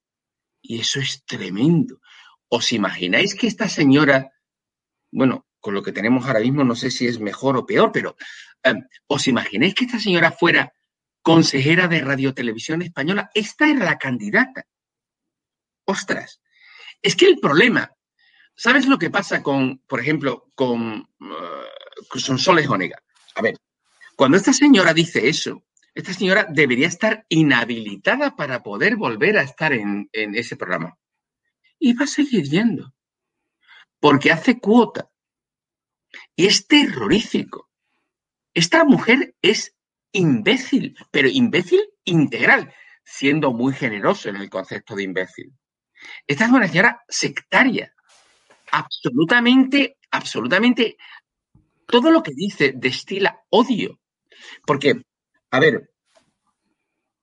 Y 0.61 0.81
eso 0.81 0.99
es 0.99 1.25
tremendo. 1.25 2.01
¿Os 2.49 2.73
imagináis 2.73 3.37
que 3.37 3.47
esta 3.47 3.69
señora, 3.69 4.33
bueno, 5.13 5.46
con 5.67 5.75
lo 5.75 5.83
que 5.83 5.91
tenemos 5.91 6.25
ahora 6.25 6.39
mismo, 6.39 6.63
no 6.63 6.77
sé 6.77 6.93
si 6.93 7.09
es 7.09 7.19
mejor 7.19 7.57
o 7.57 7.67
peor, 7.67 7.91
pero 7.91 8.17
eh, 8.63 8.73
¿os 9.09 9.27
imagináis 9.27 9.75
que 9.75 9.87
esta 9.87 9.99
señora 9.99 10.31
fuera 10.31 10.73
consejera 11.23 11.89
de 11.89 12.03
Radio 12.03 12.33
Televisión 12.35 12.83
Española? 12.83 13.33
Esta 13.35 13.69
era 13.69 13.85
la 13.85 13.99
candidata. 13.99 14.65
Ostras, 15.85 16.41
es 17.03 17.17
que 17.17 17.27
el 17.27 17.41
problema, 17.41 17.91
¿sabes 18.55 18.87
lo 18.87 18.97
que 18.97 19.11
pasa 19.11 19.43
con, 19.43 19.79
por 19.89 19.99
ejemplo, 19.99 20.49
con, 20.55 21.09
eh, 21.21 22.05
con 22.09 22.21
Sonsoles? 22.21 22.69
A 23.35 23.43
ver, 23.43 23.57
cuando 24.15 24.37
esta 24.37 24.53
señora 24.53 24.95
dice 24.95 25.29
eso, 25.29 25.65
esta 25.97 26.13
señora 26.13 26.47
debería 26.49 26.87
estar 26.87 27.27
inhabilitada 27.29 28.37
para 28.37 28.63
poder 28.63 28.95
volver 28.95 29.37
a 29.37 29.43
estar 29.43 29.73
en, 29.73 30.09
en 30.13 30.37
ese 30.37 30.55
programa. 30.55 30.97
Y 31.81 31.93
va 31.95 32.05
a 32.05 32.07
seguir 32.07 32.45
yendo. 32.45 32.95
Porque 33.99 34.31
hace 34.31 34.61
cuota. 34.61 35.11
Y 36.37 36.47
es 36.47 36.67
terrorífico. 36.67 37.71
Esta 38.55 38.85
mujer 38.85 39.35
es 39.43 39.75
imbécil, 40.13 40.97
pero 41.11 41.29
imbécil 41.29 41.81
integral, 42.05 42.73
siendo 43.05 43.53
muy 43.53 43.73
generoso 43.75 44.29
en 44.29 44.37
el 44.37 44.49
concepto 44.51 44.95
de 44.95 45.03
imbécil. 45.03 45.53
Esta 46.27 46.45
es 46.45 46.51
una 46.51 46.69
señora 46.69 47.03
sectaria. 47.09 47.95
Absolutamente, 48.73 49.99
absolutamente. 50.11 50.97
Todo 51.87 52.11
lo 52.11 52.23
que 52.23 52.33
dice 52.35 52.73
destila 52.75 53.45
odio. 53.51 54.01
Porque, 54.67 55.03
a 55.51 55.61
ver, 55.61 55.91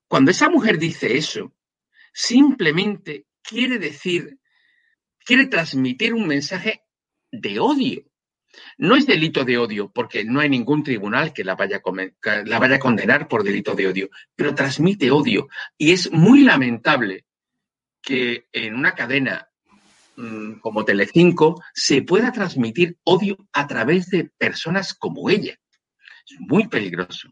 cuando 0.08 0.32
esa 0.32 0.50
mujer 0.50 0.78
dice 0.78 1.18
eso, 1.18 1.54
simplemente 2.14 3.26
quiere 3.42 3.80
decir, 3.80 4.40
quiere 5.20 5.48
transmitir 5.48 6.14
un 6.14 6.28
mensaje 6.28 6.84
de 7.32 7.60
odio. 7.60 8.04
No 8.78 8.96
es 8.96 9.06
delito 9.06 9.44
de 9.44 9.58
odio, 9.58 9.92
porque 9.92 10.24
no 10.24 10.40
hay 10.40 10.50
ningún 10.50 10.84
tribunal 10.84 11.34
que 11.34 11.44
la 11.44 11.56
vaya, 11.56 11.82
a 11.84 12.44
la 12.46 12.60
vaya 12.60 12.76
a 12.76 12.80
condenar 12.80 13.28
por 13.28 13.44
delito 13.44 13.76
de 13.76 13.88
odio, 13.88 14.10
pero 14.36 14.56
transmite 14.56 15.12
odio. 15.12 15.48
Y 15.78 15.92
es 15.92 16.12
muy 16.12 16.44
lamentable 16.44 17.26
que 18.02 18.48
en 18.52 18.76
una 18.76 18.94
cadena 18.94 19.48
mm, 20.16 20.54
como 20.60 20.86
Telecinco 20.86 21.64
se 21.74 22.02
pueda 22.02 22.32
transmitir 22.32 22.98
odio 23.04 23.38
a 23.54 23.68
través 23.68 24.10
de 24.10 24.32
personas 24.38 24.94
como 24.94 25.30
ella. 25.30 25.58
Es 26.26 26.40
muy 26.40 26.68
peligroso. 26.68 27.30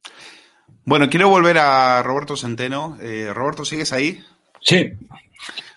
Bueno, 0.84 1.10
quiero 1.10 1.30
volver 1.30 1.58
a 1.60 2.02
Roberto 2.04 2.36
Centeno. 2.36 2.98
Eh, 3.02 3.32
Roberto, 3.34 3.66
¿sigues 3.66 3.94
ahí? 3.94 4.24
Sí 4.62 4.94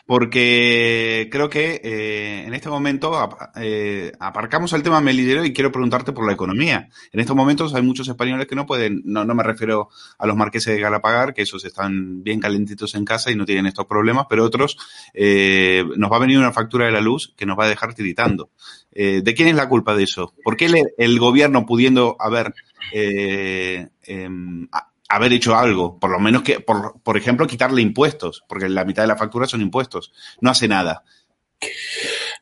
porque 0.07 1.29
creo 1.33 1.49
que 1.49 1.81
eh, 1.83 2.45
en 2.47 2.53
este 2.53 2.69
momento 2.69 3.13
eh, 3.57 4.13
aparcamos 4.21 4.73
el 4.75 4.83
tema 4.83 5.01
melillero 5.01 5.45
y 5.45 5.53
quiero 5.53 5.73
preguntarte 5.73 6.13
por 6.13 6.27
la 6.27 6.35
economía. 6.35 6.89
En 7.13 7.21
estos 7.21 7.35
momentos 7.35 7.75
hay 7.75 7.83
muchos 7.83 8.09
españoles 8.09 8.47
que 8.47 8.55
no 8.55 8.67
pueden, 8.67 9.03
no, 9.05 9.25
no 9.25 9.35
me 9.35 9.43
refiero 9.43 9.89
a 10.19 10.27
los 10.27 10.37
marqueses 10.37 10.75
de 10.75 10.81
Galapagar, 10.81 11.33
que 11.33 11.43
esos 11.43 11.65
están 11.65 12.23
bien 12.23 12.39
calentitos 12.39 12.95
en 12.95 13.05
casa 13.07 13.31
y 13.31 13.37
no 13.37 13.47
tienen 13.47 13.67
estos 13.67 13.87
problemas, 13.87 14.27
pero 14.29 14.45
otros 14.45 14.77
eh, 15.15 15.85
nos 15.97 16.13
va 16.13 16.17
a 16.17 16.21
venir 16.21 16.39
una 16.39 16.53
factura 16.53 16.85
de 16.85 16.93
la 16.93 17.01
luz 17.01 17.33
que 17.37 17.47
nos 17.47 17.59
va 17.59 17.65
a 17.65 17.69
dejar 17.69 17.95
tiritando. 17.95 18.51
¿De 18.93 19.35
quién 19.35 19.49
es 19.49 19.57
la 19.57 19.69
culpa 19.69 19.97
de 19.97 20.05
eso? 20.05 20.35
¿Por 20.45 20.57
qué 20.57 20.71
el, 20.99 21.19
gobierno 21.19 21.67
pudiendo 21.67 22.17
haber 22.21 22.55
em, 22.93 24.69
haber 25.09 25.33
hecho 25.33 25.55
algo, 25.55 25.99
por 25.99 26.11
lo 26.11 26.19
menos 26.19 26.43
que, 26.43 26.61
por, 26.61 27.01
por 27.03 27.17
ejemplo, 27.17 27.47
quitarle 27.47 27.83
impuestos, 27.83 28.45
porque 28.49 28.69
la 28.69 28.85
mitad 28.85 29.03
de 29.03 29.09
la 29.09 29.17
factura 29.17 29.47
son 29.47 29.61
impuestos. 29.61 30.13
No 30.41 30.51
hace 30.51 30.69
nada. 30.69 31.05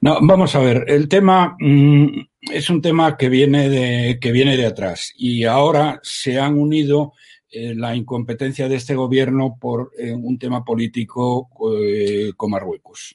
No, 0.01 0.19
vamos 0.21 0.55
a 0.57 0.59
ver, 0.59 0.85
el 0.89 1.09
tema 1.09 1.57
mm, 1.61 2.07
es 2.53 2.71
un 2.71 2.83
tema 2.83 3.17
que 3.17 3.29
viene 3.29 3.69
de, 3.69 4.19
que 4.21 4.33
viene 4.33 4.57
de 4.57 4.67
atrás 4.67 5.13
y 5.17 5.45
ahora 5.45 6.01
se 6.03 6.41
han 6.41 6.59
unido 6.59 7.13
eh, 7.51 7.75
la 7.77 7.95
incompetencia 7.95 8.69
de 8.69 8.77
este 8.77 8.97
gobierno 8.97 9.57
por 9.61 9.93
eh, 9.97 10.13
un 10.13 10.39
tema 10.39 10.65
político 10.65 11.51
eh, 11.79 12.33
con 12.37 12.51
Marruecos. 12.51 13.15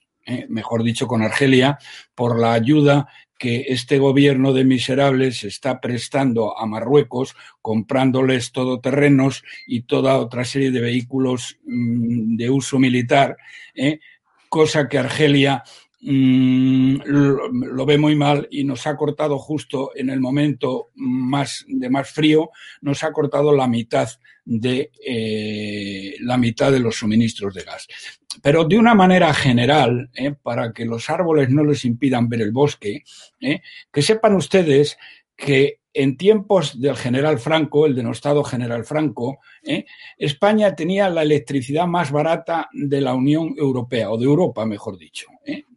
mejor 0.50 0.84
dicho, 0.84 1.08
con 1.08 1.24
Argelia, 1.24 1.78
por 2.16 2.40
la 2.40 2.54
ayuda 2.54 3.08
que 3.38 3.66
este 3.70 4.00
gobierno 4.00 4.54
de 4.54 4.66
miserables 4.66 5.44
está 5.44 5.80
prestando 5.80 6.58
a 6.58 6.66
Marruecos, 6.66 7.36
comprándoles 7.62 8.52
todoterrenos 8.52 9.44
y 9.66 9.82
toda 9.82 10.18
otra 10.18 10.44
serie 10.46 10.72
de 10.72 10.82
vehículos 10.82 11.58
mm, 11.66 12.36
de 12.36 12.50
uso 12.50 12.80
militar, 12.80 13.38
¿eh? 13.76 14.00
cosa 14.50 14.88
que 14.88 14.98
Argelia 14.98 15.64
mm, 16.08 17.02
lo, 17.06 17.86
ve 17.86 17.98
muy 17.98 18.16
mal 18.16 18.48
y 18.50 18.64
nos 18.64 18.88
ha 18.88 18.96
cortado 18.96 19.38
justo 19.38 19.92
en 19.96 20.10
el 20.10 20.20
momento 20.20 20.90
más 20.96 21.66
de 21.68 21.90
más 21.90 22.10
frío, 22.10 22.50
nos 22.82 23.04
ha 23.04 23.12
cortado 23.12 23.56
la 23.56 23.68
mitad 23.68 24.10
de 24.46 24.92
eh, 25.06 26.16
la 26.22 26.38
mitad 26.38 26.72
de 26.72 26.80
los 26.80 26.96
suministros 26.96 27.54
de 27.54 27.64
gas. 27.64 27.88
Pero 28.42 28.64
de 28.66 28.78
una 28.78 28.96
manera 28.96 29.34
general, 29.34 30.10
eh, 30.14 30.34
para 30.42 30.72
que 30.72 30.86
los 30.86 31.10
árboles 31.10 31.50
no 31.50 31.64
les 31.64 31.84
impidan 31.86 32.30
ver 32.30 32.42
el 32.42 32.52
bosque, 32.52 33.04
eh, 33.42 33.62
que 33.92 34.02
sepan 34.02 34.36
ustedes 34.36 34.98
que 35.36 35.82
en 35.98 36.16
tiempos 36.16 36.80
del 36.80 36.96
general 36.96 37.40
Franco, 37.40 37.88
el 37.88 37.96
denostado 37.96 38.44
general 38.44 38.86
Franco, 38.86 39.40
España 40.16 40.76
tenía 40.76 41.10
la 41.10 41.24
electricidad 41.24 41.88
más 41.88 42.12
barata 42.12 42.70
de 42.72 43.02
la 43.02 43.16
Unión 43.16 43.56
Europea, 43.58 44.12
o 44.12 44.18
de 44.18 44.26
Europa, 44.26 44.64
mejor 44.68 44.96
dicho, 45.00 45.26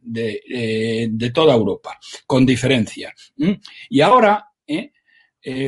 de, 0.03 1.09
de, 1.11 1.31
toda 1.31 1.55
Europa, 1.55 1.99
con 2.27 2.45
diferencia. 2.45 3.15
Y 3.89 4.03
ahora, 4.03 4.51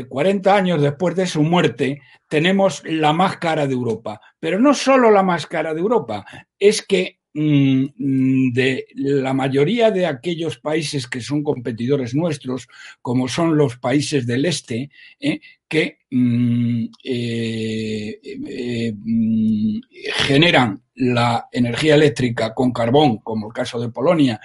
40 0.06 0.54
años 0.54 0.82
después 0.82 1.16
de 1.16 1.26
su 1.26 1.42
muerte, 1.42 2.02
tenemos 2.28 2.82
la 2.84 3.14
más 3.14 3.38
cara 3.38 3.66
de 3.66 3.72
Europa. 3.72 4.20
Pero 4.38 4.60
no 4.60 4.74
solo 4.74 5.10
la 5.10 5.22
más 5.22 5.46
cara 5.46 5.72
de 5.72 5.80
Europa, 5.80 6.26
es 6.58 6.82
que 6.82 7.21
de 7.34 8.86
la 8.94 9.32
mayoría 9.32 9.90
de 9.90 10.06
aquellos 10.06 10.58
países 10.58 11.06
que 11.06 11.20
son 11.20 11.42
competidores 11.42 12.14
nuestros, 12.14 12.68
como 13.00 13.26
son 13.28 13.56
los 13.56 13.78
países 13.78 14.26
del 14.26 14.44
este, 14.44 14.90
eh, 15.18 15.40
que 15.66 16.00
mm, 16.10 16.84
eh, 17.04 18.20
eh, 18.22 18.92
mm, 18.94 19.80
generan 20.26 20.82
la 20.94 21.48
energía 21.50 21.94
eléctrica 21.94 22.52
con 22.54 22.70
carbón, 22.70 23.18
como 23.18 23.46
el 23.46 23.52
caso 23.52 23.80
de 23.80 23.88
Polonia, 23.88 24.38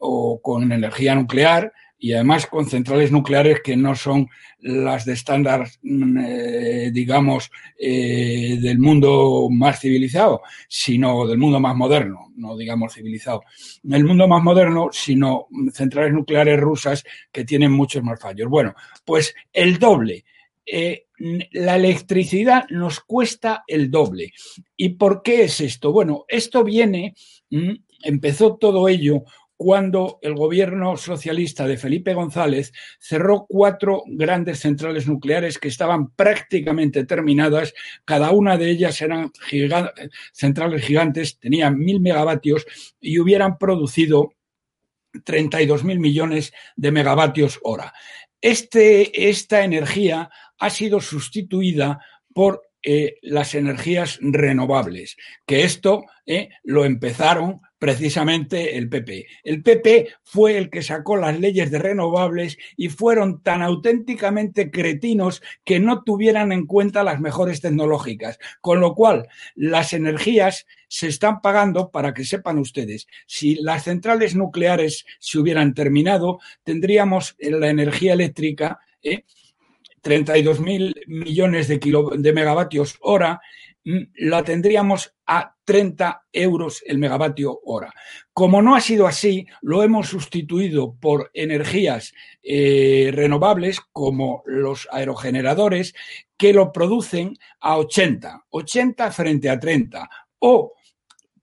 o 0.00 0.40
con 0.42 0.72
energía 0.72 1.14
nuclear, 1.14 1.72
y 2.00 2.14
además 2.14 2.46
con 2.46 2.66
centrales 2.66 3.12
nucleares 3.12 3.60
que 3.60 3.76
no 3.76 3.94
son 3.94 4.28
las 4.60 5.04
de 5.04 5.12
estándar, 5.12 5.68
mm, 5.82 6.18
eh, 6.18 6.90
digamos, 6.92 7.50
eh, 7.78 8.58
del 8.60 8.78
mundo 8.78 9.48
más 9.50 9.80
civilizado, 9.80 10.40
sino 10.66 11.26
del 11.26 11.38
mundo 11.38 11.60
más 11.60 11.76
moderno, 11.76 12.32
no 12.36 12.56
digamos 12.56 12.94
civilizado. 12.94 13.42
El 13.88 14.04
mundo 14.04 14.26
más 14.26 14.42
moderno, 14.42 14.88
sino 14.92 15.48
centrales 15.72 16.14
nucleares 16.14 16.58
rusas 16.58 17.04
que 17.30 17.44
tienen 17.44 17.70
muchos 17.70 18.02
más 18.02 18.18
fallos. 18.18 18.48
Bueno, 18.48 18.74
pues 19.04 19.34
el 19.52 19.78
doble. 19.78 20.24
Eh, 20.64 21.06
la 21.52 21.76
electricidad 21.76 22.64
nos 22.70 23.00
cuesta 23.00 23.64
el 23.66 23.90
doble. 23.90 24.32
¿Y 24.76 24.90
por 24.90 25.22
qué 25.22 25.44
es 25.44 25.60
esto? 25.60 25.92
Bueno, 25.92 26.24
esto 26.28 26.64
viene, 26.64 27.14
mm, 27.50 27.72
empezó 28.04 28.56
todo 28.56 28.88
ello 28.88 29.24
cuando 29.62 30.20
el 30.22 30.34
gobierno 30.34 30.96
socialista 30.96 31.66
de 31.66 31.76
Felipe 31.76 32.14
González 32.14 32.72
cerró 32.98 33.44
cuatro 33.46 34.04
grandes 34.06 34.60
centrales 34.60 35.06
nucleares 35.06 35.58
que 35.58 35.68
estaban 35.68 36.12
prácticamente 36.12 37.04
terminadas. 37.04 37.74
Cada 38.06 38.30
una 38.30 38.56
de 38.56 38.70
ellas 38.70 39.02
eran 39.02 39.30
centrales 40.32 40.82
gigantes, 40.82 41.38
tenían 41.38 41.78
mil 41.78 42.00
megavatios 42.00 42.64
y 43.00 43.18
hubieran 43.18 43.58
producido 43.58 44.32
32 45.24 45.84
mil 45.84 46.00
millones 46.00 46.54
de 46.76 46.92
megavatios 46.92 47.60
hora. 47.62 47.92
Este, 48.40 49.28
esta 49.28 49.62
energía 49.62 50.30
ha 50.58 50.70
sido 50.70 51.02
sustituida 51.02 52.00
por 52.32 52.69
eh, 52.82 53.16
las 53.22 53.54
energías 53.54 54.18
renovables, 54.22 55.16
que 55.46 55.64
esto 55.64 56.04
eh, 56.24 56.48
lo 56.62 56.84
empezaron 56.86 57.60
precisamente 57.78 58.78
el 58.78 58.88
PP. 58.88 59.26
El 59.42 59.62
PP 59.62 60.08
fue 60.22 60.56
el 60.56 60.70
que 60.70 60.82
sacó 60.82 61.16
las 61.16 61.38
leyes 61.38 61.70
de 61.70 61.78
renovables 61.78 62.56
y 62.76 62.88
fueron 62.88 63.42
tan 63.42 63.62
auténticamente 63.62 64.70
cretinos 64.70 65.42
que 65.64 65.80
no 65.80 66.04
tuvieran 66.04 66.52
en 66.52 66.66
cuenta 66.66 67.02
las 67.02 67.20
mejores 67.20 67.60
tecnológicas. 67.60 68.38
Con 68.60 68.80
lo 68.80 68.94
cual, 68.94 69.28
las 69.54 69.92
energías 69.92 70.66
se 70.88 71.08
están 71.08 71.40
pagando, 71.40 71.90
para 71.90 72.14
que 72.14 72.24
sepan 72.24 72.58
ustedes, 72.58 73.06
si 73.26 73.56
las 73.56 73.84
centrales 73.84 74.36
nucleares 74.36 75.04
se 75.18 75.38
hubieran 75.38 75.74
terminado, 75.74 76.38
tendríamos 76.64 77.36
la 77.38 77.68
energía 77.68 78.12
eléctrica. 78.12 78.78
¿eh? 79.02 79.24
32 80.00 80.60
mil 80.60 80.94
millones 81.06 81.68
de, 81.68 81.78
de 82.18 82.32
megavatios 82.32 82.96
hora 83.00 83.40
Mm, 83.84 84.02
la 84.16 84.44
tendríamos 84.44 85.14
a 85.26 85.56
30 85.64 86.26
euros 86.32 86.82
el 86.86 86.98
megavatio 86.98 87.60
hora. 87.64 87.92
Como 88.32 88.60
no 88.60 88.74
ha 88.74 88.80
sido 88.80 89.06
así, 89.06 89.46
lo 89.62 89.82
hemos 89.82 90.08
sustituido 90.08 90.96
por 91.00 91.30
energías 91.32 92.12
eh, 92.42 93.10
renovables 93.14 93.80
como 93.92 94.42
los 94.44 94.86
aerogeneradores 94.92 95.94
que 96.36 96.52
lo 96.52 96.72
producen 96.72 97.38
a 97.60 97.78
80, 97.78 98.44
80 98.50 99.12
frente 99.12 99.48
a 99.48 99.58
30, 99.58 100.10
o 100.40 100.74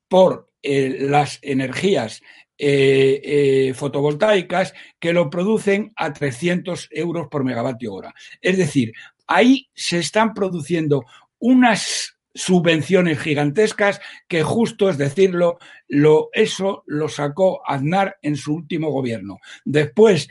por 0.07 0.46
eh, 0.67 0.97
las 0.99 1.39
energías 1.41 2.21
eh, 2.57 3.71
fotovoltaicas 3.75 4.73
que 4.99 5.13
lo 5.13 5.29
producen 5.29 5.93
a 5.95 6.11
300 6.11 6.89
euros 6.91 7.27
por 7.29 7.43
megavatio 7.43 7.93
hora. 7.93 8.13
Es 8.41 8.57
decir, 8.57 8.93
ahí 9.27 9.69
se 9.73 9.99
están 9.99 10.33
produciendo 10.33 11.05
unas 11.39 12.17
subvenciones 12.33 13.19
gigantescas 13.19 13.99
que 14.27 14.43
justo 14.43 14.89
es 14.89 14.97
decirlo, 14.97 15.57
lo, 15.87 16.29
eso 16.33 16.83
lo 16.85 17.09
sacó 17.09 17.61
Aznar 17.67 18.17
en 18.21 18.35
su 18.35 18.53
último 18.53 18.91
gobierno. 18.91 19.39
Después, 19.65 20.27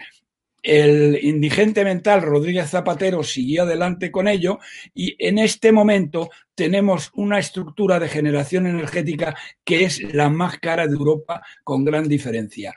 el 0.66 1.24
indigente 1.24 1.84
mental 1.84 2.22
Rodríguez 2.22 2.70
Zapatero 2.70 3.22
siguió 3.22 3.62
adelante 3.62 4.10
con 4.10 4.26
ello 4.26 4.58
y 4.92 5.14
en 5.24 5.38
este 5.38 5.70
momento 5.70 6.28
tenemos 6.56 7.12
una 7.14 7.38
estructura 7.38 8.00
de 8.00 8.08
generación 8.08 8.66
energética 8.66 9.36
que 9.62 9.84
es 9.84 10.02
la 10.12 10.28
más 10.28 10.58
cara 10.58 10.88
de 10.88 10.94
Europa 10.94 11.40
con 11.62 11.84
gran 11.84 12.08
diferencia. 12.08 12.74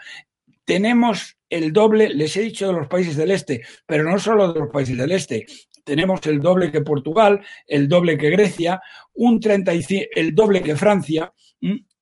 Tenemos 0.66 1.40
el 1.50 1.74
doble, 1.74 2.10
les 2.10 2.38
he 2.38 2.42
dicho 2.42 2.68
de 2.68 2.74
los 2.74 2.88
países 2.88 3.18
del 3.18 3.32
este, 3.32 3.64
pero 3.88 4.04
no 4.04 4.20
solo 4.20 4.54
de 4.54 4.60
los 4.60 4.70
países 4.70 4.96
del 4.96 5.12
este, 5.12 5.48
tenemos 5.84 6.24
el 6.28 6.42
doble 6.42 6.72
que 6.72 6.82
Portugal, 6.82 7.42
el 7.66 7.88
doble 7.88 8.20
que 8.20 8.30
Grecia, 8.30 8.80
un 9.14 9.40
35, 9.40 10.12
el 10.16 10.36
doble 10.36 10.62
que 10.62 10.76
Francia, 10.76 11.34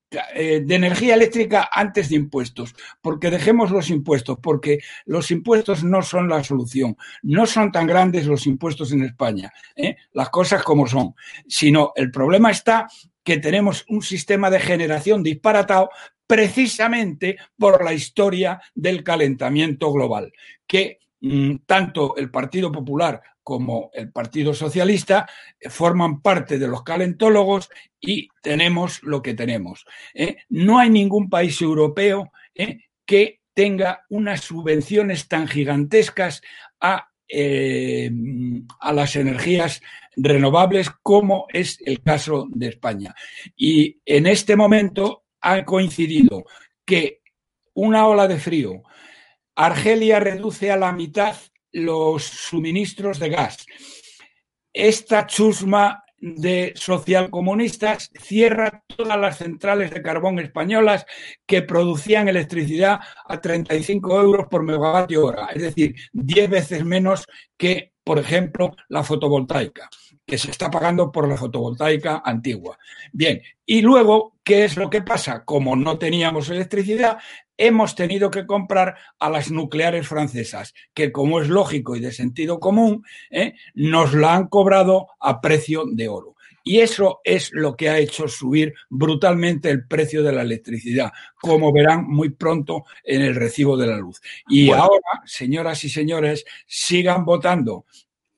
de 0.09 0.75
energía 0.75 1.15
eléctrica 1.15 1.69
antes 1.71 2.09
de 2.09 2.15
impuestos, 2.15 2.73
porque 3.01 3.29
dejemos 3.29 3.71
los 3.71 3.89
impuestos, 3.89 4.37
porque 4.41 4.79
los 5.05 5.31
impuestos 5.31 5.83
no 5.83 6.01
son 6.01 6.29
la 6.29 6.43
solución, 6.43 6.95
no 7.23 7.45
son 7.45 7.71
tan 7.71 7.87
grandes 7.87 8.25
los 8.25 8.47
impuestos 8.47 8.91
en 8.93 9.03
España, 9.03 9.51
¿eh? 9.75 9.97
las 10.13 10.29
cosas 10.29 10.63
como 10.63 10.87
son, 10.87 11.13
sino 11.47 11.91
el 11.95 12.09
problema 12.11 12.51
está 12.51 12.87
que 13.23 13.37
tenemos 13.37 13.85
un 13.89 14.01
sistema 14.01 14.49
de 14.49 14.61
generación 14.61 15.23
disparatado 15.23 15.89
precisamente 16.25 17.37
por 17.57 17.83
la 17.83 17.93
historia 17.93 18.61
del 18.75 19.03
calentamiento 19.03 19.91
global, 19.91 20.31
que 20.65 20.99
tanto 21.65 22.15
el 22.15 22.29
Partido 22.29 22.71
Popular 22.71 23.21
como 23.43 23.91
el 23.93 24.11
Partido 24.11 24.53
Socialista 24.53 25.25
eh, 25.57 25.69
forman 25.69 26.21
parte 26.21 26.59
de 26.59 26.67
los 26.67 26.83
calentólogos 26.83 27.69
y 27.99 28.27
tenemos 28.41 29.01
lo 29.03 29.21
que 29.21 29.33
tenemos. 29.33 29.85
¿eh? 30.13 30.37
No 30.49 30.79
hay 30.79 30.89
ningún 30.89 31.29
país 31.29 31.61
europeo 31.61 32.31
¿eh? 32.53 32.81
que 33.05 33.39
tenga 33.53 34.05
unas 34.09 34.41
subvenciones 34.41 35.29
tan 35.29 35.47
gigantescas 35.47 36.41
a, 36.81 37.07
a 38.79 38.93
las 38.93 39.15
energías 39.15 39.81
renovables 40.17 40.89
como 41.01 41.47
es 41.53 41.79
el 41.85 42.01
caso 42.01 42.47
de 42.49 42.67
España. 42.67 43.15
Y 43.55 44.01
en 44.05 44.27
este 44.27 44.55
momento 44.55 45.23
ha 45.39 45.63
coincidido 45.63 46.45
que 46.85 47.21
una 47.73 48.07
ola 48.07 48.27
de 48.27 48.39
frío, 48.39 48.83
Argelia 49.57 50.19
reduce 50.19 50.71
a 50.71 50.77
la 50.77 50.91
mitad 50.91 51.35
los 51.71 52.23
suministros 52.23 53.17
de 53.17 53.29
gas. 53.29 53.65
Esta 54.71 55.25
chusma 55.25 56.03
de 56.19 56.73
socialcomunistas 56.75 58.11
cierra 58.19 58.83
todas 58.87 59.19
las 59.19 59.37
centrales 59.37 59.89
de 59.89 60.03
carbón 60.03 60.37
españolas 60.37 61.07
que 61.47 61.63
producían 61.63 62.27
electricidad 62.27 62.99
a 63.25 63.41
35 63.41 64.21
euros 64.21 64.45
por 64.47 64.61
megavatio 64.61 65.25
hora, 65.25 65.47
es 65.47 65.61
decir, 65.63 65.95
10 66.13 66.49
veces 66.49 66.85
menos 66.85 67.25
que, 67.57 67.93
por 68.03 68.19
ejemplo, 68.19 68.75
la 68.89 69.03
fotovoltaica 69.03 69.89
que 70.27 70.37
se 70.37 70.51
está 70.51 70.69
pagando 70.69 71.09
por 71.09 71.27
la 71.27 71.37
fotovoltaica 71.37 72.21
antigua. 72.23 72.77
Bien, 73.13 73.41
y 73.65 73.81
luego, 73.81 74.35
¿qué 74.43 74.65
es 74.65 74.75
lo 74.75 74.89
que 74.89 75.01
pasa? 75.01 75.45
Como 75.45 75.77
no 75.77 75.97
teníamos 75.97 76.49
electricidad, 76.49 77.17
hemos 77.55 77.95
tenido 77.95 78.29
que 78.29 78.45
comprar 78.45 78.97
a 79.19 79.29
las 79.29 79.49
nucleares 79.49 80.05
francesas, 80.05 80.73
que 80.93 81.13
como 81.13 81.39
es 81.39 81.47
lógico 81.47 81.95
y 81.95 82.01
de 82.01 82.11
sentido 82.11 82.59
común, 82.59 83.05
¿eh? 83.31 83.53
nos 83.73 84.13
la 84.13 84.35
han 84.35 84.47
cobrado 84.47 85.07
a 85.21 85.39
precio 85.39 85.85
de 85.89 86.09
oro. 86.09 86.35
Y 86.61 86.81
eso 86.81 87.21
es 87.23 87.53
lo 87.53 87.77
que 87.77 87.87
ha 87.87 87.97
hecho 87.97 88.27
subir 88.27 88.73
brutalmente 88.89 89.69
el 89.69 89.87
precio 89.87 90.21
de 90.21 90.33
la 90.33 90.41
electricidad, 90.41 91.13
como 91.39 91.71
verán 91.71 92.05
muy 92.05 92.31
pronto 92.31 92.83
en 93.05 93.21
el 93.21 93.35
recibo 93.35 93.77
de 93.77 93.87
la 93.87 93.95
luz. 93.95 94.19
Y 94.49 94.71
ahora, 94.71 95.23
señoras 95.23 95.85
y 95.85 95.89
señores, 95.89 96.43
sigan 96.65 97.23
votando 97.23 97.85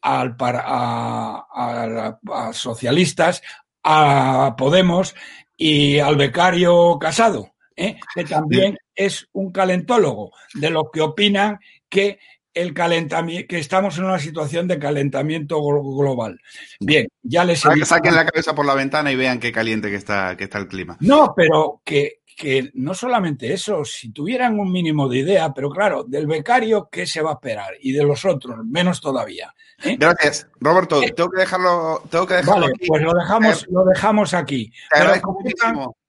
al, 0.02 0.36
para, 0.36 0.64
a, 0.66 2.20
socialistas, 2.54 3.42
a 3.84 4.56
Podemos 4.58 5.16
y 5.58 6.00
al 6.00 6.16
becario 6.16 6.98
Casado, 7.00 7.52
¿eh? 7.76 8.00
que 8.16 8.24
también 8.24 8.78
es 8.96 9.28
un 9.34 9.52
calentólogo 9.52 10.32
de 10.54 10.70
lo 10.70 10.90
que 10.92 11.02
opinan 11.02 11.60
que 11.90 12.20
el 12.54 12.74
calentamiento, 12.74 13.48
que 13.48 13.60
estamos 13.60 13.98
en 13.98 14.06
una 14.06 14.20
situación 14.20 14.68
de 14.68 14.80
calentamiento 14.80 15.62
global. 15.62 16.40
Bien, 16.80 17.08
ya 17.22 17.46
les 17.46 17.64
he 17.66 17.86
Saquen 17.86 18.16
la 18.16 18.26
cabeza 18.26 18.56
por 18.56 18.66
la 18.66 18.74
ventana 18.74 19.12
y 19.12 19.16
vean 19.16 19.40
qué 19.40 19.52
caliente 19.52 19.90
que 19.90 19.96
está, 19.96 20.36
que 20.36 20.46
está 20.46 20.58
el 20.58 20.68
clima. 20.68 20.98
No, 21.00 21.34
pero 21.36 21.82
que 21.86 22.22
que 22.40 22.72
no 22.76 22.94
solamente 22.94 23.52
eso, 23.52 23.84
si 23.84 24.14
tuvieran 24.14 24.58
un 24.58 24.72
mínimo 24.72 25.10
de 25.10 25.18
idea, 25.18 25.54
pero 25.54 25.70
claro, 25.70 26.06
del 26.06 26.26
becario, 26.26 26.88
¿qué 26.90 27.06
se 27.06 27.22
va 27.22 27.32
a 27.32 27.34
esperar? 27.34 27.74
Y 27.82 27.92
de 27.92 28.06
los 28.06 28.24
otros, 28.24 28.60
menos 28.66 29.02
todavía. 29.02 29.54
¿eh? 29.84 29.98
Gracias, 30.00 30.48
Roberto. 30.58 31.04
Eh, 31.04 31.12
tengo 31.14 31.30
que 31.32 31.42
dejarlo, 31.42 32.02
tengo 32.10 32.26
que 32.26 32.36
dejarlo 32.36 32.62
vale, 32.62 32.74
Pues 32.88 33.02
lo 33.02 33.14
dejamos, 33.14 33.68
lo 33.70 33.84
dejamos 33.84 34.34
aquí. 34.34 34.72
Pero 34.90 35.12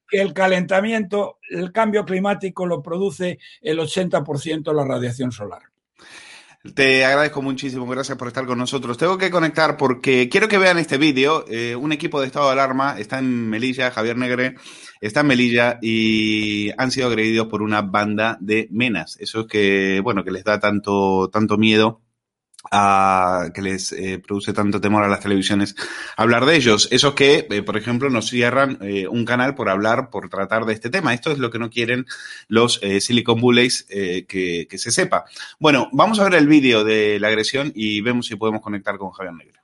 que 0.09 0.21
el 0.21 0.33
calentamiento, 0.33 1.41
el 1.51 1.73
cambio 1.73 2.05
climático 2.05 2.65
lo 2.65 2.81
produce 2.81 3.41
el 3.61 3.81
80% 3.81 4.73
la 4.73 4.85
radiación 4.85 5.33
solar. 5.33 5.63
Te 6.75 7.05
agradezco 7.05 7.43
muchísimo, 7.43 7.87
gracias 7.87 8.19
por 8.19 8.29
estar 8.29 8.47
con 8.47 8.59
nosotros. 8.59 8.99
Tengo 8.99 9.19
que 9.19 9.31
conectar 9.31 9.77
porque 9.77 10.29
quiero 10.29 10.47
que 10.47 10.59
vean 10.59 10.79
este 10.79 10.99
vídeo. 10.99 11.45
Eh, 11.49 11.75
un 11.75 11.91
equipo 11.91 12.21
de 12.21 12.27
estado 12.27 12.47
de 12.47 12.53
alarma 12.53 12.97
está 12.99 13.19
en 13.19 13.49
Melilla, 13.49 13.91
Javier 13.91 14.17
Negre, 14.17 14.57
está 15.01 15.21
en 15.21 15.27
Melilla 15.27 15.79
y 15.81 16.71
han 16.77 16.91
sido 16.91 17.09
agredidos 17.09 17.49
por 17.49 17.63
una 17.63 17.83
banda 17.83 18.37
de 18.41 18.69
menas. 18.71 19.17
Eso 19.21 19.41
es 19.41 19.47
que, 19.47 20.01
bueno, 20.03 20.25
que 20.25 20.31
les 20.31 20.45
da 20.45 20.61
tanto, 20.61 21.31
tanto 21.33 21.57
miedo 21.57 22.03
a, 22.71 23.51
que 23.55 23.63
les 23.63 23.93
eh, 23.93 24.19
produce 24.19 24.53
tanto 24.53 24.81
temor 24.81 25.03
a 25.03 25.09
las 25.09 25.21
televisiones 25.21 25.75
hablar 26.17 26.45
de 26.45 26.57
ellos. 26.57 26.89
Esos 26.91 27.15
que, 27.15 27.47
eh, 27.51 27.63
por 27.63 27.77
ejemplo, 27.77 28.11
nos 28.11 28.29
cierran 28.29 28.79
eh, 28.83 29.09
un 29.09 29.25
canal 29.25 29.55
por 29.55 29.71
hablar, 29.71 30.11
por 30.11 30.29
tratar 30.29 30.67
de 30.67 30.75
este 30.75 30.91
tema. 30.91 31.15
Esto 31.15 31.31
es 31.31 31.39
lo 31.39 31.51
que 31.51 31.59
no 31.59 31.71
quieren 31.71 32.07
los 32.49 32.81
Silicon 33.01 33.41
Bullies 33.41 33.85
que, 33.85 34.67
que, 34.69 34.79
se 34.79 34.91
sepa. 34.91 35.25
Bueno, 35.59 35.89
vamos 35.93 36.21
a 36.21 36.25
ver 36.25 36.35
el 36.35 36.47
vídeo 36.47 36.85
de 36.85 37.19
la 37.19 37.29
agresión 37.29 37.73
y 37.75 38.01
vemos 38.03 38.27
si 38.27 38.37
podemos 38.37 38.61
conectar 38.61 38.99
con 38.99 39.11
Javier 39.11 39.35
Negre. 39.35 39.61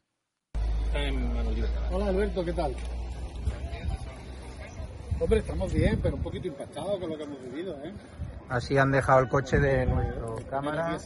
Hola 1.90 2.08
Alberto, 2.08 2.44
¿qué 2.44 2.52
tal? 2.52 2.74
Hombre, 5.18 5.38
estamos 5.38 5.72
bien, 5.72 5.98
pero 6.02 6.16
un 6.16 6.22
poquito 6.22 6.46
impactados 6.46 7.00
con 7.00 7.10
lo 7.10 7.16
que 7.16 7.22
hemos 7.22 7.42
vivido, 7.42 7.74
¿eh? 7.84 7.92
Así 8.48 8.76
han 8.78 8.92
dejado 8.92 9.20
el 9.20 9.28
coche 9.28 9.58
de 9.58 9.86
nuestro 9.86 10.36
cámara, 10.48 10.96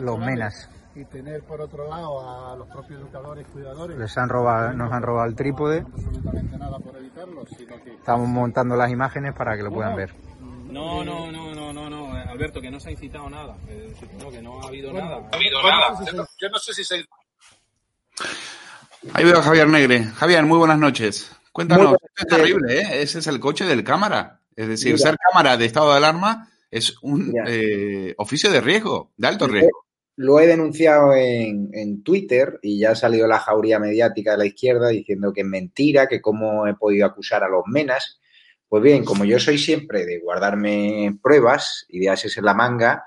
los 0.00 0.18
menas. 0.18 0.68
Y 0.94 1.04
tener 1.04 1.42
por 1.42 1.60
otro 1.60 1.88
lado 1.88 2.52
a 2.52 2.56
los 2.56 2.68
propios 2.68 3.00
educadores 3.00 3.46
y 3.46 3.52
cuidadores. 3.52 3.98
Les 3.98 4.16
han 4.16 4.28
robado, 4.28 4.72
nos 4.72 4.92
han 4.92 5.02
robado 5.02 5.28
el 5.28 5.34
trípode. 5.34 5.80
absolutamente 5.80 6.56
nada 6.56 6.78
por 6.78 6.96
evitarlo, 6.96 7.44
sino 7.46 7.82
que... 7.82 7.94
Estamos 7.94 8.28
montando 8.28 8.76
las 8.76 8.90
imágenes 8.90 9.34
para 9.34 9.56
que 9.56 9.62
lo 9.62 9.70
puedan 9.70 9.96
ver. 9.96 10.14
No, 10.70 11.04
no, 11.04 11.30
no, 11.30 11.54
no, 11.54 11.72
no, 11.72 11.90
no, 11.90 12.18
eh, 12.18 12.24
Alberto, 12.28 12.60
que 12.60 12.70
no 12.70 12.80
se 12.80 12.90
ha 12.90 12.92
incitado 12.92 13.28
nada. 13.28 13.56
No, 14.18 14.30
que 14.30 14.40
no 14.40 14.62
ha 14.62 14.68
habido 14.68 14.92
nada. 14.92 15.20
No 15.20 15.28
ha 15.32 15.36
habido 15.36 15.62
nada. 15.62 15.98
Yo 16.38 16.48
no 16.48 16.58
sé 16.58 16.72
si 16.72 16.84
se... 16.84 17.04
Ahí 19.12 19.24
veo 19.24 19.38
a 19.38 19.42
Javier 19.42 19.68
Negre. 19.68 20.04
Javier, 20.04 20.44
muy 20.44 20.58
buenas 20.58 20.78
noches. 20.78 21.30
Cuéntanos, 21.56 21.96
es 22.14 22.26
terrible, 22.26 22.80
¿eh? 22.80 23.00
Ese 23.00 23.20
es 23.20 23.26
el 23.28 23.40
coche 23.40 23.64
del 23.64 23.82
cámara. 23.82 24.42
Es 24.54 24.68
decir, 24.68 24.98
ser 24.98 25.16
cámara 25.16 25.56
de 25.56 25.64
estado 25.64 25.90
de 25.90 25.96
alarma 25.96 26.50
es 26.70 26.98
un 27.00 27.32
eh, 27.46 28.12
oficio 28.18 28.50
de 28.50 28.60
riesgo, 28.60 29.14
de 29.16 29.26
alto 29.26 29.46
riesgo. 29.48 29.86
Lo 30.16 30.38
he 30.38 30.46
denunciado 30.46 31.14
en, 31.14 31.70
en, 31.72 32.02
Twitter 32.02 32.58
y 32.60 32.80
ya 32.80 32.90
ha 32.90 32.94
salido 32.94 33.26
la 33.26 33.38
jauría 33.38 33.78
mediática 33.78 34.32
de 34.32 34.36
la 34.36 34.44
izquierda 34.44 34.88
diciendo 34.88 35.32
que 35.32 35.40
es 35.40 35.46
mentira, 35.46 36.08
que 36.08 36.20
cómo 36.20 36.66
he 36.66 36.74
podido 36.74 37.06
acusar 37.06 37.42
a 37.42 37.48
los 37.48 37.62
menas. 37.64 38.20
Pues 38.68 38.82
bien, 38.82 39.02
como 39.02 39.24
yo 39.24 39.40
soy 39.40 39.56
siempre 39.56 40.04
de 40.04 40.18
guardarme 40.18 41.18
pruebas 41.22 41.86
y 41.88 42.00
de 42.00 42.08
en 42.08 42.44
la 42.44 42.52
manga, 42.52 43.04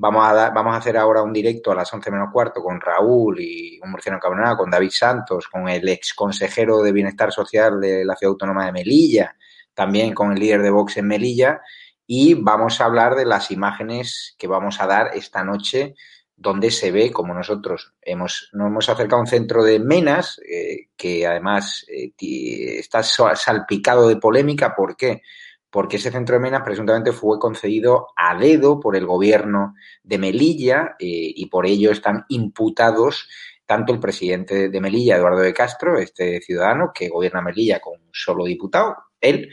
Vamos 0.00 0.24
a, 0.24 0.50
vamos 0.50 0.74
a 0.74 0.78
hacer 0.78 0.96
ahora 0.96 1.22
un 1.22 1.32
directo 1.32 1.72
a 1.72 1.74
las 1.74 1.92
11 1.92 2.12
menos 2.12 2.28
cuarto 2.32 2.62
con 2.62 2.80
Raúl 2.80 3.40
y 3.40 3.80
un 3.82 3.90
murciano 3.90 4.20
cabronado, 4.20 4.58
con 4.58 4.70
David 4.70 4.92
Santos, 4.92 5.48
con 5.48 5.68
el 5.68 5.88
ex 5.88 6.14
consejero 6.14 6.82
de 6.82 6.92
Bienestar 6.92 7.32
Social 7.32 7.80
de 7.80 8.04
la 8.04 8.14
Ciudad 8.14 8.30
Autónoma 8.30 8.64
de 8.64 8.70
Melilla, 8.70 9.36
también 9.74 10.14
con 10.14 10.30
el 10.30 10.38
líder 10.38 10.62
de 10.62 10.70
Vox 10.70 10.98
en 10.98 11.08
Melilla, 11.08 11.60
y 12.06 12.34
vamos 12.34 12.80
a 12.80 12.84
hablar 12.84 13.16
de 13.16 13.26
las 13.26 13.50
imágenes 13.50 14.36
que 14.38 14.46
vamos 14.46 14.80
a 14.80 14.86
dar 14.86 15.10
esta 15.14 15.42
noche 15.42 15.96
donde 16.36 16.70
se 16.70 16.92
ve 16.92 17.10
como 17.10 17.34
nosotros 17.34 17.94
hemos, 18.00 18.50
nos 18.52 18.68
hemos 18.68 18.88
acercado 18.88 19.16
a 19.16 19.22
un 19.22 19.26
centro 19.26 19.64
de 19.64 19.80
Menas, 19.80 20.40
eh, 20.48 20.90
que 20.96 21.26
además 21.26 21.84
eh, 21.88 22.12
está 22.78 23.02
salpicado 23.02 24.06
de 24.06 24.16
polémica. 24.16 24.76
¿Por 24.76 24.96
qué? 24.96 25.22
Porque 25.70 25.96
ese 25.96 26.10
centro 26.10 26.34
de 26.36 26.40
Menas 26.40 26.62
presuntamente 26.62 27.12
fue 27.12 27.38
concedido 27.38 28.08
a 28.16 28.36
dedo 28.38 28.80
por 28.80 28.96
el 28.96 29.06
gobierno 29.06 29.74
de 30.02 30.18
Melilla 30.18 30.96
eh, 30.98 31.32
y 31.34 31.46
por 31.46 31.66
ello 31.66 31.90
están 31.90 32.24
imputados 32.28 33.28
tanto 33.66 33.92
el 33.92 34.00
presidente 34.00 34.70
de 34.70 34.80
Melilla, 34.80 35.16
Eduardo 35.16 35.40
de 35.40 35.52
Castro, 35.52 35.98
este 35.98 36.40
ciudadano 36.40 36.90
que 36.94 37.10
gobierna 37.10 37.42
Melilla 37.42 37.80
con 37.80 38.00
un 38.00 38.08
solo 38.12 38.46
diputado, 38.46 38.96
él, 39.20 39.50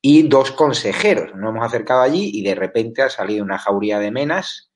y 0.00 0.26
dos 0.26 0.50
consejeros. 0.50 1.36
Nos 1.36 1.50
hemos 1.50 1.64
acercado 1.64 2.02
allí 2.02 2.32
y 2.34 2.42
de 2.42 2.56
repente 2.56 3.02
ha 3.02 3.08
salido 3.08 3.44
una 3.44 3.58
jauría 3.58 4.00
de 4.00 4.10
Menas 4.10 4.72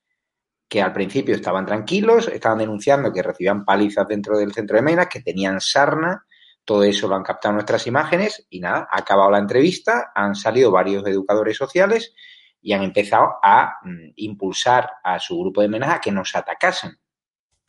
que 0.68 0.82
al 0.82 0.92
principio 0.92 1.34
estaban 1.34 1.66
tranquilos, 1.66 2.28
estaban 2.28 2.58
denunciando 2.58 3.12
que 3.12 3.22
recibían 3.22 3.64
palizas 3.64 4.06
dentro 4.06 4.38
del 4.38 4.52
centro 4.52 4.76
de 4.76 4.82
Menas, 4.82 5.08
que 5.08 5.20
tenían 5.20 5.60
sarna, 5.60 6.25
todo 6.66 6.82
eso 6.82 7.08
lo 7.08 7.14
han 7.14 7.22
captado 7.22 7.54
nuestras 7.54 7.86
imágenes 7.86 8.46
y 8.50 8.60
nada, 8.60 8.88
ha 8.90 8.98
acabado 8.98 9.30
la 9.30 9.38
entrevista, 9.38 10.10
han 10.14 10.34
salido 10.34 10.72
varios 10.72 11.06
educadores 11.06 11.56
sociales 11.56 12.12
y 12.60 12.72
han 12.72 12.82
empezado 12.82 13.36
a 13.40 13.78
mm, 13.82 14.12
impulsar 14.16 14.90
a 15.04 15.20
su 15.20 15.38
grupo 15.38 15.62
de 15.62 15.68
Menas 15.68 15.94
a 15.94 16.00
que 16.00 16.10
nos 16.10 16.34
atacasen, 16.34 16.98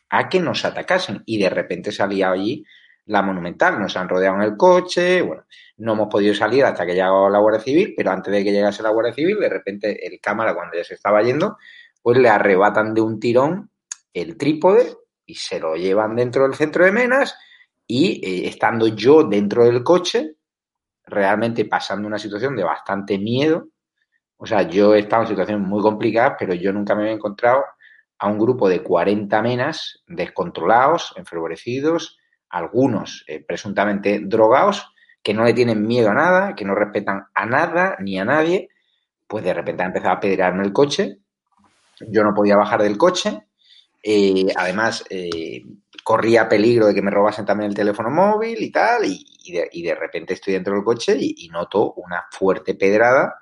a 0.10 0.28
que 0.28 0.40
nos 0.40 0.66
atacasen. 0.66 1.22
Y 1.28 1.38
de 1.38 1.50
repente 1.50 1.92
salía 1.92 2.32
allí 2.32 2.66
la 3.06 3.22
monumental, 3.22 3.80
nos 3.80 3.96
han 3.96 4.10
rodeado 4.10 4.38
en 4.38 4.42
el 4.42 4.58
coche, 4.58 5.22
bueno, 5.22 5.46
no 5.78 5.94
hemos 5.94 6.08
podido 6.10 6.34
salir 6.34 6.66
hasta 6.66 6.86
que 6.86 6.96
llegó 6.96 7.30
la 7.30 7.40
Guardia 7.40 7.62
Civil, 7.62 7.94
pero 7.96 8.10
antes 8.12 8.34
de 8.34 8.44
que 8.44 8.52
llegase 8.52 8.82
la 8.82 8.90
Guardia 8.90 9.14
Civil, 9.14 9.40
de 9.40 9.50
repente 9.50 10.08
el 10.08 10.20
cámara 10.20 10.56
cuando 10.56 10.76
ya 10.76 10.84
se 10.84 10.96
estaba 10.96 11.22
yendo, 11.22 11.58
pues 12.02 12.18
le 12.18 12.30
arrebatan 12.30 12.96
de 12.96 13.02
un 13.02 13.20
tirón 13.20 13.70
el 14.12 14.38
trípode 14.38 14.98
y 15.24 15.36
se 15.36 15.60
lo 15.60 15.76
llevan 15.76 16.16
dentro 16.16 16.44
del 16.44 16.56
centro 16.56 16.84
de 16.84 16.92
Menas 16.92 17.38
y 17.88 18.26
eh, 18.26 18.48
estando 18.48 18.88
yo 18.88 19.24
dentro 19.24 19.64
del 19.64 19.84
coche, 19.84 20.36
realmente 21.06 21.66
pasando 21.66 22.08
una 22.08 22.20
situación 22.20 22.56
de 22.56 22.64
bastante 22.64 23.18
miedo, 23.18 23.70
o 24.38 24.46
sea, 24.46 24.64
yo 24.64 24.94
he 24.94 25.00
estado 25.00 25.24
en 25.24 25.30
situaciones 25.30 25.68
muy 25.68 25.82
complicadas, 25.82 26.36
pero 26.38 26.54
yo 26.54 26.72
nunca 26.72 26.94
me 26.94 27.04
había 27.04 27.14
encontrado 27.14 27.64
a 28.20 28.28
un 28.28 28.38
grupo 28.38 28.70
de 28.70 28.84
40 28.84 29.42
menas 29.42 30.04
descontrolados, 30.08 31.14
enfervorecidos, 31.16 32.18
algunos 32.50 33.24
eh, 33.28 33.44
presuntamente 33.46 34.22
drogados, 34.24 34.94
que 35.24 35.34
no 35.34 35.44
le 35.44 35.54
tienen 35.54 35.86
miedo 35.86 36.10
a 36.10 36.14
nada, 36.14 36.56
que 36.56 36.66
no 36.66 36.76
respetan 36.76 37.26
a 37.34 37.46
nada 37.46 37.98
ni 38.00 38.20
a 38.20 38.26
nadie, 38.26 38.70
pues 39.28 39.44
de 39.44 39.54
repente 39.54 39.84
ha 39.84 39.88
empezado 39.88 40.14
a 40.14 40.20
pedirarme 40.20 40.64
el 40.64 40.72
coche. 40.72 41.20
Yo 42.00 42.24
no 42.24 42.34
podía 42.34 42.56
bajar 42.56 42.82
del 42.84 42.98
coche. 42.98 43.48
Eh, 44.02 44.48
además, 44.56 45.04
corría 46.08 46.48
peligro 46.48 46.88
de 46.88 46.96
que 46.96 47.02
me 47.02 47.12
robasen 47.12 47.46
también 47.46 47.72
el 47.72 47.76
teléfono 47.76 48.10
móvil 48.10 48.64
y 48.64 48.72
tal. 48.72 49.02
Y, 49.04 49.84
de, 49.84 49.94
repente 49.94 50.36
estoy 50.36 50.54
dentro 50.54 50.74
del 50.74 50.86
coche 50.86 51.18
y, 51.20 51.50
noto 51.50 51.96
una 51.96 52.28
fuerte 52.32 52.76
pedrada 52.76 53.36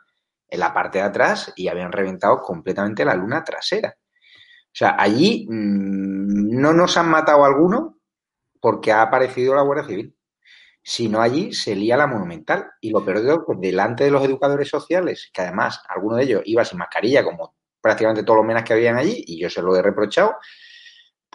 en 0.49 0.59
la 0.59 0.73
parte 0.73 0.97
de 0.97 1.03
atrás 1.03 1.53
y 1.55 1.67
habían 1.67 1.91
reventado 1.91 2.41
completamente 2.41 3.05
la 3.05 3.13
luna 3.13 3.43
trasera. 3.43 3.95
O 3.99 4.71
sea, 4.71 4.95
allí 4.97 5.45
mm, 5.47 6.59
no 6.59 6.73
nos 6.73 6.97
han 6.97 7.07
matado 7.07 7.45
alguno 7.45 7.99
porque 8.59 8.91
ha 8.91 9.03
aparecido 9.03 9.53
la 9.53 9.61
Guardia 9.61 9.85
Civil 9.85 10.15
sino 10.87 11.21
allí 11.21 11.51
se 11.51 11.75
lía 11.75 11.97
la 11.97 12.07
monumental. 12.07 12.71
Y 12.81 12.89
lo 12.89 13.05
peor 13.05 13.21
de 13.21 13.27
todo, 13.27 13.45
pues 13.45 13.59
delante 13.59 14.05
de 14.05 14.11
los 14.11 14.23
educadores 14.23 14.69
sociales, 14.69 15.29
que 15.31 15.41
además 15.43 15.81
alguno 15.87 16.15
de 16.15 16.23
ellos 16.23 16.41
iba 16.45 16.65
sin 16.65 16.79
mascarilla, 16.79 17.23
como 17.23 17.55
prácticamente 17.81 18.23
todos 18.23 18.37
los 18.37 18.45
menas 18.45 18.63
que 18.63 18.73
habían 18.73 18.95
allí, 18.95 19.23
y 19.27 19.39
yo 19.39 19.49
se 19.51 19.63
lo 19.63 19.75
he 19.75 19.81
reprochado, 19.81 20.35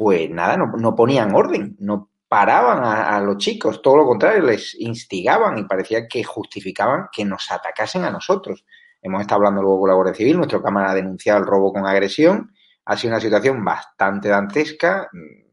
pues 0.01 0.31
nada, 0.31 0.57
no, 0.57 0.97
ponían 0.97 1.35
orden, 1.35 1.77
no 1.79 2.09
paraban 2.27 2.83
a, 2.83 3.21
los 3.21 3.37
chicos, 3.37 3.83
todo 3.83 3.99
lo 3.99 4.07
contrario, 4.07 4.43
les 4.43 4.75
instigaban 4.81 5.59
y 5.59 5.65
parecía 5.65 6.09
que 6.09 6.25
justificaban 6.25 7.09
que 7.13 7.23
nos 7.23 7.51
atacasen 7.51 8.05
a 8.05 8.11
nosotros. 8.11 8.65
Hemos 9.03 9.21
estado 9.21 9.41
hablando 9.41 9.61
luego 9.61 9.81
con 9.81 9.89
la 9.91 9.95
Guardia 9.97 10.15
Civil, 10.15 10.39
nuestro 10.39 10.63
cámara 10.63 10.93
ha 10.93 10.95
denunciado 10.95 11.39
el 11.41 11.45
robo 11.45 11.71
con 11.71 11.87
agresión, 11.87 12.51
ha 12.87 12.97
sido 12.97 13.13
una 13.13 13.21
situación 13.21 13.63
bastante 13.63 14.31
dantesca, 14.31 15.11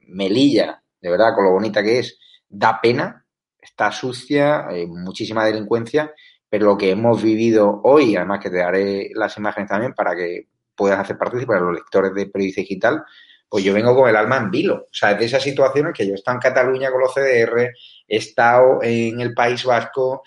Melilla, 0.08 0.82
de 1.02 1.10
verdad, 1.10 1.36
con 1.36 1.44
lo 1.44 1.52
bonita 1.52 1.84
que 1.84 2.00
es, 2.00 2.18
da 2.48 2.80
pena, 2.80 3.26
está 3.60 3.92
sucia, 3.92 4.66
hay 4.66 4.88
muchísima 4.88 5.44
delincuencia, 5.44 6.14
pero 6.48 6.68
lo 6.68 6.78
que 6.78 6.92
hemos 6.92 7.22
vivido 7.22 7.82
hoy, 7.84 8.16
además 8.16 8.40
que 8.42 8.50
te 8.50 8.60
daré 8.60 9.10
las 9.14 9.38
imágenes 9.38 9.70
también 9.70 9.94
para 9.94 10.16
que 10.16 10.48
puedas 10.74 11.00
hacer 11.00 11.18
participar 11.18 11.58
a 11.58 11.62
los 11.66 11.76
lectores 11.76 12.14
de 12.14 12.28
Periodista 12.28 12.62
Digital, 12.62 13.04
pues 13.50 13.64
yo 13.64 13.74
vengo 13.74 13.96
con 13.96 14.10
el 14.10 14.16
alma 14.16 14.38
en 14.38 14.52
vilo. 14.52 14.76
O 14.76 14.94
sea, 14.94 15.12
es 15.12 15.20
de 15.20 15.26
esas 15.26 15.44
situaciones 15.44 15.94
que 15.94 16.06
yo 16.06 16.14
he 16.14 16.16
estado 16.16 16.36
en 16.36 16.42
Cataluña 16.42 16.92
con 16.92 17.02
los 17.02 17.14
CDR, 17.14 17.72
he 18.08 18.18
estado 18.18 18.80
en 18.82 19.20
el 19.22 19.34
País 19.34 19.64
Vasco 19.64 20.24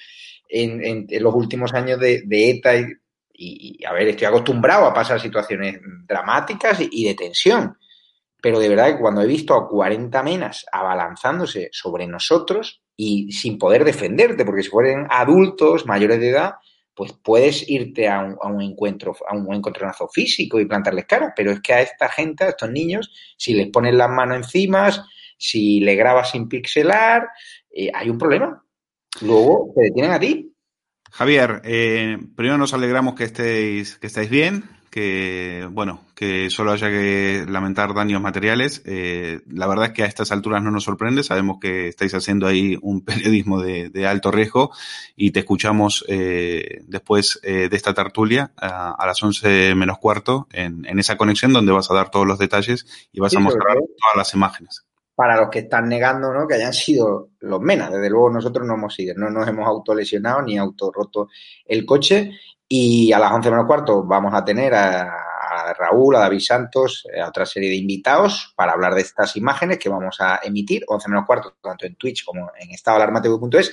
en, 0.49 1.07
los 1.09 1.35
últimos 1.35 1.73
años 1.75 1.99
de, 2.01 2.23
ETA 2.29 2.73
y, 3.33 3.85
a 3.85 3.93
ver, 3.93 4.09
estoy 4.09 4.27
acostumbrado 4.27 4.87
a 4.87 4.95
pasar 4.95 5.21
situaciones 5.21 5.81
dramáticas 6.07 6.79
y 6.81 7.05
de 7.05 7.14
tensión. 7.14 7.77
Pero 8.43 8.59
de 8.59 8.68
verdad 8.68 8.93
que 8.93 9.01
cuando 9.01 9.21
he 9.21 9.27
visto 9.27 9.55
a 9.55 9.68
40 9.68 10.23
menas 10.23 10.64
abalanzándose 10.73 11.68
sobre 11.73 12.07
nosotros, 12.07 12.83
y 13.03 13.33
sin 13.33 13.57
poder 13.57 13.83
defenderte, 13.83 14.45
porque 14.45 14.62
si 14.62 14.68
fueran 14.68 15.07
adultos 15.09 15.87
mayores 15.87 16.21
de 16.21 16.29
edad, 16.29 16.57
pues 17.01 17.14
puedes 17.14 17.66
irte 17.66 18.09
a 18.11 18.20
un, 18.20 18.61
encuentro, 18.61 19.16
a 19.26 19.34
un 19.34 19.55
encontronazo 19.55 20.07
físico 20.09 20.61
y 20.61 20.66
plantarles 20.66 21.07
cara, 21.07 21.32
pero 21.34 21.51
es 21.51 21.62
que 21.62 21.72
a 21.72 21.80
esta 21.80 22.11
gente, 22.11 22.44
a 22.44 22.51
estos 22.51 22.70
niños, 22.70 23.11
si 23.38 23.55
les 23.55 23.68
pones 23.68 23.94
las 23.94 24.11
manos 24.11 24.36
encima, 24.36 24.90
si 25.38 25.80
le 25.80 25.94
grabas 25.94 26.32
sin 26.32 26.46
pixelar, 26.46 27.26
eh, 27.70 27.90
hay 27.94 28.11
un 28.11 28.18
problema. 28.18 28.62
Luego 29.22 29.72
te 29.74 29.84
detienen 29.84 30.12
a 30.12 30.20
ti. 30.20 30.55
Javier, 31.11 31.62
eh, 31.64 32.18
primero 32.36 32.59
nos 32.59 32.74
alegramos 32.74 33.14
que 33.14 33.24
estéis, 33.24 33.96
que 33.96 34.09
estéis 34.09 34.28
bien 34.28 34.64
que, 34.91 35.68
bueno, 35.70 36.01
que 36.16 36.51
solo 36.51 36.72
haya 36.72 36.88
que 36.88 37.47
lamentar 37.49 37.95
daños 37.95 38.20
materiales. 38.20 38.82
Eh, 38.84 39.41
la 39.47 39.68
verdad 39.68 39.86
es 39.86 39.93
que 39.93 40.03
a 40.03 40.07
estas 40.07 40.32
alturas 40.32 40.62
no 40.62 40.72
nos 40.72 40.84
sorprende, 40.84 41.22
sabemos 41.22 41.59
que 41.61 41.88
estáis 41.88 42.12
haciendo 42.14 42.47
ahí 42.47 42.76
un 42.82 43.05
periodismo 43.05 43.62
de, 43.62 44.07
alto 44.07 44.32
riesgo 44.32 44.72
y 45.14 45.30
te 45.30 45.41
escuchamos 45.41 46.05
eh, 46.09 46.82
después 46.88 47.38
eh, 47.45 47.68
de 47.68 47.76
esta 47.76 47.95
tertulia 47.95 48.53
a, 48.57 49.05
las 49.07 49.22
11 49.22 49.74
menos 49.76 49.99
cuarto 49.99 50.49
en, 50.53 50.84
en, 50.86 50.99
esa 50.99 51.16
conexión 51.16 51.53
donde 51.53 51.72
vas 51.72 51.91
a 51.91 51.95
dar 51.95 52.11
todos 52.11 52.26
los 52.26 52.38
detalles 52.38 52.86
y 53.12 53.20
vas 53.20 53.36
a 53.36 53.41
mostrar 53.41 53.76
todas 53.76 54.16
las 54.16 54.34
imágenes. 54.34 54.84
Para 55.14 55.38
los 55.38 55.51
que 55.51 55.61
están 55.61 55.88
negando 55.88 56.32
¿no? 56.32 56.49
que 56.49 56.55
hayan 56.55 56.72
sido 56.72 57.28
los 57.41 57.61
menas, 57.61 57.93
desde 57.93 58.09
luego 58.09 58.30
nosotros 58.30 58.66
no 58.66 58.74
hemos 58.74 58.95
sido, 58.95 59.14
no 59.16 59.30
nos 59.30 59.47
hemos 59.47 59.68
autolesionado 59.68 60.43
ni 60.43 60.57
autorroto 60.57 61.28
el 61.66 61.84
coche 61.84 62.32
y 62.73 63.12
a 63.12 63.18
las 63.18 63.33
11 63.33 63.51
menos 63.51 63.66
cuarto 63.66 64.05
vamos 64.05 64.33
a 64.33 64.45
tener 64.45 64.73
a, 64.75 65.27
Raúl, 65.77 66.14
a 66.14 66.21
David 66.21 66.39
Santos, 66.39 67.05
a 67.21 67.29
otra 67.29 67.45
serie 67.45 67.68
de 67.68 67.75
invitados 67.75 68.53
para 68.55 68.73
hablar 68.73 68.95
de 68.95 69.01
estas 69.01 69.37
imágenes 69.37 69.79
que 69.79 69.89
vamos 69.89 70.21
a 70.21 70.39
emitir, 70.45 70.85
11 70.87 71.09
menos 71.09 71.27
cuarto, 71.27 71.57
tanto 71.61 71.85
en 71.85 71.97
Twitch 71.97 72.25
como 72.25 72.53
en 72.57 72.71
estadoalarmatv.es. 72.71 73.73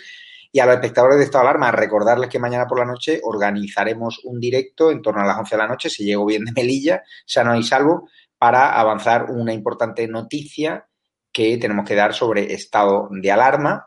Y 0.51 0.59
a 0.59 0.65
los 0.65 0.75
espectadores 0.75 1.19
de 1.19 1.25
Estado 1.25 1.43
de 1.43 1.49
Alarma, 1.49 1.71
recordarles 1.71 2.29
que 2.29 2.39
mañana 2.39 2.65
por 2.65 2.79
la 2.79 2.85
noche 2.85 3.21
organizaremos 3.23 4.21
un 4.23 4.39
directo 4.39 4.89
en 4.89 5.03
torno 5.03 5.21
a 5.21 5.25
las 5.25 5.37
11 5.37 5.55
de 5.55 5.61
la 5.61 5.67
noche, 5.67 5.89
si 5.91 6.03
llego 6.03 6.25
bien 6.25 6.45
de 6.45 6.51
Melilla, 6.53 7.03
sano 7.25 7.55
y 7.55 7.61
salvo, 7.61 8.09
para 8.39 8.79
avanzar 8.79 9.29
una 9.29 9.53
importante 9.53 10.07
noticia 10.07 10.87
que 11.31 11.57
tenemos 11.57 11.87
que 11.87 11.95
dar 11.95 12.15
sobre 12.15 12.53
estado 12.53 13.09
de 13.11 13.31
alarma 13.31 13.85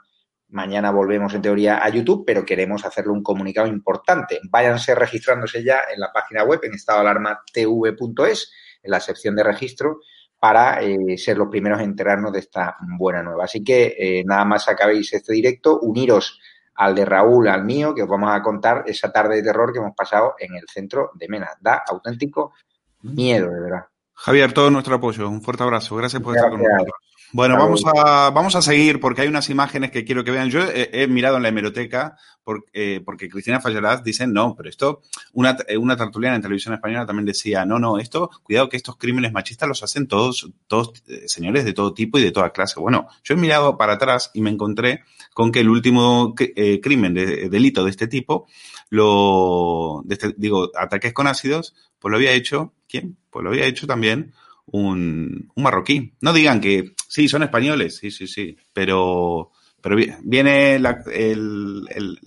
Mañana 0.51 0.91
volvemos 0.91 1.33
en 1.35 1.43
teoría 1.43 1.85
a 1.85 1.89
YouTube, 1.89 2.25
pero 2.27 2.45
queremos 2.45 2.85
hacerle 2.85 3.13
un 3.13 3.23
comunicado 3.23 3.69
importante. 3.69 4.41
Váyanse 4.51 4.95
registrándose 4.95 5.63
ya 5.63 5.81
en 5.93 6.01
la 6.01 6.13
página 6.13 6.43
web 6.45 6.61
en 6.63 6.75
estadoalarmatv.es, 6.75 8.53
en 8.83 8.91
la 8.91 9.01
sección 9.01 9.37
de 9.37 9.45
registro, 9.45 10.01
para 10.39 10.83
eh, 10.83 11.17
ser 11.19 11.37
los 11.37 11.49
primeros 11.49 11.81
en 11.81 11.91
enterarnos 11.91 12.33
de 12.33 12.41
esta 12.41 12.77
buena 12.99 13.23
nueva. 13.23 13.45
Así 13.45 13.63
que 13.63 13.95
eh, 13.99 14.25
nada 14.25 14.45
más 14.45 14.69
acabéis 14.69 15.13
este 15.13 15.33
directo, 15.33 15.79
uniros 15.81 16.41
al 16.75 16.95
de 16.95 17.05
Raúl, 17.05 17.47
al 17.49 17.65
mío, 17.65 17.95
que 17.95 18.03
os 18.03 18.09
vamos 18.09 18.31
a 18.33 18.43
contar 18.43 18.85
esa 18.87 19.13
tarde 19.13 19.37
de 19.37 19.43
terror 19.43 19.73
que 19.73 19.79
hemos 19.79 19.95
pasado 19.95 20.35
en 20.39 20.55
el 20.55 20.65
centro 20.67 21.11
de 21.15 21.29
Mena. 21.29 21.51
Da 21.61 21.85
auténtico 21.87 22.55
miedo, 23.03 23.51
de 23.51 23.61
verdad. 23.61 23.85
Javier, 24.15 24.53
todo 24.53 24.71
nuestro 24.71 24.97
apoyo. 24.97 25.29
Un 25.29 25.43
fuerte 25.43 25.63
abrazo. 25.63 25.95
Gracias 25.97 26.23
por 26.23 26.35
estar 26.35 26.51
con 26.51 26.63
nosotros. 26.63 27.10
Bueno, 27.33 27.57
vamos 27.57 27.85
a, 27.87 28.31
vamos 28.31 28.57
a 28.57 28.63
seguir 28.63 28.99
porque 28.99 29.23
hay 29.23 29.29
unas 29.29 29.51
imágenes 29.51 29.93
que 29.93 30.05
quiero 30.05 30.25
que 30.25 30.33
vean. 30.33 30.51
Yo 30.51 30.63
he, 30.73 31.07
mirado 31.07 31.37
en 31.37 31.45
la 31.45 31.49
hemeroteca 31.51 32.17
porque, 32.43 33.01
porque 33.05 33.29
Cristina 33.29 33.61
Falleraz 33.61 34.03
dice, 34.03 34.27
no, 34.27 34.55
pero 34.57 34.69
esto, 34.69 35.03
una, 35.33 35.57
una 35.79 35.97
tertuliana 35.97 36.37
en 36.37 36.43
televisión 36.43 36.75
española 36.75 37.07
también 37.07 37.27
decía, 37.27 37.65
no, 37.65 37.79
no, 37.79 37.99
esto, 37.99 38.31
cuidado 38.43 38.69
que 38.69 38.77
estos 38.77 38.97
crímenes 38.97 39.33
machistas 39.33 39.69
los 39.69 39.83
hacen 39.85 40.09
todos, 40.09 40.51
todos 40.67 40.93
eh, 41.07 41.23
señores 41.27 41.65
de 41.65 41.73
todo 41.73 41.95
tipo 41.95 42.19
y 42.19 42.23
de 42.23 42.33
toda 42.33 42.51
clase. 42.51 42.81
Bueno, 42.81 43.07
yo 43.23 43.35
he 43.35 43.39
mirado 43.39 43.77
para 43.79 43.93
atrás 43.93 44.33
y 44.35 44.41
me 44.41 44.51
encontré 44.51 45.05
con 45.33 45.53
que 45.53 45.61
el 45.61 45.69
último 45.69 46.35
eh, 46.39 46.81
crimen, 46.81 47.15
de, 47.15 47.49
delito 47.49 47.85
de 47.85 47.91
este 47.91 48.09
tipo, 48.09 48.49
lo, 48.89 50.03
de 50.05 50.15
este, 50.15 50.35
digo, 50.37 50.71
ataques 50.77 51.13
con 51.13 51.29
ácidos, 51.29 51.75
pues 52.01 52.11
lo 52.11 52.17
había 52.17 52.33
hecho, 52.33 52.73
¿quién? 52.89 53.17
Pues 53.31 53.45
lo 53.45 53.51
había 53.51 53.67
hecho 53.67 53.87
también 53.87 54.33
un, 54.73 55.51
marroquí. 55.57 56.15
No 56.21 56.33
digan 56.33 56.61
que 56.61 56.95
sí, 57.09 57.29
son 57.29 57.43
españoles, 57.43 57.97
sí, 57.97 58.11
sí, 58.11 58.27
sí, 58.27 58.57
pero, 58.73 59.53
pero 59.81 59.97
viene 60.23 60.77
el, 60.77 62.19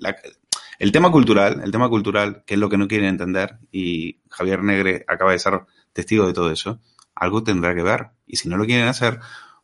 el 0.80 0.92
tema 0.92 1.12
cultural, 1.12 1.62
el 1.64 1.72
tema 1.72 1.90
cultural, 1.90 2.44
que 2.46 2.56
es 2.56 2.60
lo 2.60 2.70
que 2.70 2.78
no 2.78 2.88
quieren 2.88 3.10
entender, 3.10 3.58
y 3.72 4.20
Javier 4.30 4.64
Negre 4.64 5.06
acaba 5.08 5.32
de 5.32 5.40
ser 5.40 5.62
testigo 5.94 6.28
de 6.28 6.34
todo 6.34 6.52
eso, 6.52 6.80
algo 7.16 7.44
tendrá 7.44 7.76
que 7.76 7.84
ver. 7.84 8.10
Y 8.26 8.38
si 8.38 8.50
no 8.50 8.58
lo 8.58 8.66
quieren 8.66 8.88
hacer, 8.88 9.20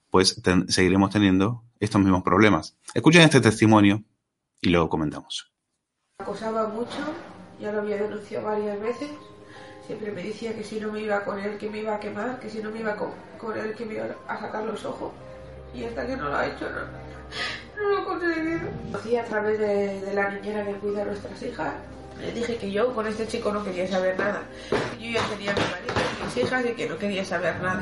pues 0.10 0.42
seguiremos 0.68 1.10
teniendo 1.10 1.64
estos 1.80 2.02
mismos 2.02 2.24
problemas. 2.24 2.78
Escuchen 2.94 3.22
este 3.22 3.42
testimonio 3.42 4.04
y 4.62 4.70
luego 4.70 4.90
comentamos. 4.90 5.52
Acosaba 6.20 6.68
mucho, 6.68 7.14
ya 7.60 7.72
lo 7.72 7.82
había 7.82 7.98
denunciado 7.98 8.46
varias 8.46 8.80
veces 8.80 9.10
Siempre 9.90 10.12
me 10.12 10.22
decía 10.22 10.54
que 10.54 10.64
si 10.64 10.80
no 10.80 10.92
me 10.92 11.00
iba 11.02 11.20
con 11.22 11.40
él, 11.40 11.58
que 11.58 11.68
me 11.68 11.80
iba 11.80 11.96
a 11.96 12.00
quemar, 12.00 12.40
que 12.40 12.48
si 12.48 12.62
no 12.62 12.70
me 12.70 12.78
iba 12.78 12.96
con, 12.96 13.10
con 13.40 13.58
él, 13.58 13.74
que 13.74 13.88
me 13.88 13.96
iba 13.96 14.06
a 14.28 14.40
sacar 14.40 14.64
los 14.64 14.86
ojos. 14.86 15.12
Y 15.74 15.84
hasta 15.84 16.06
que 16.06 16.16
no 16.16 16.30
lo 16.30 16.36
ha 16.38 16.46
hecho, 16.46 16.70
no, 16.70 17.82
no 17.82 17.90
lo 17.90 18.00
he 18.00 18.04
conseguido. 18.06 18.70
Conocí 18.92 19.16
a 19.16 19.26
través 19.26 19.58
de, 19.58 20.00
de 20.02 20.14
la 20.14 20.30
niñera 20.30 20.64
que 20.64 20.74
cuida 20.74 21.02
a 21.02 21.06
nuestras 21.06 21.42
hijas. 21.42 21.74
Le 22.22 22.32
dije 22.34 22.58
que 22.58 22.70
yo 22.70 22.94
con 22.94 23.08
este 23.08 23.26
chico 23.26 23.52
no 23.52 23.64
quería 23.64 23.88
saber 23.88 24.20
nada. 24.20 24.44
Yo 25.00 25.10
ya 25.10 25.28
tenía 25.28 25.54
mi 25.54 25.62
marido 25.62 25.94
y 26.22 26.24
mis 26.24 26.38
hijas 26.38 26.66
y 26.68 26.74
que 26.74 26.88
no 26.88 26.96
quería 26.96 27.26
saber 27.26 27.60
nada. 27.60 27.82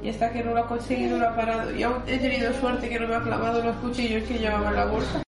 Y 0.00 0.10
hasta 0.10 0.32
que 0.32 0.44
no 0.44 0.54
lo 0.54 0.60
ha 0.60 0.68
conseguido, 0.68 1.18
lo 1.18 1.28
ha 1.28 1.34
parado. 1.34 1.74
Y 1.74 1.82
aún 1.82 2.04
he 2.06 2.18
tenido 2.18 2.52
suerte 2.52 2.88
que 2.88 3.00
no 3.00 3.08
me 3.08 3.16
ha 3.16 3.20
clavado 3.20 3.64
los 3.64 3.74
cuchillos 3.78 4.22
que 4.28 4.38
llevaba 4.38 4.70
la 4.70 4.84
bolsa. 4.84 5.24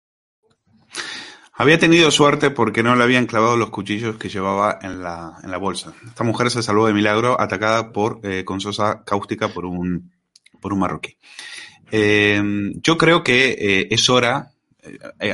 Había 1.58 1.78
tenido 1.78 2.10
suerte 2.10 2.50
porque 2.50 2.82
no 2.82 2.94
le 2.96 3.02
habían 3.02 3.24
clavado 3.24 3.56
los 3.56 3.70
cuchillos 3.70 4.18
que 4.18 4.28
llevaba 4.28 4.78
en 4.82 5.02
la, 5.02 5.38
en 5.42 5.50
la 5.50 5.56
bolsa. 5.56 5.94
Esta 6.06 6.22
mujer 6.22 6.50
se 6.50 6.62
salvó 6.62 6.86
de 6.86 6.92
milagro 6.92 7.40
atacada 7.40 7.92
por 7.92 8.20
eh, 8.24 8.44
con 8.44 8.60
sosa 8.60 9.02
cáustica 9.04 9.48
por 9.48 9.64
un, 9.64 10.12
por 10.60 10.74
un 10.74 10.80
marroquí. 10.80 11.16
Eh, 11.90 12.42
yo 12.82 12.98
creo 12.98 13.24
que 13.24 13.56
eh, 13.58 13.88
es 13.90 14.10
hora. 14.10 14.52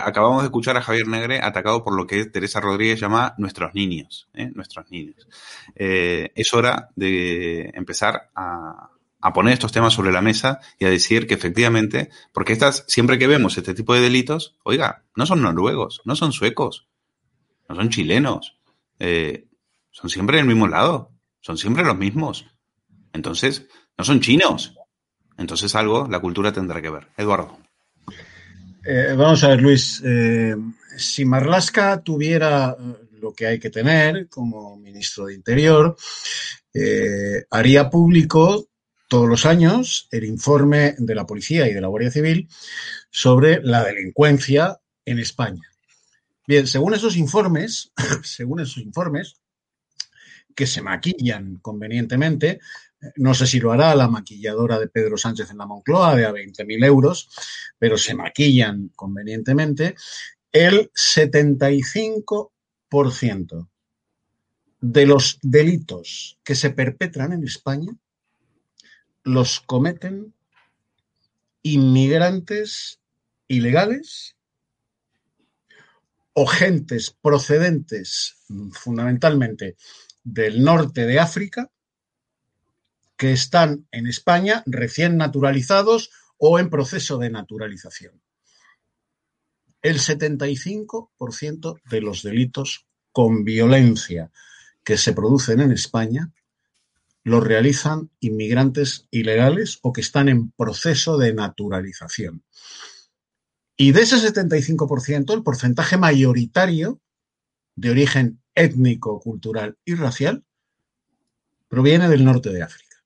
acabamos 0.01 0.43
de 0.43 0.47
escuchar 0.47 0.77
a 0.77 0.83
Javier 0.83 1.09
Negre 1.09 1.41
atacado 1.43 1.83
por 1.83 1.97
lo 1.97 2.07
que 2.07 2.25
Teresa 2.27 2.61
Rodríguez 2.61 3.01
llama 3.01 3.35
nuestros 3.39 3.75
niños. 3.75 4.29
Nuestros 4.55 4.89
niños. 4.93 5.27
Es 5.75 6.55
hora 6.55 6.91
de 6.95 7.69
empezar 7.75 8.31
a, 8.37 8.92
a 9.23 9.33
poner 9.33 9.55
estos 9.55 9.73
temas 9.73 9.95
sobre 9.95 10.13
la 10.13 10.21
mesa 10.21 10.61
y 10.79 10.85
a 10.85 10.91
decir 10.91 11.27
que 11.27 11.35
efectivamente, 11.35 12.11
porque 12.33 12.53
estas, 12.53 12.85
siempre 12.89 13.19
que 13.19 13.29
vemos 13.29 13.57
este 13.57 13.73
tipo 13.73 13.95
de 13.95 14.01
delitos, 14.01 14.57
oiga, 14.65 15.05
no 15.17 15.25
son 15.25 15.41
noruegos, 15.43 16.03
no 16.05 16.17
son 16.17 16.33
suecos, 16.33 16.89
no 17.69 17.77
son 17.77 17.89
chilenos, 17.89 18.59
eh, 18.99 19.47
son 19.91 20.11
siempre 20.11 20.39
del 20.39 20.47
mismo 20.47 20.69
lado, 20.69 21.13
son 21.41 21.57
siempre 21.57 21.85
los 21.85 21.97
mismos. 21.97 22.47
Entonces, 23.13 23.67
no 23.97 24.05
son 24.05 24.21
chinos. 24.21 24.75
Entonces 25.39 25.75
algo 25.75 26.07
la 26.11 26.21
cultura 26.21 26.53
tendrá 26.53 26.83
que 26.83 26.91
ver. 26.91 27.09
Eduardo. 27.17 27.59
Eh, 28.85 29.15
vamos 29.17 29.43
a 29.45 29.49
ver, 29.49 29.63
Luis. 29.63 30.03
eh, 30.05 30.57
si 30.97 31.25
Marlaska 31.25 32.03
tuviera 32.03 32.77
eh, 32.79 33.19
lo 33.21 33.33
que 33.33 33.47
hay 33.47 33.59
que 33.59 33.71
tener 33.71 34.29
como 34.29 34.77
ministro 34.77 35.27
de 35.27 35.35
Interior, 35.35 35.97
haría 37.51 37.91
público 37.91 38.72
todos 39.13 39.29
los 39.29 39.45
años 39.45 40.09
el 40.11 40.25
informe 40.25 40.95
de 40.97 41.15
la 41.15 41.27
Policía 41.27 41.69
y 41.69 41.75
de 41.75 41.83
la 41.83 41.89
Guardia 41.89 42.11
Civil 42.11 42.49
sobre 43.11 43.61
la 43.63 43.85
delincuencia 43.85 44.81
en 45.05 45.19
España. 45.19 45.61
Bien, 46.47 46.67
según 46.67 46.95
esos 46.95 47.19
informes, 47.19 47.93
según 48.23 48.61
esos 48.61 48.79
informes, 48.79 49.35
que 50.57 50.67
se 50.67 50.81
maquillan 50.81 51.59
convenientemente, 51.59 52.61
no 53.17 53.35
sé 53.35 53.47
si 53.47 53.61
lo 53.61 53.71
hará 53.71 53.95
la 53.95 54.09
maquilladora 54.09 54.79
de 54.79 54.89
Pedro 54.89 55.19
Sánchez 55.19 55.51
en 55.51 55.59
la 55.59 55.67
Moncloa 55.67 56.17
de 56.17 56.25
a 56.25 56.33
20.000 56.33 56.83
euros, 56.83 57.29
pero 57.79 57.99
se 57.99 58.15
maquillan 58.15 58.93
convenientemente. 58.97 59.95
El 60.51 60.91
75% 60.95 63.69
de 64.81 65.05
los 65.05 65.39
delitos 65.43 66.39
que 66.43 66.55
se 66.55 66.71
perpetran 66.71 67.35
en 67.35 67.45
España 67.45 67.95
los 69.25 69.61
cometen 69.61 70.35
inmigrantes 71.63 73.01
ilegales 73.49 74.37
o 76.33 76.47
gentes 76.47 77.11
procedentes 77.11 78.37
fundamentalmente 78.73 79.77
del 80.25 80.63
norte 80.63 81.07
de 81.07 81.21
África 81.21 81.71
que 83.17 83.33
están 83.33 83.87
en 83.93 84.07
España 84.07 84.63
recién 84.67 85.17
naturalizados 85.17 86.11
o 86.39 86.59
en 86.59 86.71
proceso 86.71 87.19
de 87.19 87.31
naturalización. 87.31 88.21
El 89.83 89.99
75% 89.99 91.81
de 91.89 92.01
los 92.01 92.23
delitos 92.23 92.87
con 93.13 93.45
violencia 93.45 94.33
que 94.83 94.97
se 94.97 95.13
producen 95.13 95.61
en 95.61 95.71
España 95.71 96.33
los 97.25 97.45
realizan 97.45 98.11
inmigrantes 98.21 99.07
ilegales 99.11 99.79
o 99.83 99.93
que 99.93 100.01
están 100.01 100.29
en 100.29 100.51
proceso 100.51 101.19
de 101.19 101.35
naturalización. 101.35 102.45
Y 103.77 103.93
de 103.93 104.03
ese 104.03 104.17
75%, 104.17 105.35
el 105.35 105.43
porcentaje 105.43 105.97
mayoritario 105.97 107.01
de 107.75 107.91
origen 107.91 108.43
étnico, 108.55 109.21
cultural 109.21 109.79
y 109.85 109.95
racial 109.95 110.45
proviene 111.69 112.09
del 112.09 112.25
norte 112.25 112.51
de 112.51 112.63
África, 112.63 113.03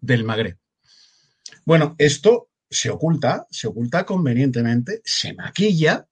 del 0.00 0.24
Magreb. 0.24 0.58
Bueno, 1.64 1.94
esto 1.98 2.50
se 2.68 2.90
oculta, 2.90 3.46
se 3.50 3.68
oculta 3.68 4.04
convenientemente, 4.04 5.00
se 5.04 5.34
maquilla, 5.34 6.06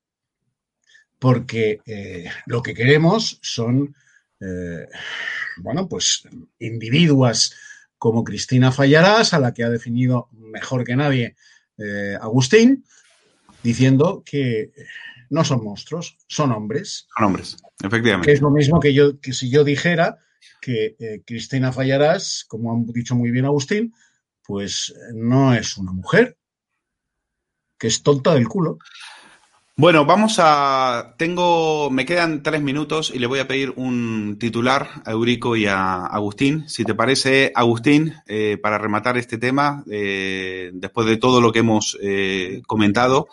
porque 1.18 1.80
eh, 1.86 2.30
lo 2.46 2.62
que 2.62 2.74
queremos 2.74 3.38
son, 3.42 3.94
eh, 4.40 4.86
bueno, 5.58 5.88
pues 5.88 6.22
individuas 6.58 7.54
como 7.96 8.24
Cristina 8.24 8.70
Fallarás, 8.70 9.34
a 9.34 9.40
la 9.40 9.52
que 9.52 9.64
ha 9.64 9.70
definido 9.70 10.28
mejor 10.32 10.84
que 10.84 10.96
nadie 10.96 11.36
eh, 11.78 12.16
Agustín, 12.20 12.84
diciendo 13.62 14.22
que 14.24 14.72
no 15.30 15.44
son 15.44 15.64
monstruos, 15.64 16.16
son 16.28 16.52
hombres. 16.52 17.08
Son 17.16 17.26
hombres, 17.26 17.56
efectivamente. 17.82 18.26
Que 18.26 18.34
es 18.34 18.40
lo 18.40 18.50
mismo 18.50 18.80
que 18.80 18.94
yo, 18.94 19.20
que 19.20 19.32
si 19.32 19.50
yo 19.50 19.64
dijera 19.64 20.18
que 20.60 20.96
eh, 20.98 21.22
Cristina 21.26 21.72
Fallarás, 21.72 22.44
como 22.46 22.72
ha 22.72 22.92
dicho 22.92 23.14
muy 23.14 23.30
bien 23.30 23.44
Agustín, 23.44 23.94
pues 24.44 24.94
no 25.12 25.54
es 25.54 25.76
una 25.76 25.92
mujer, 25.92 26.38
que 27.78 27.88
es 27.88 28.02
tonta 28.02 28.34
del 28.34 28.48
culo. 28.48 28.78
Bueno, 29.80 30.04
vamos 30.04 30.40
a. 30.40 31.14
Tengo. 31.18 31.88
Me 31.88 32.04
quedan 32.04 32.42
tres 32.42 32.60
minutos 32.60 33.12
y 33.14 33.20
le 33.20 33.28
voy 33.28 33.38
a 33.38 33.46
pedir 33.46 33.72
un 33.76 34.36
titular 34.36 34.88
a 35.04 35.12
Eurico 35.12 35.54
y 35.54 35.66
a 35.66 36.04
Agustín. 36.04 36.68
Si 36.68 36.84
te 36.84 36.96
parece, 36.96 37.52
Agustín, 37.54 38.12
eh, 38.26 38.58
para 38.60 38.78
rematar 38.78 39.16
este 39.18 39.38
tema, 39.38 39.84
eh, 39.88 40.72
después 40.72 41.06
de 41.06 41.16
todo 41.16 41.40
lo 41.40 41.52
que 41.52 41.60
hemos 41.60 41.96
eh, 42.02 42.60
comentado, 42.66 43.28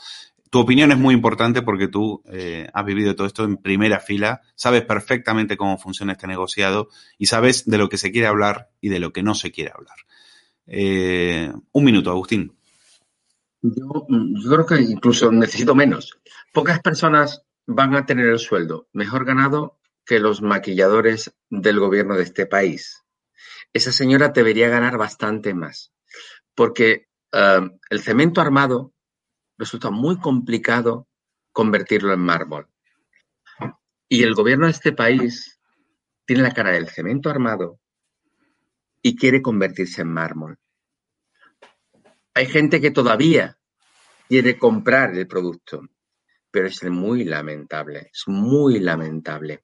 tu 0.52 0.60
opinión 0.60 0.92
es 0.92 1.00
muy 1.00 1.16
importante 1.16 1.64
porque 1.64 1.88
tú 1.88 2.22
eh, 2.32 2.70
has 2.72 2.86
vivido 2.86 3.16
todo 3.16 3.26
esto 3.26 3.44
en 3.44 3.58
primera 3.58 4.00
fila, 4.00 4.42
sabes 4.54 4.84
perfectamente 4.84 5.58
cómo 5.58 5.80
funciona 5.80 6.12
este 6.12 6.28
negociado 6.28 6.90
y 7.18 7.26
sabes 7.26 7.66
de 7.66 7.80
lo 7.80 7.90
que 7.90 7.98
se 7.98 8.12
quiere 8.12 8.28
hablar 8.28 8.70
y 8.82 8.90
de 8.90 9.00
lo 9.00 9.12
que 9.12 9.24
no 9.24 9.34
se 9.34 9.52
quiere 9.52 9.72
hablar. 9.74 9.98
Eh, 10.68 11.52
un 11.72 11.84
minuto, 11.84 12.12
Agustín. 12.12 12.54
Yo, 13.74 14.06
yo 14.08 14.52
creo 14.52 14.66
que 14.66 14.82
incluso 14.82 15.32
necesito 15.32 15.74
menos. 15.74 16.20
Pocas 16.54 16.80
personas 16.82 17.42
van 17.66 17.96
a 17.96 18.06
tener 18.06 18.28
el 18.28 18.40
sueldo 18.40 18.88
mejor 18.94 19.26
ganado 19.26 19.80
que 20.06 20.20
los 20.20 20.42
maquilladores 20.42 21.36
del 21.50 21.80
gobierno 21.80 22.16
de 22.16 22.24
este 22.24 22.46
país. 22.46 23.04
Esa 23.74 23.92
señora 23.92 24.30
debería 24.30 24.70
ganar 24.70 24.98
bastante 24.98 25.54
más, 25.54 25.92
porque 26.54 27.08
eh, 27.32 27.70
el 27.90 28.02
cemento 28.02 28.40
armado 28.40 28.94
resulta 29.58 29.90
muy 29.90 30.20
complicado 30.20 31.08
convertirlo 31.52 32.14
en 32.14 32.20
mármol. 32.20 32.68
Y 34.08 34.24
el 34.24 34.36
gobierno 34.36 34.68
de 34.68 34.74
este 34.74 34.94
país 34.94 35.60
tiene 36.26 36.44
la 36.44 36.54
cara 36.54 36.72
del 36.72 36.90
cemento 36.90 37.30
armado 37.30 37.80
y 39.02 39.16
quiere 39.16 39.42
convertirse 39.42 40.02
en 40.02 40.10
mármol. 40.10 40.60
Hay 42.38 42.48
gente 42.48 42.82
que 42.82 42.92
todavía 42.92 43.58
quiere 44.28 44.60
comprar 44.60 45.16
el 45.16 45.26
producto, 45.26 45.88
pero 46.52 46.68
es 46.68 46.84
muy 46.84 47.24
lamentable, 47.24 48.12
es 48.14 48.24
muy 48.28 48.80
lamentable. 48.80 49.64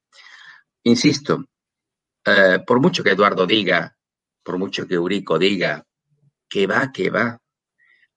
Insisto, 0.84 1.44
eh, 2.24 2.60
por 2.66 2.80
mucho 2.80 3.04
que 3.04 3.10
Eduardo 3.10 3.46
diga, 3.46 3.94
por 4.42 4.56
mucho 4.56 4.88
que 4.88 4.94
Eurico 4.94 5.38
diga, 5.38 5.84
que 6.48 6.66
va, 6.66 6.90
que 6.90 7.10
va, 7.10 7.38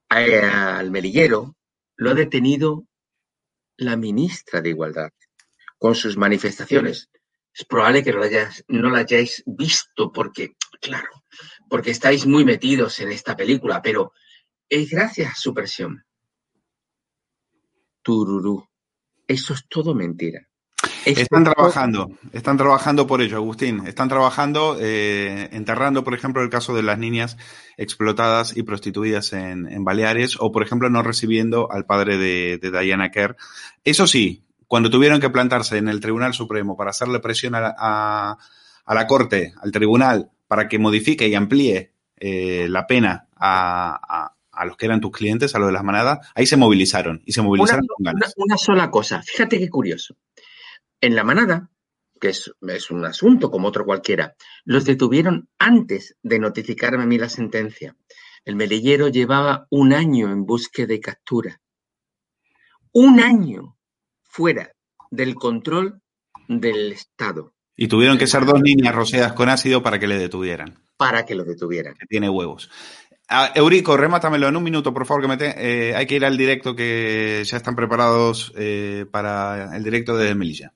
al 0.07 0.89
melillero 0.89 1.57
lo 1.97 2.11
ha 2.11 2.13
detenido 2.13 2.87
la 3.75 3.97
ministra 3.97 4.61
de 4.61 4.69
Igualdad 4.69 5.11
con 5.77 5.95
sus 5.95 6.15
manifestaciones. 6.15 7.09
Es 7.53 7.65
probable 7.65 8.05
que 8.05 8.13
no 8.13 8.23
hayáis, 8.23 8.63
no 8.69 8.89
lo 8.89 8.95
hayáis 8.95 9.43
visto 9.45 10.13
porque, 10.13 10.55
claro, 10.79 11.09
porque 11.69 11.91
estáis 11.91 12.25
muy 12.25 12.45
metidos 12.45 12.99
en 13.01 13.11
esta 13.11 13.35
película, 13.35 13.81
pero 13.81 14.13
es 14.69 14.89
gracias 14.89 15.31
a 15.31 15.35
su 15.35 15.53
presión. 15.53 16.05
Tururú. 18.01 18.67
Eso 19.27 19.53
es 19.53 19.67
todo 19.67 19.95
mentira. 19.95 20.47
Están 21.05 21.45
es 21.45 21.53
trabajando, 21.53 22.11
están 22.31 22.57
trabajando 22.57 23.07
por 23.07 23.21
ello, 23.21 23.37
Agustín. 23.37 23.85
Están 23.87 24.09
trabajando, 24.09 24.77
eh, 24.79 25.49
enterrando, 25.51 26.03
por 26.03 26.13
ejemplo, 26.13 26.41
el 26.41 26.49
caso 26.49 26.75
de 26.75 26.83
las 26.83 26.97
niñas 26.97 27.37
explotadas 27.77 28.57
y 28.57 28.63
prostituidas 28.63 29.33
en, 29.33 29.67
en 29.67 29.83
Baleares, 29.83 30.37
o, 30.39 30.51
por 30.51 30.63
ejemplo, 30.63 30.89
no 30.89 31.01
recibiendo 31.03 31.71
al 31.71 31.85
padre 31.85 32.17
de, 32.17 32.59
de 32.59 32.71
Diana 32.71 33.11
Kerr. 33.11 33.35
Eso 33.83 34.07
sí, 34.07 34.43
cuando 34.67 34.89
tuvieron 34.89 35.19
que 35.19 35.29
plantarse 35.29 35.77
en 35.77 35.89
el 35.89 35.99
Tribunal 35.99 36.33
Supremo 36.33 36.75
para 36.75 36.89
hacerle 36.89 37.19
presión 37.19 37.55
a 37.55 37.61
la, 37.61 37.75
a, 37.77 38.37
a 38.85 38.93
la 38.95 39.07
Corte, 39.07 39.53
al 39.61 39.71
Tribunal, 39.71 40.31
para 40.47 40.67
que 40.67 40.79
modifique 40.79 41.27
y 41.27 41.35
amplíe 41.35 41.93
eh, 42.17 42.67
la 42.69 42.87
pena 42.87 43.27
a, 43.35 44.34
a, 44.55 44.65
los 44.65 44.77
que 44.77 44.85
eran 44.85 45.01
tus 45.01 45.11
clientes, 45.11 45.55
a 45.55 45.59
los 45.59 45.67
de 45.67 45.73
las 45.73 45.83
manadas, 45.83 46.27
ahí 46.35 46.45
se 46.45 46.57
movilizaron 46.57 47.21
y 47.25 47.33
se 47.33 47.41
movilizaron 47.41 47.85
una, 47.85 47.87
con 47.87 48.03
ganas. 48.03 48.33
Una, 48.37 48.45
una, 48.45 48.57
sola 48.57 48.91
cosa, 48.91 49.21
fíjate 49.21 49.59
qué 49.59 49.69
curioso. 49.69 50.15
En 51.01 51.15
la 51.15 51.23
manada, 51.23 51.69
que 52.19 52.29
es, 52.29 52.51
es, 52.67 52.91
un 52.91 53.05
asunto 53.05 53.51
como 53.51 53.67
otro 53.67 53.85
cualquiera, 53.85 54.35
los 54.63 54.85
detuvieron 54.85 55.49
antes 55.59 56.15
de 56.23 56.39
notificarme 56.39 57.03
a 57.03 57.07
mí 57.07 57.17
la 57.17 57.29
sentencia. 57.29 57.95
El 58.45 58.55
melillero 58.55 59.07
llevaba 59.07 59.67
un 59.69 59.93
año 59.93 60.31
en 60.31 60.45
búsqueda 60.45 60.87
de 60.87 60.99
captura. 60.99 61.61
Un 62.91 63.19
año 63.19 63.77
fuera 64.23 64.71
del 65.09 65.35
control 65.35 66.01
del 66.47 66.91
Estado. 66.91 67.53
Y 67.75 67.87
tuvieron 67.87 68.17
que 68.17 68.27
ser 68.27 68.45
dos 68.45 68.61
niñas 68.61 68.95
rociadas 68.95 69.33
con 69.33 69.49
ácido 69.49 69.83
para 69.83 69.99
que 69.99 70.07
le 70.07 70.17
detuvieran. 70.17 70.79
Para 70.97 71.25
que 71.25 71.35
lo 71.35 71.43
detuvieran. 71.43 71.95
Que 71.95 72.05
tiene 72.05 72.29
huevos. 72.29 72.69
Ah, 73.27 73.51
Eurico, 73.55 73.97
remátamelo 73.97 74.47
en 74.47 74.55
un 74.55 74.63
minuto, 74.63 74.93
por 74.93 75.05
favor, 75.05 75.23
que 75.23 75.27
me 75.27 75.37
te, 75.37 75.89
eh, 75.89 75.95
hay 75.95 76.05
que 76.05 76.15
ir 76.15 76.25
al 76.25 76.37
directo 76.37 76.75
que 76.75 77.41
ya 77.43 77.57
están 77.57 77.75
preparados 77.75 78.53
eh, 78.55 79.05
para 79.09 79.75
el 79.75 79.83
directo 79.83 80.15
de 80.15 80.35
Melilla. 80.35 80.73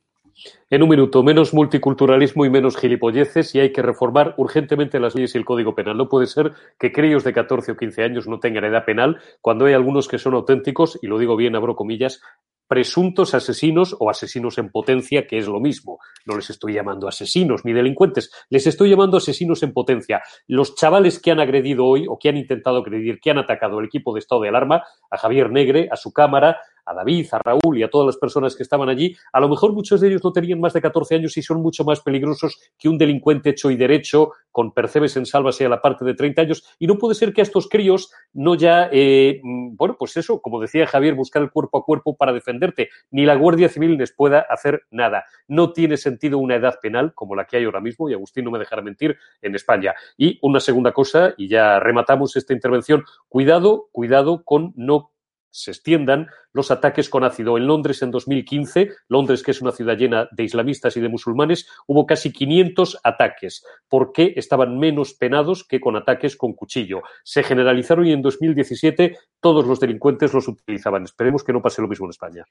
En 0.72 0.82
un 0.82 0.90
minuto, 0.90 1.22
menos 1.22 1.54
multiculturalismo 1.54 2.46
y 2.46 2.50
menos 2.50 2.78
gilipolleces 2.78 3.54
y 3.54 3.60
hay 3.60 3.72
que 3.72 3.82
reformar 3.82 4.36
urgentemente 4.38 5.00
las 5.00 5.14
leyes 5.14 5.36
y 5.36 5.38
el 5.38 5.46
Código 5.46 5.76
Penal. 5.76 5.98
No 5.98 6.10
puede 6.10 6.28
ser 6.28 6.54
que 6.80 6.92
críos 6.92 7.24
de 7.24 7.34
14 7.34 7.74
o 7.74 7.78
15 7.78 8.04
años 8.04 8.28
no 8.28 8.40
tengan 8.40 8.64
edad 8.64 8.86
penal 8.86 9.20
cuando 9.42 9.66
hay 9.66 9.74
algunos 9.74 10.08
que 10.08 10.18
son 10.18 10.34
auténticos, 10.36 10.98
y 11.02 11.08
lo 11.08 11.20
digo 11.20 11.36
bien, 11.36 11.56
abro 11.56 11.76
comillas, 11.76 12.22
presuntos 12.70 13.34
asesinos 13.34 13.98
o 14.00 14.12
asesinos 14.12 14.60
en 14.60 14.70
potencia, 14.70 15.26
que 15.26 15.40
es 15.40 15.48
lo 15.48 15.60
mismo. 15.60 15.98
No 16.26 16.36
les 16.36 16.52
estoy 16.52 16.74
llamando 16.74 17.08
asesinos 17.08 17.66
ni 17.66 17.74
delincuentes, 17.74 18.32
les 18.50 18.68
estoy 18.68 18.92
llamando 18.92 19.18
asesinos 19.18 19.64
en 19.64 19.74
potencia. 19.74 20.22
Los 20.48 20.76
chavales 20.76 21.20
que 21.20 21.32
han 21.32 21.40
agredido 21.40 21.86
hoy 21.86 22.06
o 22.08 22.20
que 22.20 22.30
han 22.30 22.38
intentado 22.38 22.78
agredir, 22.78 23.20
que 23.20 23.32
han 23.32 23.40
atacado 23.40 23.80
el 23.80 23.88
equipo 23.88 24.14
de 24.14 24.20
estado 24.20 24.42
de 24.42 24.50
alarma, 24.50 24.84
a 25.10 25.18
Javier 25.18 25.52
Negre, 25.52 25.90
a 25.92 25.96
su 25.96 26.14
cámara, 26.14 26.60
a 26.90 26.94
David, 26.94 27.28
a 27.32 27.40
Raúl 27.40 27.78
y 27.78 27.84
a 27.84 27.90
todas 27.90 28.06
las 28.06 28.18
personas 28.18 28.56
que 28.56 28.64
estaban 28.64 28.90
allí, 28.90 29.16
a 29.32 29.40
lo 29.40 29.50
mejor 29.50 29.74
muchos 29.74 30.02
de 30.02 30.08
ellos 30.10 30.24
no 30.24 30.32
tenían 30.32 30.60
más 30.60 30.74
de 30.74 30.82
14 30.82 31.16
años 31.16 31.38
y 31.38 31.42
son 31.42 31.62
mucho 31.62 31.84
más 31.84 32.02
peligrosos 32.02 32.60
que 32.78 32.90
un 32.90 32.98
delincuente 32.98 33.52
hecho 33.52 33.72
y 33.72 33.76
derecho 33.76 34.32
con 34.52 34.74
percebes 34.74 35.16
en 35.18 35.26
salvas 35.26 35.62
y 35.62 35.64
a 35.64 35.70
la 35.70 35.82
parte 35.82 36.04
de 36.04 36.14
30 36.14 36.42
años. 36.42 36.64
Y 36.80 36.88
no 36.88 36.98
puede 36.98 37.16
ser 37.16 37.34
que 37.34 37.42
a 37.42 37.44
estos 37.44 37.68
críos 37.70 38.12
no 38.34 38.56
ya, 38.56 38.90
eh, 38.92 39.40
bueno, 39.44 39.96
pues 39.98 40.18
eso, 40.18 40.42
como 40.42 40.60
decía 40.60 40.88
Javier, 40.88 41.14
buscar 41.14 41.42
el 41.42 41.52
cuerpo 41.52 41.78
a 41.78 41.84
cuerpo 41.84 42.16
para 42.18 42.34
defenderte. 42.34 42.90
Ni 43.12 43.26
la 43.26 43.36
Guardia 43.36 43.70
Civil 43.70 43.98
les 43.98 44.12
pueda 44.12 44.40
hacer 44.50 44.84
nada. 44.92 45.26
No 45.48 45.72
tiene 45.72 45.98
sentido 45.98 46.40
una 46.40 46.56
edad 46.56 46.76
penal 46.82 47.14
como 47.14 47.36
la 47.36 47.46
que 47.46 47.58
hay 47.58 47.66
ahora 47.66 47.82
mismo, 47.82 48.10
y 48.10 48.14
Agustín 48.14 48.46
no 48.46 48.52
me 48.52 48.60
dejará 48.60 48.82
mentir, 48.82 49.18
en 49.42 49.56
España. 49.56 49.96
Y 50.18 50.40
una 50.42 50.60
segunda 50.60 50.92
cosa, 50.92 51.34
y 51.38 51.48
ya 51.48 51.80
rematamos 51.80 52.36
esta 52.36 52.54
intervención, 52.54 53.04
cuidado, 53.28 53.90
cuidado 53.92 54.44
con 54.44 54.74
no 54.76 55.12
se 55.52 55.72
extiendan 55.72 56.28
los 56.52 56.72
ataques 56.72 57.10
con 57.10 57.24
ácido. 57.24 57.58
En 57.58 57.68
Londres 57.68 58.02
en 58.02 58.12
2015, 58.12 58.90
Londres 59.08 59.44
que 59.44 59.52
es 59.52 59.62
una 59.62 59.72
ciudad 59.72 59.98
llena 59.98 60.28
de 60.32 60.44
islamistas 60.44 60.98
y 60.98 61.02
de 61.02 61.10
musulmanes, 61.10 61.68
hubo 61.88 62.06
casi 62.06 62.32
500 62.32 63.00
ataques. 63.04 63.64
¿Por 63.88 64.12
qué 64.12 64.34
estaban 64.36 64.78
menos 64.78 65.14
penados 65.14 65.64
que 65.64 65.80
con 65.80 65.96
ataques 65.96 66.36
con 66.36 66.54
cuchillo? 66.54 67.02
Se 67.24 67.44
generalizaron 67.44 68.08
y 68.08 68.12
en 68.12 68.22
2017 68.22 69.18
todos 69.42 69.66
los 69.66 69.80
delincuentes 69.80 70.34
los 70.34 70.48
utilizaban. 70.48 71.04
Esperemos 71.04 71.44
que 71.44 71.54
no 71.54 71.62
pase 71.62 71.82
lo 71.82 71.88
mismo 71.88 72.06
en 72.06 72.12
España. 72.12 72.46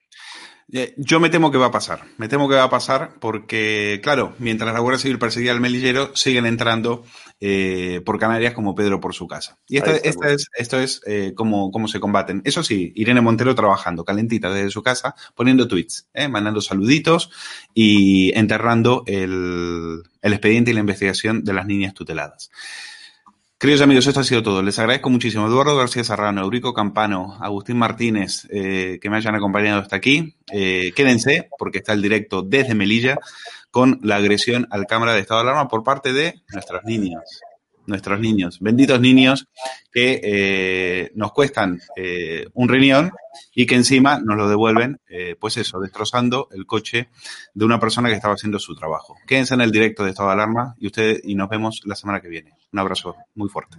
Eh, 0.72 0.94
yo 0.96 1.20
me 1.20 1.30
temo 1.30 1.50
que 1.50 1.58
va 1.58 1.66
a 1.66 1.70
pasar. 1.70 2.02
Me 2.16 2.28
temo 2.28 2.48
que 2.48 2.54
va 2.54 2.64
a 2.64 2.70
pasar 2.70 3.14
porque, 3.20 4.00
claro, 4.02 4.34
mientras 4.38 4.72
la 4.72 4.80
Guardia 4.80 4.98
Civil 4.98 5.18
perseguía 5.18 5.52
al 5.52 5.60
melillero, 5.60 6.14
siguen 6.14 6.46
entrando 6.46 7.04
eh, 7.40 8.02
por 8.04 8.18
Canarias 8.18 8.54
como 8.54 8.74
Pedro 8.74 9.00
por 9.00 9.14
su 9.14 9.26
casa. 9.26 9.58
Y 9.66 9.78
esta, 9.78 9.96
esta 9.96 10.30
es, 10.30 10.48
esto 10.56 10.78
es 10.80 11.00
eh, 11.06 11.32
cómo, 11.34 11.70
cómo 11.70 11.88
se 11.88 12.00
combaten. 12.00 12.42
Eso 12.44 12.62
sí, 12.62 12.92
Irene 12.96 13.20
Montero 13.20 13.54
trabajando 13.54 14.04
calentita 14.04 14.50
desde 14.50 14.70
su 14.70 14.82
casa, 14.82 15.14
poniendo 15.34 15.68
tweets, 15.68 16.08
¿eh? 16.14 16.28
mandando 16.28 16.60
saluditos 16.60 17.30
y 17.74 18.36
enterrando 18.36 19.04
el, 19.06 20.02
el 20.20 20.32
expediente 20.32 20.70
y 20.70 20.74
la 20.74 20.80
investigación 20.80 21.44
de 21.44 21.52
las 21.52 21.66
niñas 21.66 21.94
tuteladas. 21.94 22.50
Queridos 23.60 23.82
amigos, 23.82 24.06
esto 24.06 24.20
ha 24.20 24.24
sido 24.24 24.40
todo. 24.40 24.62
Les 24.62 24.78
agradezco 24.78 25.10
muchísimo. 25.10 25.44
Eduardo 25.48 25.76
García 25.76 26.04
Serrano, 26.04 26.42
Eurico 26.42 26.72
Campano, 26.72 27.36
Agustín 27.40 27.76
Martínez, 27.76 28.46
eh, 28.50 29.00
que 29.02 29.10
me 29.10 29.16
hayan 29.16 29.34
acompañado 29.34 29.80
hasta 29.80 29.96
aquí. 29.96 30.36
Eh, 30.52 30.92
quédense, 30.94 31.48
porque 31.58 31.78
está 31.78 31.92
el 31.92 32.00
directo 32.00 32.42
desde 32.42 32.76
Melilla 32.76 33.18
con 33.72 33.98
la 34.04 34.14
agresión 34.14 34.68
al 34.70 34.86
Cámara 34.86 35.12
de 35.12 35.22
Estado 35.22 35.42
de 35.42 35.50
Alarma 35.50 35.68
por 35.68 35.82
parte 35.82 36.12
de 36.12 36.40
nuestros 36.52 36.84
niños. 36.84 37.24
Nuestros 37.88 38.20
niños, 38.20 38.58
benditos 38.60 39.00
niños 39.00 39.48
que 39.90 40.20
eh, 40.22 41.10
nos 41.14 41.32
cuestan 41.32 41.80
eh, 41.96 42.46
un 42.52 42.68
riñón 42.68 43.12
y 43.54 43.64
que 43.64 43.76
encima 43.76 44.20
nos 44.20 44.36
lo 44.36 44.46
devuelven, 44.46 45.00
eh, 45.08 45.36
pues 45.40 45.56
eso, 45.56 45.80
destrozando 45.80 46.48
el 46.52 46.66
coche 46.66 47.08
de 47.54 47.64
una 47.64 47.80
persona 47.80 48.10
que 48.10 48.14
estaba 48.14 48.34
haciendo 48.34 48.58
su 48.58 48.76
trabajo. 48.76 49.16
Quédense 49.26 49.54
en 49.54 49.62
el 49.62 49.72
directo 49.72 50.04
de 50.04 50.10
Estado 50.10 50.28
de 50.28 50.34
Alarma 50.34 50.74
y 50.78 50.88
ustedes 50.88 51.22
y 51.24 51.34
nos 51.34 51.48
vemos 51.48 51.80
la 51.86 51.94
semana 51.94 52.20
que 52.20 52.28
viene. 52.28 52.52
Un 52.72 52.78
abrazo 52.78 53.16
muy 53.34 53.48
fuerte. 53.48 53.78